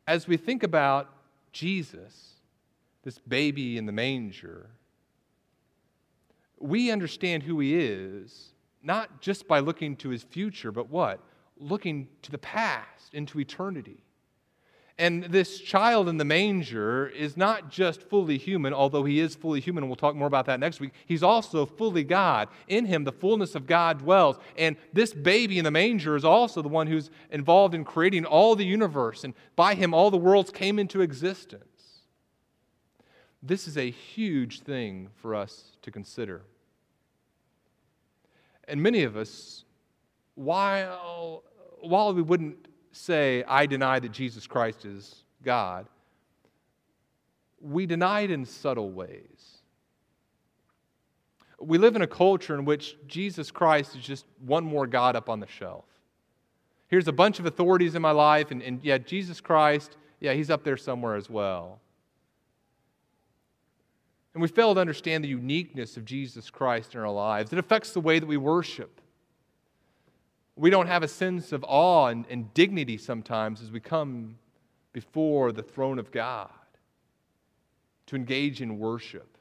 As 0.07 0.27
we 0.27 0.35
think 0.35 0.63
about 0.63 1.09
Jesus, 1.53 2.33
this 3.03 3.17
baby 3.19 3.77
in 3.77 3.85
the 3.85 3.93
manger, 3.93 4.69
we 6.59 6.91
understand 6.91 7.43
who 7.43 7.61
he 7.61 7.75
is 7.75 8.49
not 8.81 9.21
just 9.21 9.47
by 9.47 9.59
looking 9.59 9.95
to 9.97 10.09
his 10.09 10.23
future, 10.23 10.71
but 10.71 10.89
what? 10.89 11.19
Looking 11.57 12.07
to 12.21 12.31
the 12.31 12.37
past, 12.37 13.13
into 13.13 13.39
eternity. 13.39 14.03
And 14.97 15.23
this 15.23 15.61
child 15.61 16.09
in 16.09 16.17
the 16.17 16.25
manger 16.25 17.07
is 17.07 17.37
not 17.37 17.71
just 17.71 18.01
fully 18.01 18.37
human, 18.37 18.73
although 18.73 19.05
he 19.05 19.21
is 19.21 19.33
fully 19.33 19.61
human, 19.61 19.83
and 19.83 19.89
we'll 19.89 19.95
talk 19.95 20.13
more 20.13 20.27
about 20.27 20.45
that 20.47 20.59
next 20.59 20.81
week. 20.81 20.91
He's 21.05 21.23
also 21.23 21.65
fully 21.65 22.03
God. 22.03 22.49
In 22.67 22.85
him, 22.85 23.05
the 23.05 23.13
fullness 23.13 23.55
of 23.55 23.65
God 23.65 23.99
dwells. 23.99 24.35
And 24.57 24.75
this 24.91 25.13
baby 25.13 25.57
in 25.57 25.63
the 25.63 25.71
manger 25.71 26.17
is 26.17 26.25
also 26.25 26.61
the 26.61 26.67
one 26.67 26.87
who's 26.87 27.11
involved 27.31 27.75
in 27.75 27.85
creating 27.85 28.25
all 28.25 28.57
the 28.57 28.65
universe, 28.65 29.23
and 29.23 29.33
by 29.55 29.73
him, 29.73 29.93
all 29.93 30.11
the 30.11 30.17
worlds 30.17 30.51
came 30.51 30.77
into 30.77 30.99
existence. 30.99 31.63
This 33.41 33.69
is 33.69 33.77
a 33.77 33.89
huge 33.89 34.59
thing 34.59 35.07
for 35.15 35.33
us 35.33 35.77
to 35.81 35.91
consider. 35.91 36.41
And 38.69 38.81
many 38.81 39.03
of 39.03 39.17
us, 39.17 39.65
while, 40.35 41.43
while 41.81 42.13
we 42.13 42.21
wouldn't 42.21 42.67
say, 42.91 43.43
I 43.47 43.65
deny 43.65 43.99
that 43.99 44.11
Jesus 44.11 44.45
Christ 44.45 44.85
is 44.85 45.23
God, 45.43 45.87
we 47.59 47.85
deny 47.85 48.21
it 48.21 48.31
in 48.31 48.45
subtle 48.45 48.91
ways. 48.91 49.57
We 51.59 51.77
live 51.77 51.95
in 51.95 52.03
a 52.03 52.07
culture 52.07 52.55
in 52.55 52.63
which 52.63 52.95
Jesus 53.07 53.51
Christ 53.51 53.95
is 53.95 54.03
just 54.03 54.25
one 54.45 54.63
more 54.63 54.87
God 54.87 55.15
up 55.15 55.29
on 55.29 55.39
the 55.39 55.47
shelf. 55.47 55.85
Here's 56.87 57.07
a 57.07 57.11
bunch 57.11 57.39
of 57.39 57.45
authorities 57.45 57.95
in 57.95 58.01
my 58.01 58.11
life, 58.11 58.51
and, 58.51 58.61
and 58.61 58.79
yeah, 58.83 58.97
Jesus 58.97 59.41
Christ, 59.41 59.97
yeah, 60.19 60.33
he's 60.33 60.49
up 60.49 60.63
there 60.63 60.77
somewhere 60.77 61.15
as 61.15 61.29
well. 61.29 61.79
And 64.33 64.41
we 64.41 64.47
fail 64.47 64.75
to 64.75 64.81
understand 64.81 65.23
the 65.23 65.29
uniqueness 65.29 65.97
of 65.97 66.05
Jesus 66.05 66.49
Christ 66.49 66.93
in 66.93 67.01
our 67.01 67.11
lives. 67.11 67.51
It 67.51 67.59
affects 67.59 67.91
the 67.91 67.99
way 67.99 68.19
that 68.19 68.27
we 68.27 68.37
worship. 68.37 69.01
We 70.55 70.69
don't 70.69 70.87
have 70.87 71.03
a 71.03 71.07
sense 71.07 71.51
of 71.51 71.65
awe 71.67 72.07
and, 72.07 72.25
and 72.29 72.53
dignity 72.53 72.97
sometimes 72.97 73.61
as 73.61 73.71
we 73.71 73.79
come 73.79 74.37
before 74.93 75.51
the 75.51 75.63
throne 75.63 75.99
of 75.99 76.11
God 76.11 76.49
to 78.07 78.15
engage 78.15 78.61
in 78.61 78.77
worship. 78.77 79.37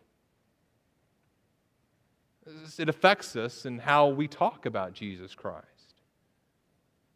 It 2.79 2.89
affects 2.89 3.37
us 3.37 3.67
in 3.67 3.79
how 3.79 4.09
we 4.09 4.29
talk 4.29 4.65
about 4.65 4.93
Jesus 4.95 5.35
Christ. 5.35 5.67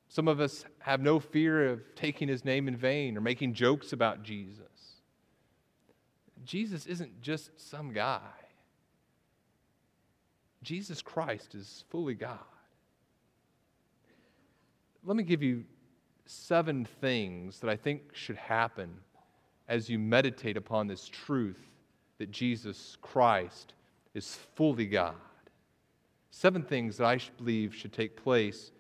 Some 0.09 0.29
of 0.29 0.41
us 0.41 0.65
have 0.81 1.01
no 1.01 1.21
fear 1.21 1.69
of 1.71 1.81
taking 1.95 2.29
his 2.29 2.45
name 2.45 2.69
in 2.69 2.77
vain 2.77 3.17
or 3.17 3.23
making 3.23 3.55
jokes 3.55 3.93
about 3.93 4.23
Jesus. 4.23 4.72
Jesus 6.45 6.87
isn't 6.87 7.21
just 7.21 7.51
some 7.61 7.93
guy, 7.93 8.21
Jesus 10.63 11.03
Christ 11.03 11.55
is 11.55 11.85
fully 11.91 12.15
God 12.15 12.39
let 15.05 15.17
me 15.17 15.23
give 15.23 15.43
you 15.43 15.65
seven 16.27 16.85
things 17.01 17.59
that 17.61 17.69
I 17.69 17.77
think 17.77 18.15
should 18.15 18.37
happen 18.37 18.91
as 19.69 19.89
you 19.89 19.99
meditate 19.99 20.57
upon 20.57 20.87
this 20.87 21.09
truth 21.09 21.61
that 22.19 22.31
Jesus 22.31 22.97
Christ 23.03 23.75
is 24.15 24.39
fully 24.55 24.87
God. 24.87 25.15
Seven 26.31 26.63
things 26.63 26.97
that 26.97 27.07
I 27.07 27.19
believe 27.37 27.75
should 27.75 27.93
take 27.93 28.17
place 28.17 28.71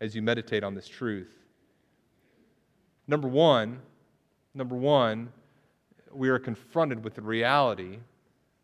as 0.00 0.14
you 0.14 0.22
meditate 0.22 0.64
on 0.64 0.74
this 0.74 0.88
truth. 0.88 1.34
Number 3.06 3.28
one, 3.28 3.80
number 4.54 4.74
one, 4.74 5.30
we 6.12 6.28
are 6.28 6.38
confronted 6.38 7.02
with 7.04 7.14
the 7.14 7.22
reality 7.22 7.98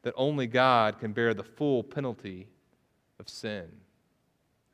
that 0.02 0.14
only 0.16 0.46
God 0.46 0.98
can 0.98 1.12
bear 1.12 1.34
the 1.34 1.44
full 1.44 1.82
penalty 1.82 2.48
of 3.18 3.28
sin 3.28 3.68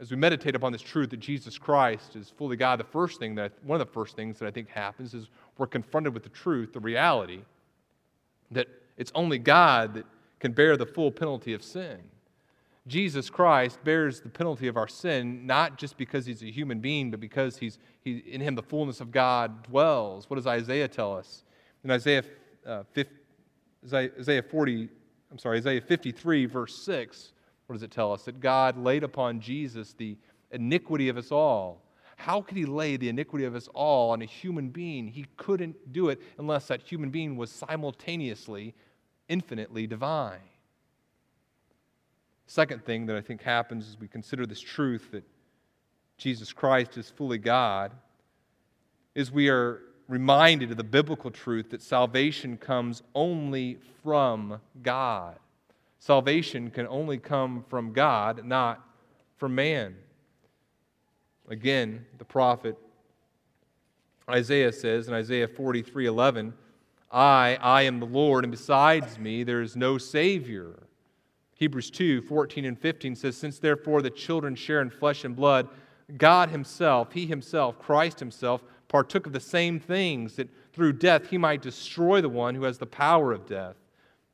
as 0.01 0.11
we 0.11 0.17
meditate 0.17 0.55
upon 0.55 0.73
this 0.73 0.83
truth 0.83 1.11
that 1.11 1.19
Jesus 1.19 1.59
Christ 1.59 2.15
is 2.15 2.31
fully 2.31 2.57
God, 2.57 2.79
the 2.79 2.85
first 2.85 3.19
thing 3.19 3.35
that, 3.35 3.53
one 3.65 3.81
of 3.81 3.87
the 3.87 3.93
first 3.93 4.15
things 4.15 4.39
that 4.39 4.47
I 4.47 4.51
think 4.51 4.69
happens 4.69 5.13
is 5.13 5.29
we're 5.57 5.67
confronted 5.67 6.15
with 6.15 6.23
the 6.23 6.29
truth, 6.29 6.73
the 6.73 6.81
reality, 6.81 7.41
that 8.53 8.69
it's 8.97 9.11
only 9.15 9.39
God 9.39 9.95
that 9.95 10.07
can 10.39 10.53
bear 10.53 10.77
the 10.77 10.87
full 10.87 11.11
penalty 11.11 11.53
of 11.53 11.65
sin. 11.65 11.99
Jesus 12.87 13.29
Christ 13.29 13.83
bears 13.85 14.21
the 14.21 14.29
penalty 14.29 14.69
of 14.69 14.77
our 14.77 14.89
sin, 14.89 15.45
not 15.47 15.77
just 15.77 15.97
because 15.99 16.25
he's 16.25 16.43
a 16.43 16.51
human 16.51 16.79
being, 16.79 17.11
but 17.11 17.21
because 17.21 17.59
he's, 17.59 17.79
he, 18.01 18.19
in 18.19 18.41
him 18.41 18.55
the 18.55 18.63
fullness 18.63 19.01
of 19.01 19.11
God 19.11 19.65
dwells. 19.65 20.31
What 20.31 20.37
does 20.37 20.47
Isaiah 20.47 20.89
tell 20.89 21.15
us? 21.15 21.43
In 21.85 21.91
Isaiah, 21.91 22.23
uh, 22.69 22.85
50, 22.93 23.15
Isaiah 23.93 24.43
40, 24.43 24.89
I'm 25.33 25.39
sorry, 25.39 25.59
Isaiah 25.59 25.81
53, 25.81 26.47
verse 26.47 26.77
6, 26.85 27.33
what 27.67 27.75
does 27.75 27.83
it 27.83 27.91
tell 27.91 28.13
us? 28.13 28.25
That 28.25 28.41
God 28.41 28.77
laid 28.77 29.03
upon 29.03 29.41
Jesus 29.41 29.95
the 29.95 30.17
iniquity 30.51 31.09
of 31.09 31.17
us 31.17 31.33
all. 31.33 31.83
How 32.17 32.41
could 32.41 32.57
he 32.57 32.67
lay 32.67 32.97
the 32.97 33.09
iniquity 33.09 33.45
of 33.45 33.55
us 33.55 33.69
all 33.75 34.11
on 34.11 34.23
a 34.23 34.27
human 34.27 34.71
being? 34.71 35.07
He 35.07 35.27
couldn't 35.37 35.93
do 35.93 36.09
it 36.09 36.21
unless 36.39 36.67
that 36.69 36.83
human 36.83 37.11
being 37.11 37.37
was 37.37 37.51
simultaneously 37.51 38.75
infinitely 39.29 39.87
divine. 39.87 40.41
Second 42.47 42.85
thing 42.85 43.07
that 43.07 43.17
I 43.17 43.21
think 43.21 43.43
happens 43.43 43.89
as 43.89 43.99
we 44.01 44.09
consider 44.09 44.47
this 44.47 44.61
truth 44.61 45.11
that 45.13 45.25
Jesus 46.17 46.53
Christ 46.53 46.97
is 46.97 47.11
fully 47.11 47.39
God 47.39 47.93
is 49.15 49.31
we 49.31 49.49
are 49.49 49.83
reminded 50.09 50.71
of 50.71 50.77
the 50.79 50.85
biblical 50.85 51.31
truth 51.31 51.71
that 51.71 51.83
salvation 51.83 52.57
comes 52.57 53.03
only 53.15 53.79
from 54.03 54.61
God. 54.83 55.37
Salvation 55.99 56.71
can 56.71 56.87
only 56.89 57.19
come 57.19 57.65
from 57.69 57.93
God, 57.93 58.45
not 58.45 58.85
from 59.37 59.55
man. 59.55 59.95
Again, 61.49 62.07
the 62.19 62.25
prophet 62.25 62.77
Isaiah 64.29 64.73
says 64.73 65.09
in 65.09 65.15
Isaiah 65.15 65.49
43 65.49 66.07
11, 66.07 66.53
I, 67.11 67.59
I 67.61 67.83
am 67.83 68.01
the 68.01 68.07
Lord, 68.07 68.45
and 68.45 68.51
besides 68.51 69.19
me 69.19 69.43
there 69.43 69.63
is 69.63 69.77
no 69.77 69.97
Savior. 69.97 70.83
Hebrews 71.55 71.91
2 71.91 72.23
14 72.23 72.65
and 72.65 72.79
15 72.79 73.17
says, 73.17 73.37
Since 73.37 73.59
therefore 73.59 74.03
the 74.03 74.11
children 74.11 74.55
share 74.55 74.83
in 74.83 74.91
flesh 74.91 75.25
and 75.25 75.35
blood, 75.35 75.69
God 76.17 76.51
Himself, 76.51 77.13
He 77.13 77.27
Himself, 77.27 77.79
Christ 77.79 78.21
Himself, 78.21 78.63
partook 78.89 79.27
of 79.27 79.33
the 79.33 79.41
same 79.41 79.79
things, 79.79 80.37
that 80.37 80.49
through 80.73 80.95
death 80.95 81.29
He 81.29 81.39
might 81.39 81.63
destroy 81.63 82.21
the 82.21 82.29
one 82.29 82.55
who 82.55 82.65
has 82.65 82.79
the 82.79 82.87
power 82.87 83.33
of 83.33 83.47
death, 83.47 83.77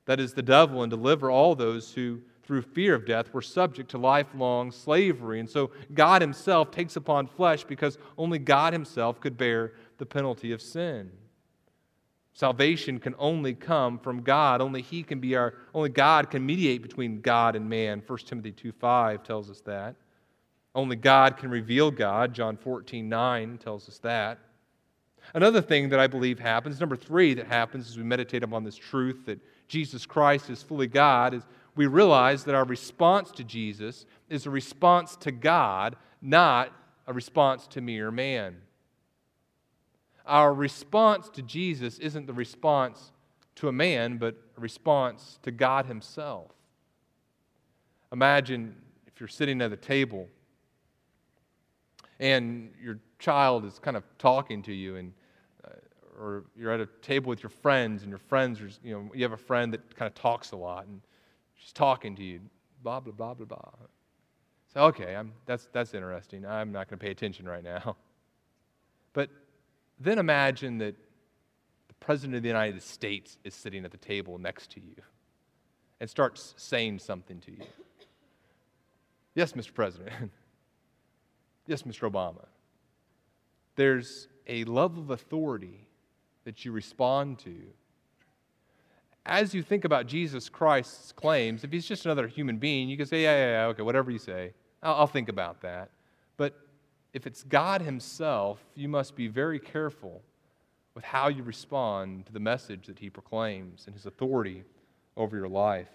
that 0.07 0.21
is, 0.21 0.35
the 0.35 0.43
devil, 0.43 0.83
and 0.83 0.91
deliver 0.91 1.31
all 1.31 1.55
those 1.55 1.93
who, 1.93 2.21
through 2.43 2.63
fear 2.63 2.95
of 2.95 3.07
death, 3.07 3.33
were 3.33 3.43
subject 3.43 3.91
to 3.91 3.99
lifelong 3.99 4.71
slavery. 4.71 5.41
And 5.41 5.49
so 5.49 5.71
God 5.95 6.23
Himself 6.23 6.71
takes 6.71 6.97
upon 6.97 7.27
flesh 7.27 7.65
because 7.65 7.99
only 8.17 8.39
God 8.39 8.73
Himself 8.73 9.21
could 9.21 9.37
bear 9.37 9.73
the 9.99 10.07
penalty 10.07 10.53
of 10.53 10.61
sin. 10.61 11.11
Salvation 12.35 12.99
can 12.99 13.15
only 13.17 13.55
come 13.55 13.99
from 13.99 14.23
God. 14.23 14.61
Only 14.61 14.83
He 14.83 15.03
can 15.03 15.21
be 15.21 15.37
our, 15.37 15.55
only 15.73 15.89
God 15.89 16.31
can 16.31 16.45
mediate 16.45 16.83
between 16.83 17.21
God 17.21 17.55
and 17.57 17.69
man. 17.69 18.03
1 18.07 18.19
Timothy 18.27 18.53
2 18.53 18.73
5 18.73 19.23
tells 19.23 19.51
us 19.51 19.61
that. 19.63 19.95
Only 20.75 20.97
God 20.97 21.37
can 21.37 21.51
reveal 21.51 21.91
God. 21.91 22.35
John 22.35 22.57
14 22.57 23.09
9 23.09 23.59
tells 23.59 23.89
us 23.89 23.99
that. 23.99 24.39
Another 25.33 25.62
thing 25.62 25.89
that 25.89 26.01
I 26.01 26.07
believe 26.07 26.39
happens, 26.39 26.81
number 26.81 26.97
three, 26.97 27.35
that 27.35 27.47
happens 27.47 27.89
as 27.89 27.97
we 27.97 28.05
meditate 28.05 28.43
upon 28.43 28.62
this 28.62 28.77
truth 28.77 29.25
that 29.27 29.41
Jesus 29.68 30.05
Christ 30.05 30.51
is 30.51 30.62
fully 30.62 30.87
God, 30.87 31.33
is 31.33 31.43
we 31.75 31.87
realize 31.87 32.45
that 32.45 32.55
our 32.55 32.64
response 32.64 33.31
to 33.33 33.45
Jesus 33.45 34.05
is 34.29 34.47
a 34.47 34.51
response 34.51 35.16
to 35.16 35.33
God, 35.33 35.97
not 36.20 36.70
a 37.07 37.12
response 37.12 37.66
to 37.68 37.81
mere 37.81 38.11
man 38.11 38.57
our 40.27 40.55
response 40.55 41.29
to 41.31 41.43
Jesus 41.43 41.99
isn't 41.99 42.27
the 42.27 42.33
response 42.33 43.12
to 43.57 43.68
a 43.68 43.72
man, 43.72 44.16
but 44.16 44.35
a 44.57 44.61
response 44.61 45.39
to 45.43 45.51
God 45.51 45.87
Himself. 45.87 46.51
Imagine 48.12 48.75
if 49.07 49.20
you're 49.20 49.29
sitting 49.29 49.61
at 49.61 49.72
a 49.72 49.77
table 49.77 50.29
and 52.25 52.72
your 52.83 52.99
child 53.18 53.66
is 53.66 53.79
kind 53.79 53.99
of 53.99 54.03
talking 54.16 54.62
to 54.62 54.72
you 54.72 54.97
and 54.97 55.12
uh, 55.62 55.68
or 56.18 56.45
you're 56.57 56.72
at 56.72 56.81
a 56.81 56.87
table 57.03 57.29
with 57.29 57.43
your 57.43 57.51
friends 57.51 58.03
and 58.03 58.09
your 58.09 58.18
friends 58.18 58.61
are, 58.62 58.70
you 58.83 58.95
know 58.95 59.11
you 59.14 59.22
have 59.22 59.33
a 59.33 59.37
friend 59.37 59.75
that 59.75 59.95
kind 59.95 60.09
of 60.09 60.14
talks 60.14 60.53
a 60.53 60.57
lot 60.57 60.87
and 60.87 61.03
she's 61.55 61.72
talking 61.72 62.16
to 62.16 62.25
you 62.25 62.41
blah 62.83 62.99
blah 62.99 63.12
blah 63.12 63.35
blah 63.35 63.47
blah 63.47 63.72
so 64.72 64.81
okay 64.85 65.14
I'm, 65.14 65.33
that's 65.45 65.68
that's 65.72 65.93
interesting 65.93 66.47
i'm 66.47 66.72
not 66.72 66.89
going 66.89 66.99
to 66.99 67.05
pay 67.05 67.11
attention 67.11 67.47
right 67.47 67.62
now 67.62 67.95
but 69.12 69.29
then 70.01 70.18
imagine 70.18 70.79
that 70.79 70.97
the 71.89 71.95
President 72.01 72.37
of 72.37 72.43
the 72.43 72.49
United 72.49 72.83
States 72.83 73.39
is 73.45 73.55
sitting 73.55 73.85
at 73.85 73.91
the 73.91 73.99
table 73.99 74.39
next 74.39 74.70
to 74.70 74.81
you 74.81 74.97
and 76.01 76.09
starts 76.11 76.55
saying 76.57 76.99
something 76.99 77.39
to 77.41 77.53
you. 77.53 77.64
Yes, 79.35 79.53
Mr. 79.53 79.72
President. 79.72 80.33
yes, 81.67 81.83
Mr. 81.83 82.11
Obama. 82.11 82.47
There's 83.77 84.29
a 84.47 84.65
level 84.65 85.03
of 85.03 85.11
authority 85.11 85.87
that 86.45 86.65
you 86.65 86.73
respond 86.73 87.39
to. 87.41 87.55
As 89.27 89.55
you 89.55 89.62
think 89.62 89.85
about 89.85 90.07
Jesus 90.07 90.49
Christ's 90.49 91.12
claims, 91.12 91.65
if 91.65 91.73
he's 91.73 91.87
just 91.87 92.05
another 92.05 92.29
human 92.29 92.59
being, 92.59 92.89
you 92.89 92.97
can 92.97 93.07
say, 93.07 93.23
yeah, 93.23 93.37
yeah, 93.37 93.51
yeah, 93.53 93.67
okay, 93.69 93.83
whatever 93.83 94.11
you 94.11 94.19
say. 94.19 94.53
I'll, 94.83 94.95
I'll 94.95 95.07
think 95.07 95.29
about 95.29 95.62
that. 95.62 95.91
But 96.37 96.55
if 97.15 97.27
it's 97.27 97.43
God 97.43 97.81
Himself, 97.81 98.62
you 98.75 98.89
must 98.89 99.17
be 99.17 99.29
very 99.29 99.59
careful 99.59 100.23
with 100.95 101.05
how 101.05 101.29
you 101.29 101.43
respond 101.43 102.27
to 102.27 102.33
the 102.33 102.41
message 102.41 102.87
that 102.87 102.99
He 102.99 103.09
proclaims 103.09 103.85
and 103.87 103.95
His 103.95 104.05
authority 104.05 104.65
over 105.17 105.37
your 105.37 105.49
life. 105.49 105.89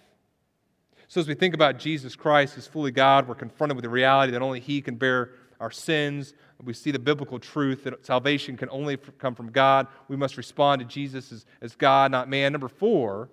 So, 1.08 1.20
as 1.20 1.28
we 1.28 1.34
think 1.34 1.54
about 1.54 1.78
Jesus 1.78 2.16
Christ 2.16 2.56
as 2.58 2.66
fully 2.66 2.90
God, 2.90 3.28
we're 3.28 3.34
confronted 3.34 3.76
with 3.76 3.82
the 3.82 3.90
reality 3.90 4.32
that 4.32 4.42
only 4.42 4.60
He 4.60 4.80
can 4.80 4.96
bear 4.96 5.30
our 5.60 5.70
sins. 5.70 6.34
We 6.62 6.72
see 6.72 6.90
the 6.90 6.98
biblical 6.98 7.38
truth 7.38 7.84
that 7.84 8.04
salvation 8.04 8.56
can 8.56 8.68
only 8.70 8.96
come 8.96 9.34
from 9.34 9.50
God. 9.50 9.86
We 10.08 10.16
must 10.16 10.36
respond 10.36 10.80
to 10.80 10.86
Jesus 10.86 11.30
as, 11.30 11.46
as 11.60 11.76
God, 11.76 12.10
not 12.10 12.28
man. 12.28 12.52
Number 12.52 12.68
four, 12.68 13.28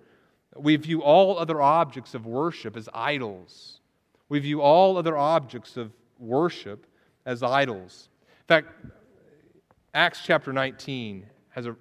we 0.56 0.76
view 0.76 1.02
all 1.02 1.40
other 1.40 1.62
objects 1.62 2.14
of 2.14 2.26
worship 2.26 2.78
as 2.78 2.88
idols. 2.94 3.80
We 4.30 4.40
view 4.40 4.62
all 4.62 4.98
other 4.98 5.18
objects 5.18 5.78
of 5.78 5.92
worship 6.20 6.86
as 7.26 7.44
idols. 7.44 8.10
In 8.22 8.48
fact, 8.48 8.68
Acts 9.94 10.22
chapter 10.24 10.54
19 10.54 11.26
has 11.50 11.66
a, 11.66 11.72
we 11.72 11.78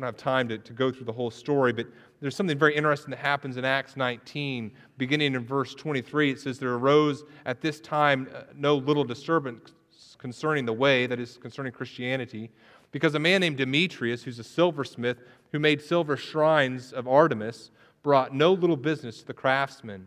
don't 0.00 0.04
have 0.04 0.16
time 0.16 0.48
to, 0.48 0.58
to 0.58 0.72
go 0.72 0.90
through 0.90 1.04
the 1.04 1.12
whole 1.12 1.30
story, 1.30 1.72
but 1.72 1.86
there's 2.20 2.36
something 2.36 2.58
very 2.58 2.76
interesting 2.76 3.10
that 3.10 3.18
happens 3.18 3.56
in 3.56 3.64
Acts 3.64 3.96
19, 3.96 4.72
beginning 4.98 5.34
in 5.34 5.44
verse 5.44 5.74
23. 5.74 6.30
It 6.30 6.40
says, 6.40 6.58
There 6.58 6.74
arose 6.74 7.24
at 7.46 7.60
this 7.60 7.80
time 7.80 8.28
uh, 8.34 8.42
no 8.54 8.76
little 8.76 9.04
disturbance 9.04 9.72
concerning 10.18 10.66
the 10.66 10.72
way, 10.72 11.06
that 11.06 11.18
is, 11.18 11.38
concerning 11.38 11.72
Christianity, 11.72 12.50
because 12.92 13.14
a 13.14 13.18
man 13.18 13.40
named 13.40 13.56
Demetrius, 13.56 14.22
who's 14.22 14.38
a 14.38 14.44
silversmith, 14.44 15.18
who 15.52 15.58
made 15.58 15.80
silver 15.80 16.16
shrines 16.16 16.92
of 16.92 17.08
Artemis, 17.08 17.70
brought 18.02 18.34
no 18.34 18.52
little 18.52 18.76
business 18.76 19.20
to 19.20 19.26
the 19.26 19.34
craftsmen 19.34 20.06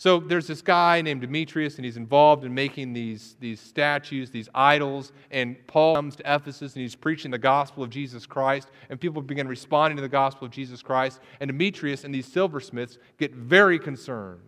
so 0.00 0.18
there's 0.18 0.46
this 0.46 0.62
guy 0.62 1.02
named 1.02 1.20
Demetrius, 1.20 1.76
and 1.76 1.84
he's 1.84 1.98
involved 1.98 2.46
in 2.46 2.54
making 2.54 2.94
these, 2.94 3.36
these 3.38 3.60
statues, 3.60 4.30
these 4.30 4.48
idols. 4.54 5.12
And 5.30 5.56
Paul 5.66 5.94
comes 5.94 6.16
to 6.16 6.22
Ephesus 6.22 6.72
and 6.72 6.80
he's 6.80 6.94
preaching 6.94 7.30
the 7.30 7.36
gospel 7.36 7.84
of 7.84 7.90
Jesus 7.90 8.24
Christ, 8.24 8.68
and 8.88 8.98
people 8.98 9.20
begin 9.20 9.46
responding 9.46 9.96
to 9.96 10.00
the 10.00 10.08
gospel 10.08 10.46
of 10.46 10.52
Jesus 10.52 10.80
Christ. 10.80 11.20
And 11.38 11.48
Demetrius 11.48 12.04
and 12.04 12.14
these 12.14 12.24
silversmiths 12.24 12.96
get 13.18 13.34
very 13.34 13.78
concerned. 13.78 14.40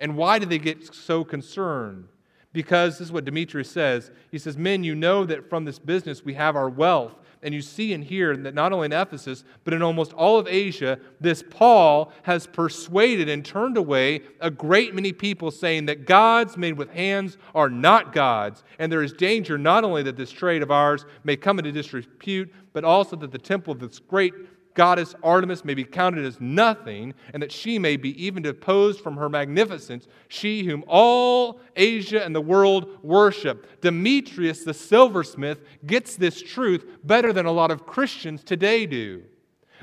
And 0.00 0.16
why 0.16 0.40
do 0.40 0.46
they 0.46 0.58
get 0.58 0.92
so 0.92 1.22
concerned? 1.22 2.08
Because 2.52 2.98
this 2.98 3.06
is 3.06 3.12
what 3.12 3.24
Demetrius 3.24 3.70
says. 3.70 4.10
He 4.32 4.38
says, 4.38 4.56
Men, 4.56 4.82
you 4.82 4.96
know 4.96 5.24
that 5.24 5.48
from 5.48 5.66
this 5.66 5.78
business 5.78 6.24
we 6.24 6.34
have 6.34 6.56
our 6.56 6.68
wealth 6.68 7.14
and 7.42 7.54
you 7.54 7.62
see 7.62 7.92
and 7.92 8.02
hear 8.02 8.36
that 8.36 8.54
not 8.54 8.72
only 8.72 8.86
in 8.86 8.92
Ephesus, 8.92 9.44
but 9.64 9.74
in 9.74 9.82
almost 9.82 10.12
all 10.12 10.38
of 10.38 10.46
Asia, 10.48 10.98
this 11.20 11.42
Paul 11.48 12.12
has 12.22 12.46
persuaded 12.46 13.28
and 13.28 13.44
turned 13.44 13.76
away 13.76 14.22
a 14.40 14.50
great 14.50 14.94
many 14.94 15.12
people, 15.12 15.50
saying 15.50 15.86
that 15.86 16.06
gods 16.06 16.56
made 16.56 16.76
with 16.76 16.90
hands 16.90 17.38
are 17.54 17.70
not 17.70 18.12
gods. 18.12 18.64
And 18.78 18.90
there 18.90 19.02
is 19.02 19.12
danger 19.12 19.58
not 19.58 19.84
only 19.84 20.02
that 20.02 20.16
this 20.16 20.30
trade 20.30 20.62
of 20.62 20.70
ours 20.70 21.06
may 21.24 21.36
come 21.36 21.58
into 21.58 21.72
disrepute, 21.72 22.52
but 22.72 22.84
also 22.84 23.16
that 23.16 23.32
the 23.32 23.38
temple 23.38 23.72
of 23.72 23.80
this 23.80 23.98
great 23.98 24.34
goddess 24.78 25.16
Artemis 25.24 25.64
may 25.64 25.74
be 25.74 25.82
counted 25.82 26.24
as 26.24 26.40
nothing, 26.40 27.12
and 27.34 27.42
that 27.42 27.50
she 27.50 27.80
may 27.80 27.96
be 27.96 28.24
even 28.24 28.44
deposed 28.44 29.00
from 29.00 29.16
her 29.16 29.28
magnificence, 29.28 30.06
she 30.28 30.62
whom 30.62 30.84
all 30.86 31.60
Asia 31.74 32.24
and 32.24 32.32
the 32.32 32.40
world 32.40 33.02
worship. 33.02 33.80
Demetrius 33.80 34.62
the 34.62 34.72
silversmith 34.72 35.58
gets 35.84 36.14
this 36.14 36.40
truth 36.40 36.86
better 37.02 37.32
than 37.32 37.44
a 37.44 37.50
lot 37.50 37.72
of 37.72 37.86
Christians 37.86 38.44
today 38.44 38.86
do. 38.86 39.24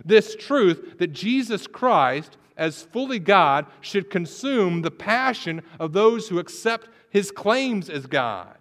This 0.05 0.33
truth 0.33 0.97
that 0.99 1.11
Jesus 1.11 1.67
Christ, 1.67 2.37
as 2.55 2.83
fully 2.83 3.19
God, 3.19 3.65
should 3.81 4.09
consume 4.09 4.81
the 4.81 4.91
passion 4.91 5.61
of 5.77 5.91
those 5.91 6.29
who 6.29 6.39
accept 6.39 6.87
his 7.09 7.31
claims 7.31 7.89
as 7.89 8.05
God. 8.05 8.55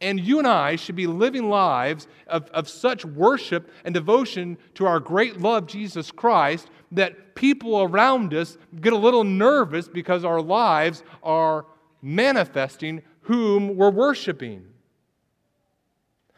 And 0.00 0.20
you 0.20 0.38
and 0.38 0.46
I 0.46 0.76
should 0.76 0.96
be 0.96 1.06
living 1.06 1.48
lives 1.48 2.08
of, 2.26 2.50
of 2.50 2.68
such 2.68 3.04
worship 3.04 3.70
and 3.84 3.94
devotion 3.94 4.58
to 4.74 4.86
our 4.86 5.00
great 5.00 5.40
love, 5.40 5.66
Jesus 5.66 6.10
Christ, 6.10 6.68
that 6.92 7.34
people 7.34 7.82
around 7.82 8.34
us 8.34 8.58
get 8.80 8.92
a 8.92 8.98
little 8.98 9.24
nervous 9.24 9.88
because 9.88 10.24
our 10.24 10.42
lives 10.42 11.02
are 11.22 11.66
manifesting 12.02 13.02
whom 13.22 13.76
we're 13.76 13.90
worshiping. 13.90 14.66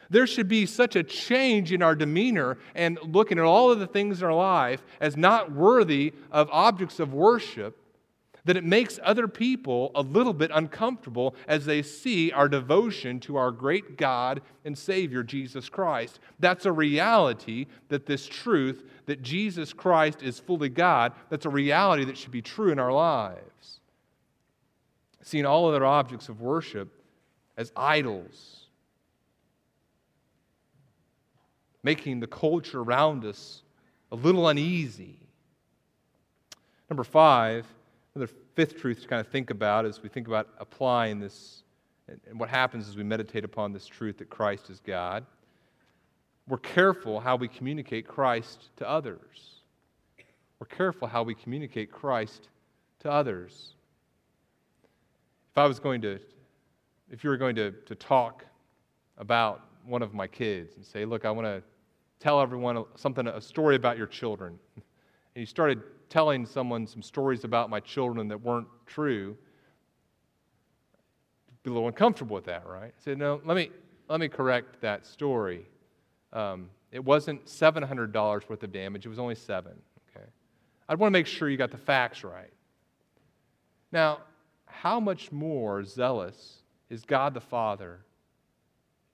There 0.09 0.27
should 0.27 0.49
be 0.49 0.67
such 0.67 0.95
a 0.95 1.03
change 1.03 1.73
in 1.73 1.83
our 1.83 1.97
demeanor 1.97 2.59
and 2.75 2.99
looking 3.03 3.39
at 3.39 3.45
all 3.45 3.73
of 3.73 3.81
the 3.81 3.87
things 3.87 4.21
in 4.21 4.27
our 4.27 4.35
life 4.35 4.85
as 5.01 5.17
not 5.17 5.51
worthy 5.51 6.13
of 6.31 6.49
objects 6.53 7.01
of 7.01 7.13
worship 7.13 7.77
that 8.47 8.57
it 8.57 8.65
makes 8.65 9.01
other 9.03 9.27
people 9.27 9.91
a 9.97 10.01
little 10.01 10.33
bit 10.33 10.53
uncomfortable 10.55 11.35
as 11.49 11.67
they 11.67 11.83
see 11.83 12.31
our 12.31 12.49
devotion 12.49 13.19
to 13.19 13.37
our 13.37 13.51
great 13.51 13.99
God 13.99 14.41
and 14.65 14.79
Savior, 14.79 15.25
Jesus 15.25 15.69
Christ. 15.69 16.21
That's 16.39 16.65
a 16.65 16.71
reality 16.71 17.67
that 17.89 18.07
this 18.07 18.27
truth 18.27 18.85
that 19.07 19.21
Jesus 19.21 19.73
Christ 19.73 20.23
is 20.23 20.39
fully 20.39 20.69
God, 20.69 21.13
that's 21.29 21.45
a 21.45 21.51
reality 21.51 22.05
that 22.05 22.17
should 22.17 22.31
be 22.31 22.43
true 22.43 22.71
in 22.71 22.79
our 22.79 22.93
lives. 22.93 23.81
Seeing 25.23 25.45
all 25.45 25.69
other 25.69 25.85
objects 25.85 26.29
of 26.29 26.41
worship 26.41 27.03
as 27.57 27.73
idols, 27.77 28.69
making 31.83 32.21
the 32.21 32.29
culture 32.29 32.81
around 32.81 33.25
us 33.25 33.63
a 34.13 34.17
little 34.17 34.47
uneasy. 34.47 35.19
Number 36.89 37.03
five, 37.03 37.67
Another 38.17 38.33
fifth 38.55 38.79
truth 38.79 39.03
to 39.03 39.09
kind 39.09 39.21
of 39.21 39.31
think 39.31 39.51
about 39.51 39.85
as 39.85 40.03
we 40.03 40.09
think 40.09 40.27
about 40.27 40.49
applying 40.59 41.21
this 41.21 41.65
and 42.09 42.41
what 42.41 42.49
happens 42.49 42.89
as 42.89 42.97
we 42.97 43.03
meditate 43.03 43.45
upon 43.45 43.75
this 43.75 43.87
truth 43.87 44.17
that 44.17 44.31
Christ 44.31 44.71
is 44.71 44.81
God. 44.81 45.27
We're 46.49 46.57
careful 46.57 47.21
how 47.21 47.37
we 47.37 47.47
communicate 47.47 48.09
Christ 48.09 48.71
to 48.79 48.89
others. 48.89 49.61
We're 50.59 50.67
careful 50.67 51.07
how 51.07 51.25
we 51.25 51.35
communicate 51.35 51.93
Christ 51.93 52.49
to 53.01 53.11
others. 53.11 53.75
If 55.51 55.59
I 55.59 55.67
was 55.67 55.79
going 55.79 56.01
to, 56.01 56.19
if 57.11 57.23
you 57.23 57.29
were 57.29 57.37
going 57.37 57.57
to, 57.57 57.73
to 57.73 57.95
talk 57.95 58.47
about 59.19 59.61
one 59.85 60.01
of 60.01 60.15
my 60.15 60.27
kids 60.27 60.77
and 60.77 60.87
say, 60.87 61.05
look, 61.05 61.27
I 61.27 61.31
want 61.31 61.49
to 61.49 61.63
tell 62.19 62.41
everyone 62.41 62.83
something, 62.95 63.27
a 63.27 63.43
story 63.43 63.77
about 63.77 63.99
your 63.99 64.07
children, 64.07 64.59
and 64.77 64.85
you 65.35 65.45
started 65.45 65.83
telling 66.09 66.47
someone 66.47 66.87
some 66.87 67.03
stories 67.03 67.45
about 67.45 67.71
my 67.71 67.81
children 67.81 68.29
that 68.29 68.41
weren't 68.41 68.69
true, 68.87 69.37
be 71.63 71.71
a 71.71 71.73
little 71.73 71.89
uncomfortable 71.89 72.35
with 72.35 72.45
that, 72.45 72.67
right? 72.67 72.95
I 72.97 73.03
said, 73.03 73.19
no, 73.19 73.41
let 73.45 73.57
me, 73.57 73.71
let 74.09 74.21
me 74.21 74.29
correct 74.29 74.81
that 74.83 75.05
story. 75.05 75.67
Um, 76.33 76.71
it 76.93 77.05
wasn't 77.05 77.45
$700 77.47 78.49
worth 78.49 78.63
of 78.63 78.73
damage, 78.73 79.05
it 79.05 79.09
was 79.09 79.19
only 79.19 79.35
seven. 79.35 79.73
Okay? 80.11 80.27
I'd 80.89 80.99
want 80.99 81.13
to 81.13 81.19
make 81.19 81.27
sure 81.27 81.49
you 81.49 81.57
got 81.57 81.73
the 81.73 81.77
facts 81.77 82.23
right. 82.23 82.53
Now, 83.91 84.21
how 84.67 85.01
much 85.01 85.33
more 85.33 85.83
zealous 85.83 86.59
is 86.89 87.05
God 87.05 87.35
the 87.35 87.41
Father 87.41 88.01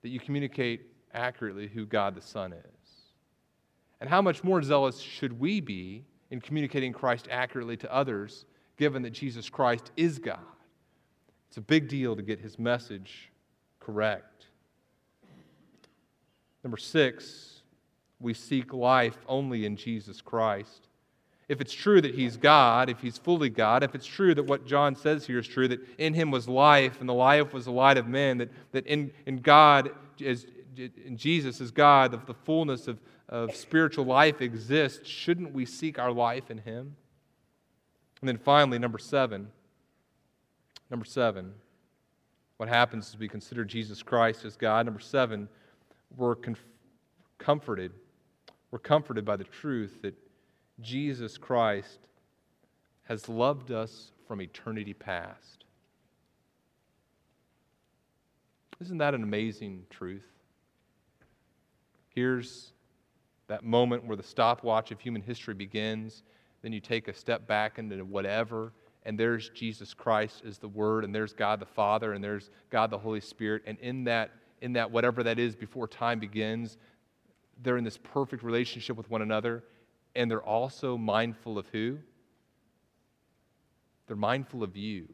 that 0.02 0.08
you 0.08 0.20
communicate 0.20 0.82
accurately 1.14 1.68
who 1.68 1.86
God 1.86 2.14
the 2.14 2.20
Son 2.20 2.52
is? 2.52 2.90
And 4.00 4.10
how 4.10 4.20
much 4.20 4.44
more 4.44 4.62
zealous 4.62 4.98
should 4.98 5.38
we 5.38 5.60
be 5.60 6.04
in 6.32 6.40
communicating 6.40 6.94
Christ 6.94 7.28
accurately 7.30 7.76
to 7.76 7.94
others, 7.94 8.46
given 8.78 9.02
that 9.02 9.10
Jesus 9.10 9.50
Christ 9.50 9.92
is 9.98 10.18
God. 10.18 10.40
It's 11.48 11.58
a 11.58 11.60
big 11.60 11.88
deal 11.88 12.16
to 12.16 12.22
get 12.22 12.40
his 12.40 12.58
message 12.58 13.30
correct. 13.78 14.46
Number 16.64 16.78
six, 16.78 17.60
we 18.18 18.32
seek 18.32 18.72
life 18.72 19.18
only 19.28 19.66
in 19.66 19.76
Jesus 19.76 20.22
Christ. 20.22 20.88
If 21.48 21.60
it's 21.60 21.74
true 21.74 22.00
that 22.00 22.14
he's 22.14 22.38
God, 22.38 22.88
if 22.88 23.00
he's 23.00 23.18
fully 23.18 23.50
God, 23.50 23.82
if 23.82 23.94
it's 23.94 24.06
true 24.06 24.34
that 24.34 24.44
what 24.44 24.66
John 24.66 24.96
says 24.96 25.26
here 25.26 25.38
is 25.38 25.46
true, 25.46 25.68
that 25.68 25.80
in 25.98 26.14
him 26.14 26.30
was 26.30 26.48
life 26.48 27.00
and 27.00 27.08
the 27.08 27.12
life 27.12 27.52
was 27.52 27.66
the 27.66 27.72
light 27.72 27.98
of 27.98 28.08
men, 28.08 28.38
that, 28.38 28.48
that 28.72 28.86
in, 28.86 29.12
in 29.26 29.36
God, 29.36 29.90
as, 30.24 30.46
in 30.76 31.16
Jesus 31.16 31.60
is 31.60 31.70
God, 31.70 32.12
the, 32.12 32.16
the 32.18 32.34
fullness 32.34 32.88
of, 32.88 33.00
of 33.28 33.54
spiritual 33.54 34.04
life 34.04 34.40
exists, 34.40 35.08
shouldn't 35.08 35.52
we 35.52 35.66
seek 35.66 35.98
our 35.98 36.12
life 36.12 36.50
in 36.50 36.58
Him? 36.58 36.96
And 38.20 38.28
then 38.28 38.38
finally, 38.38 38.78
number 38.78 38.98
seven. 38.98 39.48
Number 40.90 41.04
seven, 41.04 41.54
what 42.58 42.68
happens 42.68 43.08
as 43.08 43.18
we 43.18 43.28
consider 43.28 43.64
Jesus 43.64 44.02
Christ 44.02 44.44
as 44.44 44.56
God? 44.56 44.86
Number 44.86 45.00
seven, 45.00 45.48
we're 46.16 46.34
conf- 46.34 46.64
comforted. 47.38 47.92
We're 48.70 48.78
comforted 48.78 49.24
by 49.24 49.36
the 49.36 49.44
truth 49.44 50.02
that 50.02 50.14
Jesus 50.80 51.38
Christ 51.38 51.98
has 53.04 53.28
loved 53.28 53.70
us 53.70 54.12
from 54.28 54.40
eternity 54.40 54.94
past. 54.94 55.64
Isn't 58.80 58.98
that 58.98 59.14
an 59.14 59.22
amazing 59.22 59.84
truth? 59.90 60.24
Here's 62.14 62.72
that 63.48 63.64
moment 63.64 64.06
where 64.06 64.16
the 64.16 64.22
stopwatch 64.22 64.90
of 64.90 65.00
human 65.00 65.22
history 65.22 65.54
begins. 65.54 66.22
Then 66.62 66.72
you 66.72 66.80
take 66.80 67.08
a 67.08 67.14
step 67.14 67.46
back 67.46 67.78
into 67.78 67.96
whatever, 68.04 68.72
and 69.04 69.18
there's 69.18 69.48
Jesus 69.50 69.94
Christ 69.94 70.42
as 70.46 70.58
the 70.58 70.68
Word, 70.68 71.04
and 71.04 71.14
there's 71.14 71.32
God 71.32 71.58
the 71.58 71.66
Father, 71.66 72.12
and 72.12 72.22
there's 72.22 72.50
God 72.70 72.90
the 72.90 72.98
Holy 72.98 73.20
Spirit. 73.20 73.62
And 73.66 73.78
in 73.78 74.04
that, 74.04 74.30
in 74.60 74.74
that 74.74 74.90
whatever 74.90 75.22
that 75.22 75.38
is 75.38 75.56
before 75.56 75.88
time 75.88 76.20
begins, 76.20 76.76
they're 77.62 77.78
in 77.78 77.84
this 77.84 77.98
perfect 77.98 78.42
relationship 78.42 78.96
with 78.96 79.10
one 79.10 79.22
another, 79.22 79.64
and 80.14 80.30
they're 80.30 80.42
also 80.42 80.96
mindful 80.96 81.58
of 81.58 81.66
who? 81.72 81.98
They're 84.06 84.16
mindful 84.16 84.62
of 84.62 84.76
you. 84.76 85.08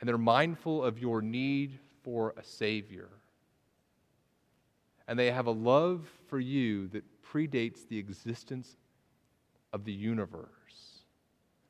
And 0.00 0.08
they're 0.08 0.18
mindful 0.18 0.84
of 0.84 0.98
your 0.98 1.20
need 1.20 1.78
for 2.02 2.34
a 2.36 2.44
Savior 2.44 3.08
and 5.08 5.18
they 5.18 5.30
have 5.30 5.46
a 5.46 5.52
love 5.52 6.08
for 6.28 6.38
you 6.38 6.88
that 6.88 7.04
predates 7.22 7.86
the 7.88 7.98
existence 7.98 8.76
of 9.72 9.84
the 9.84 9.92
universe. 9.92 10.48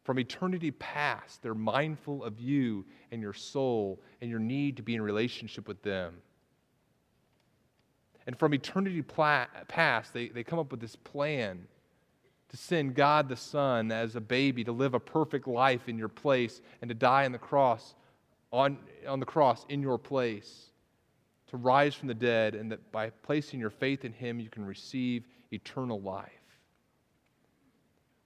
From 0.05 0.18
eternity 0.18 0.70
past, 0.70 1.43
they're 1.43 1.55
mindful 1.55 2.22
of 2.22 2.41
you 2.41 2.84
and 3.11 3.20
your 3.20 3.32
soul 3.32 4.01
and 4.20 4.30
your 4.30 4.39
need 4.39 4.76
to 4.76 4.82
be 4.82 4.95
in 4.95 5.03
relationship 5.03 5.66
with 5.66 5.82
them. 5.82 6.14
And 8.26 8.39
from 8.39 8.55
eternity 8.55 9.03
past, 9.03 10.12
they, 10.12 10.28
they 10.28 10.45
come 10.45 10.59
up 10.59 10.70
with 10.70 10.80
this 10.80 10.97
plan 10.97 11.66
to 12.49 12.57
send 12.57 12.95
God 12.95 13.28
the 13.28 13.37
Son 13.37 13.91
as 13.91 14.16
a 14.16 14.20
baby 14.20 14.64
to 14.64 14.72
live 14.72 14.95
a 14.95 15.01
perfect 15.01 15.49
life 15.49 15.89
in 15.89 15.99
your 15.99 16.09
place 16.09 16.61
and 16.80 16.89
to 16.89 16.95
die 16.95 17.24
on 17.24 17.32
the 17.32 17.39
cross, 17.39 17.95
on, 18.53 18.78
on 19.07 19.20
the 19.20 19.26
cross 19.26 19.66
in 19.68 19.82
your 19.82 19.99
place 19.99 20.70
to 21.49 21.57
rise 21.57 21.95
from 21.95 22.09
the 22.09 22.15
dead, 22.15 22.55
and 22.55 22.71
that 22.73 22.91
by 22.93 23.11
placing 23.11 23.61
your 23.61 23.71
faith 23.71 24.05
in 24.05 24.13
him, 24.13 24.41
you 24.41 24.51
can 24.51 24.65
receive 24.65 25.25
eternal 25.53 26.01
life. 26.01 26.31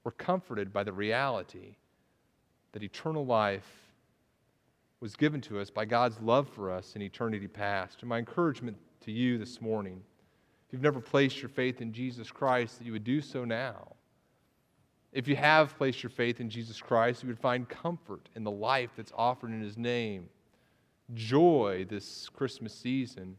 We're 0.05 0.13
comforted 0.13 0.73
by 0.73 0.85
the 0.85 0.93
reality 0.93 1.77
that 2.73 2.83
eternal 2.83 3.27
life 3.27 3.69
was 5.01 5.17
given 5.17 5.41
to 5.41 5.59
us 5.59 5.71
by 5.71 5.85
God's 5.85 6.21
love 6.21 6.49
for 6.49 6.71
us 6.71 6.95
in 6.95 7.03
eternity 7.03 7.49
past. 7.49 8.01
And 8.01 8.09
my 8.09 8.19
encouragement 8.19 8.77
to 9.01 9.13
you 9.13 9.39
this 9.39 9.61
morning, 9.61 10.03
if 10.67 10.73
you've 10.73 10.83
never 10.83 11.01
placed 11.01 11.43
your 11.43 11.49
faith 11.49 11.81
in 11.81 11.93
Jesus 11.93 12.31
Christ, 12.31 12.79
that 12.79 12.87
you 12.87 12.93
would 12.93 13.05
do 13.05 13.21
so 13.21 13.45
now. 13.45 13.95
If 15.13 15.27
you 15.27 15.37
have 15.37 15.77
placed 15.77 16.03
your 16.03 16.11
faith 16.11 16.41
in 16.41 16.49
Jesus 16.49 16.81
Christ, 16.81 17.23
you 17.23 17.29
would 17.29 17.39
find 17.39 17.69
comfort 17.69 18.29
in 18.37 18.45
the 18.45 18.51
life 18.51 18.91
that's 18.97 19.13
offered 19.17 19.51
in 19.51 19.61
his 19.61 19.77
name 19.77 20.29
joy 21.15 21.87
this 21.89 22.29
Christmas 22.29 22.75
season 22.75 23.37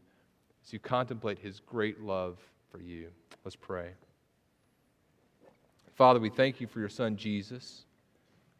as 0.64 0.72
you 0.72 0.78
contemplate 0.78 1.38
his 1.38 1.60
great 1.60 2.00
love 2.00 2.38
for 2.70 2.80
you. 2.80 3.08
Let's 3.44 3.56
pray. 3.56 3.90
Father, 5.94 6.20
we 6.20 6.30
thank 6.30 6.60
you 6.60 6.66
for 6.66 6.80
your 6.80 6.88
son 6.88 7.16
Jesus. 7.16 7.84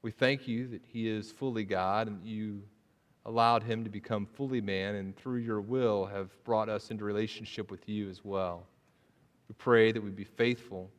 We 0.02 0.10
thank 0.10 0.46
you 0.46 0.68
that 0.68 0.82
he 0.86 1.08
is 1.08 1.30
fully 1.30 1.64
God 1.64 2.08
and 2.08 2.24
you 2.24 2.62
allowed 3.24 3.62
him 3.62 3.84
to 3.84 3.90
become 3.90 4.26
fully 4.26 4.60
man 4.60 4.96
and 4.96 5.16
through 5.16 5.38
your 5.38 5.60
will 5.60 6.04
have 6.06 6.30
brought 6.44 6.68
us 6.68 6.90
into 6.90 7.04
relationship 7.04 7.70
with 7.70 7.88
you 7.88 8.10
as 8.10 8.24
well. 8.24 8.66
We 9.48 9.54
pray 9.58 9.92
that 9.92 10.02
we 10.02 10.10
be 10.10 10.24
faithful 10.24 10.90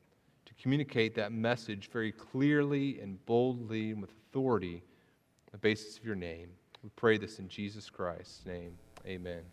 to 0.45 0.53
communicate 0.61 1.15
that 1.15 1.31
message 1.31 1.89
very 1.91 2.11
clearly 2.11 2.99
and 3.01 3.23
boldly 3.25 3.91
and 3.91 4.01
with 4.01 4.11
authority 4.11 4.75
on 4.75 5.51
the 5.51 5.57
basis 5.57 5.97
of 5.97 6.05
your 6.05 6.15
name. 6.15 6.49
We 6.83 6.89
pray 6.97 7.17
this 7.17 7.39
in 7.39 7.47
Jesus 7.47 7.89
Christ's 7.89 8.45
name. 8.45 8.77
Amen. 9.07 9.43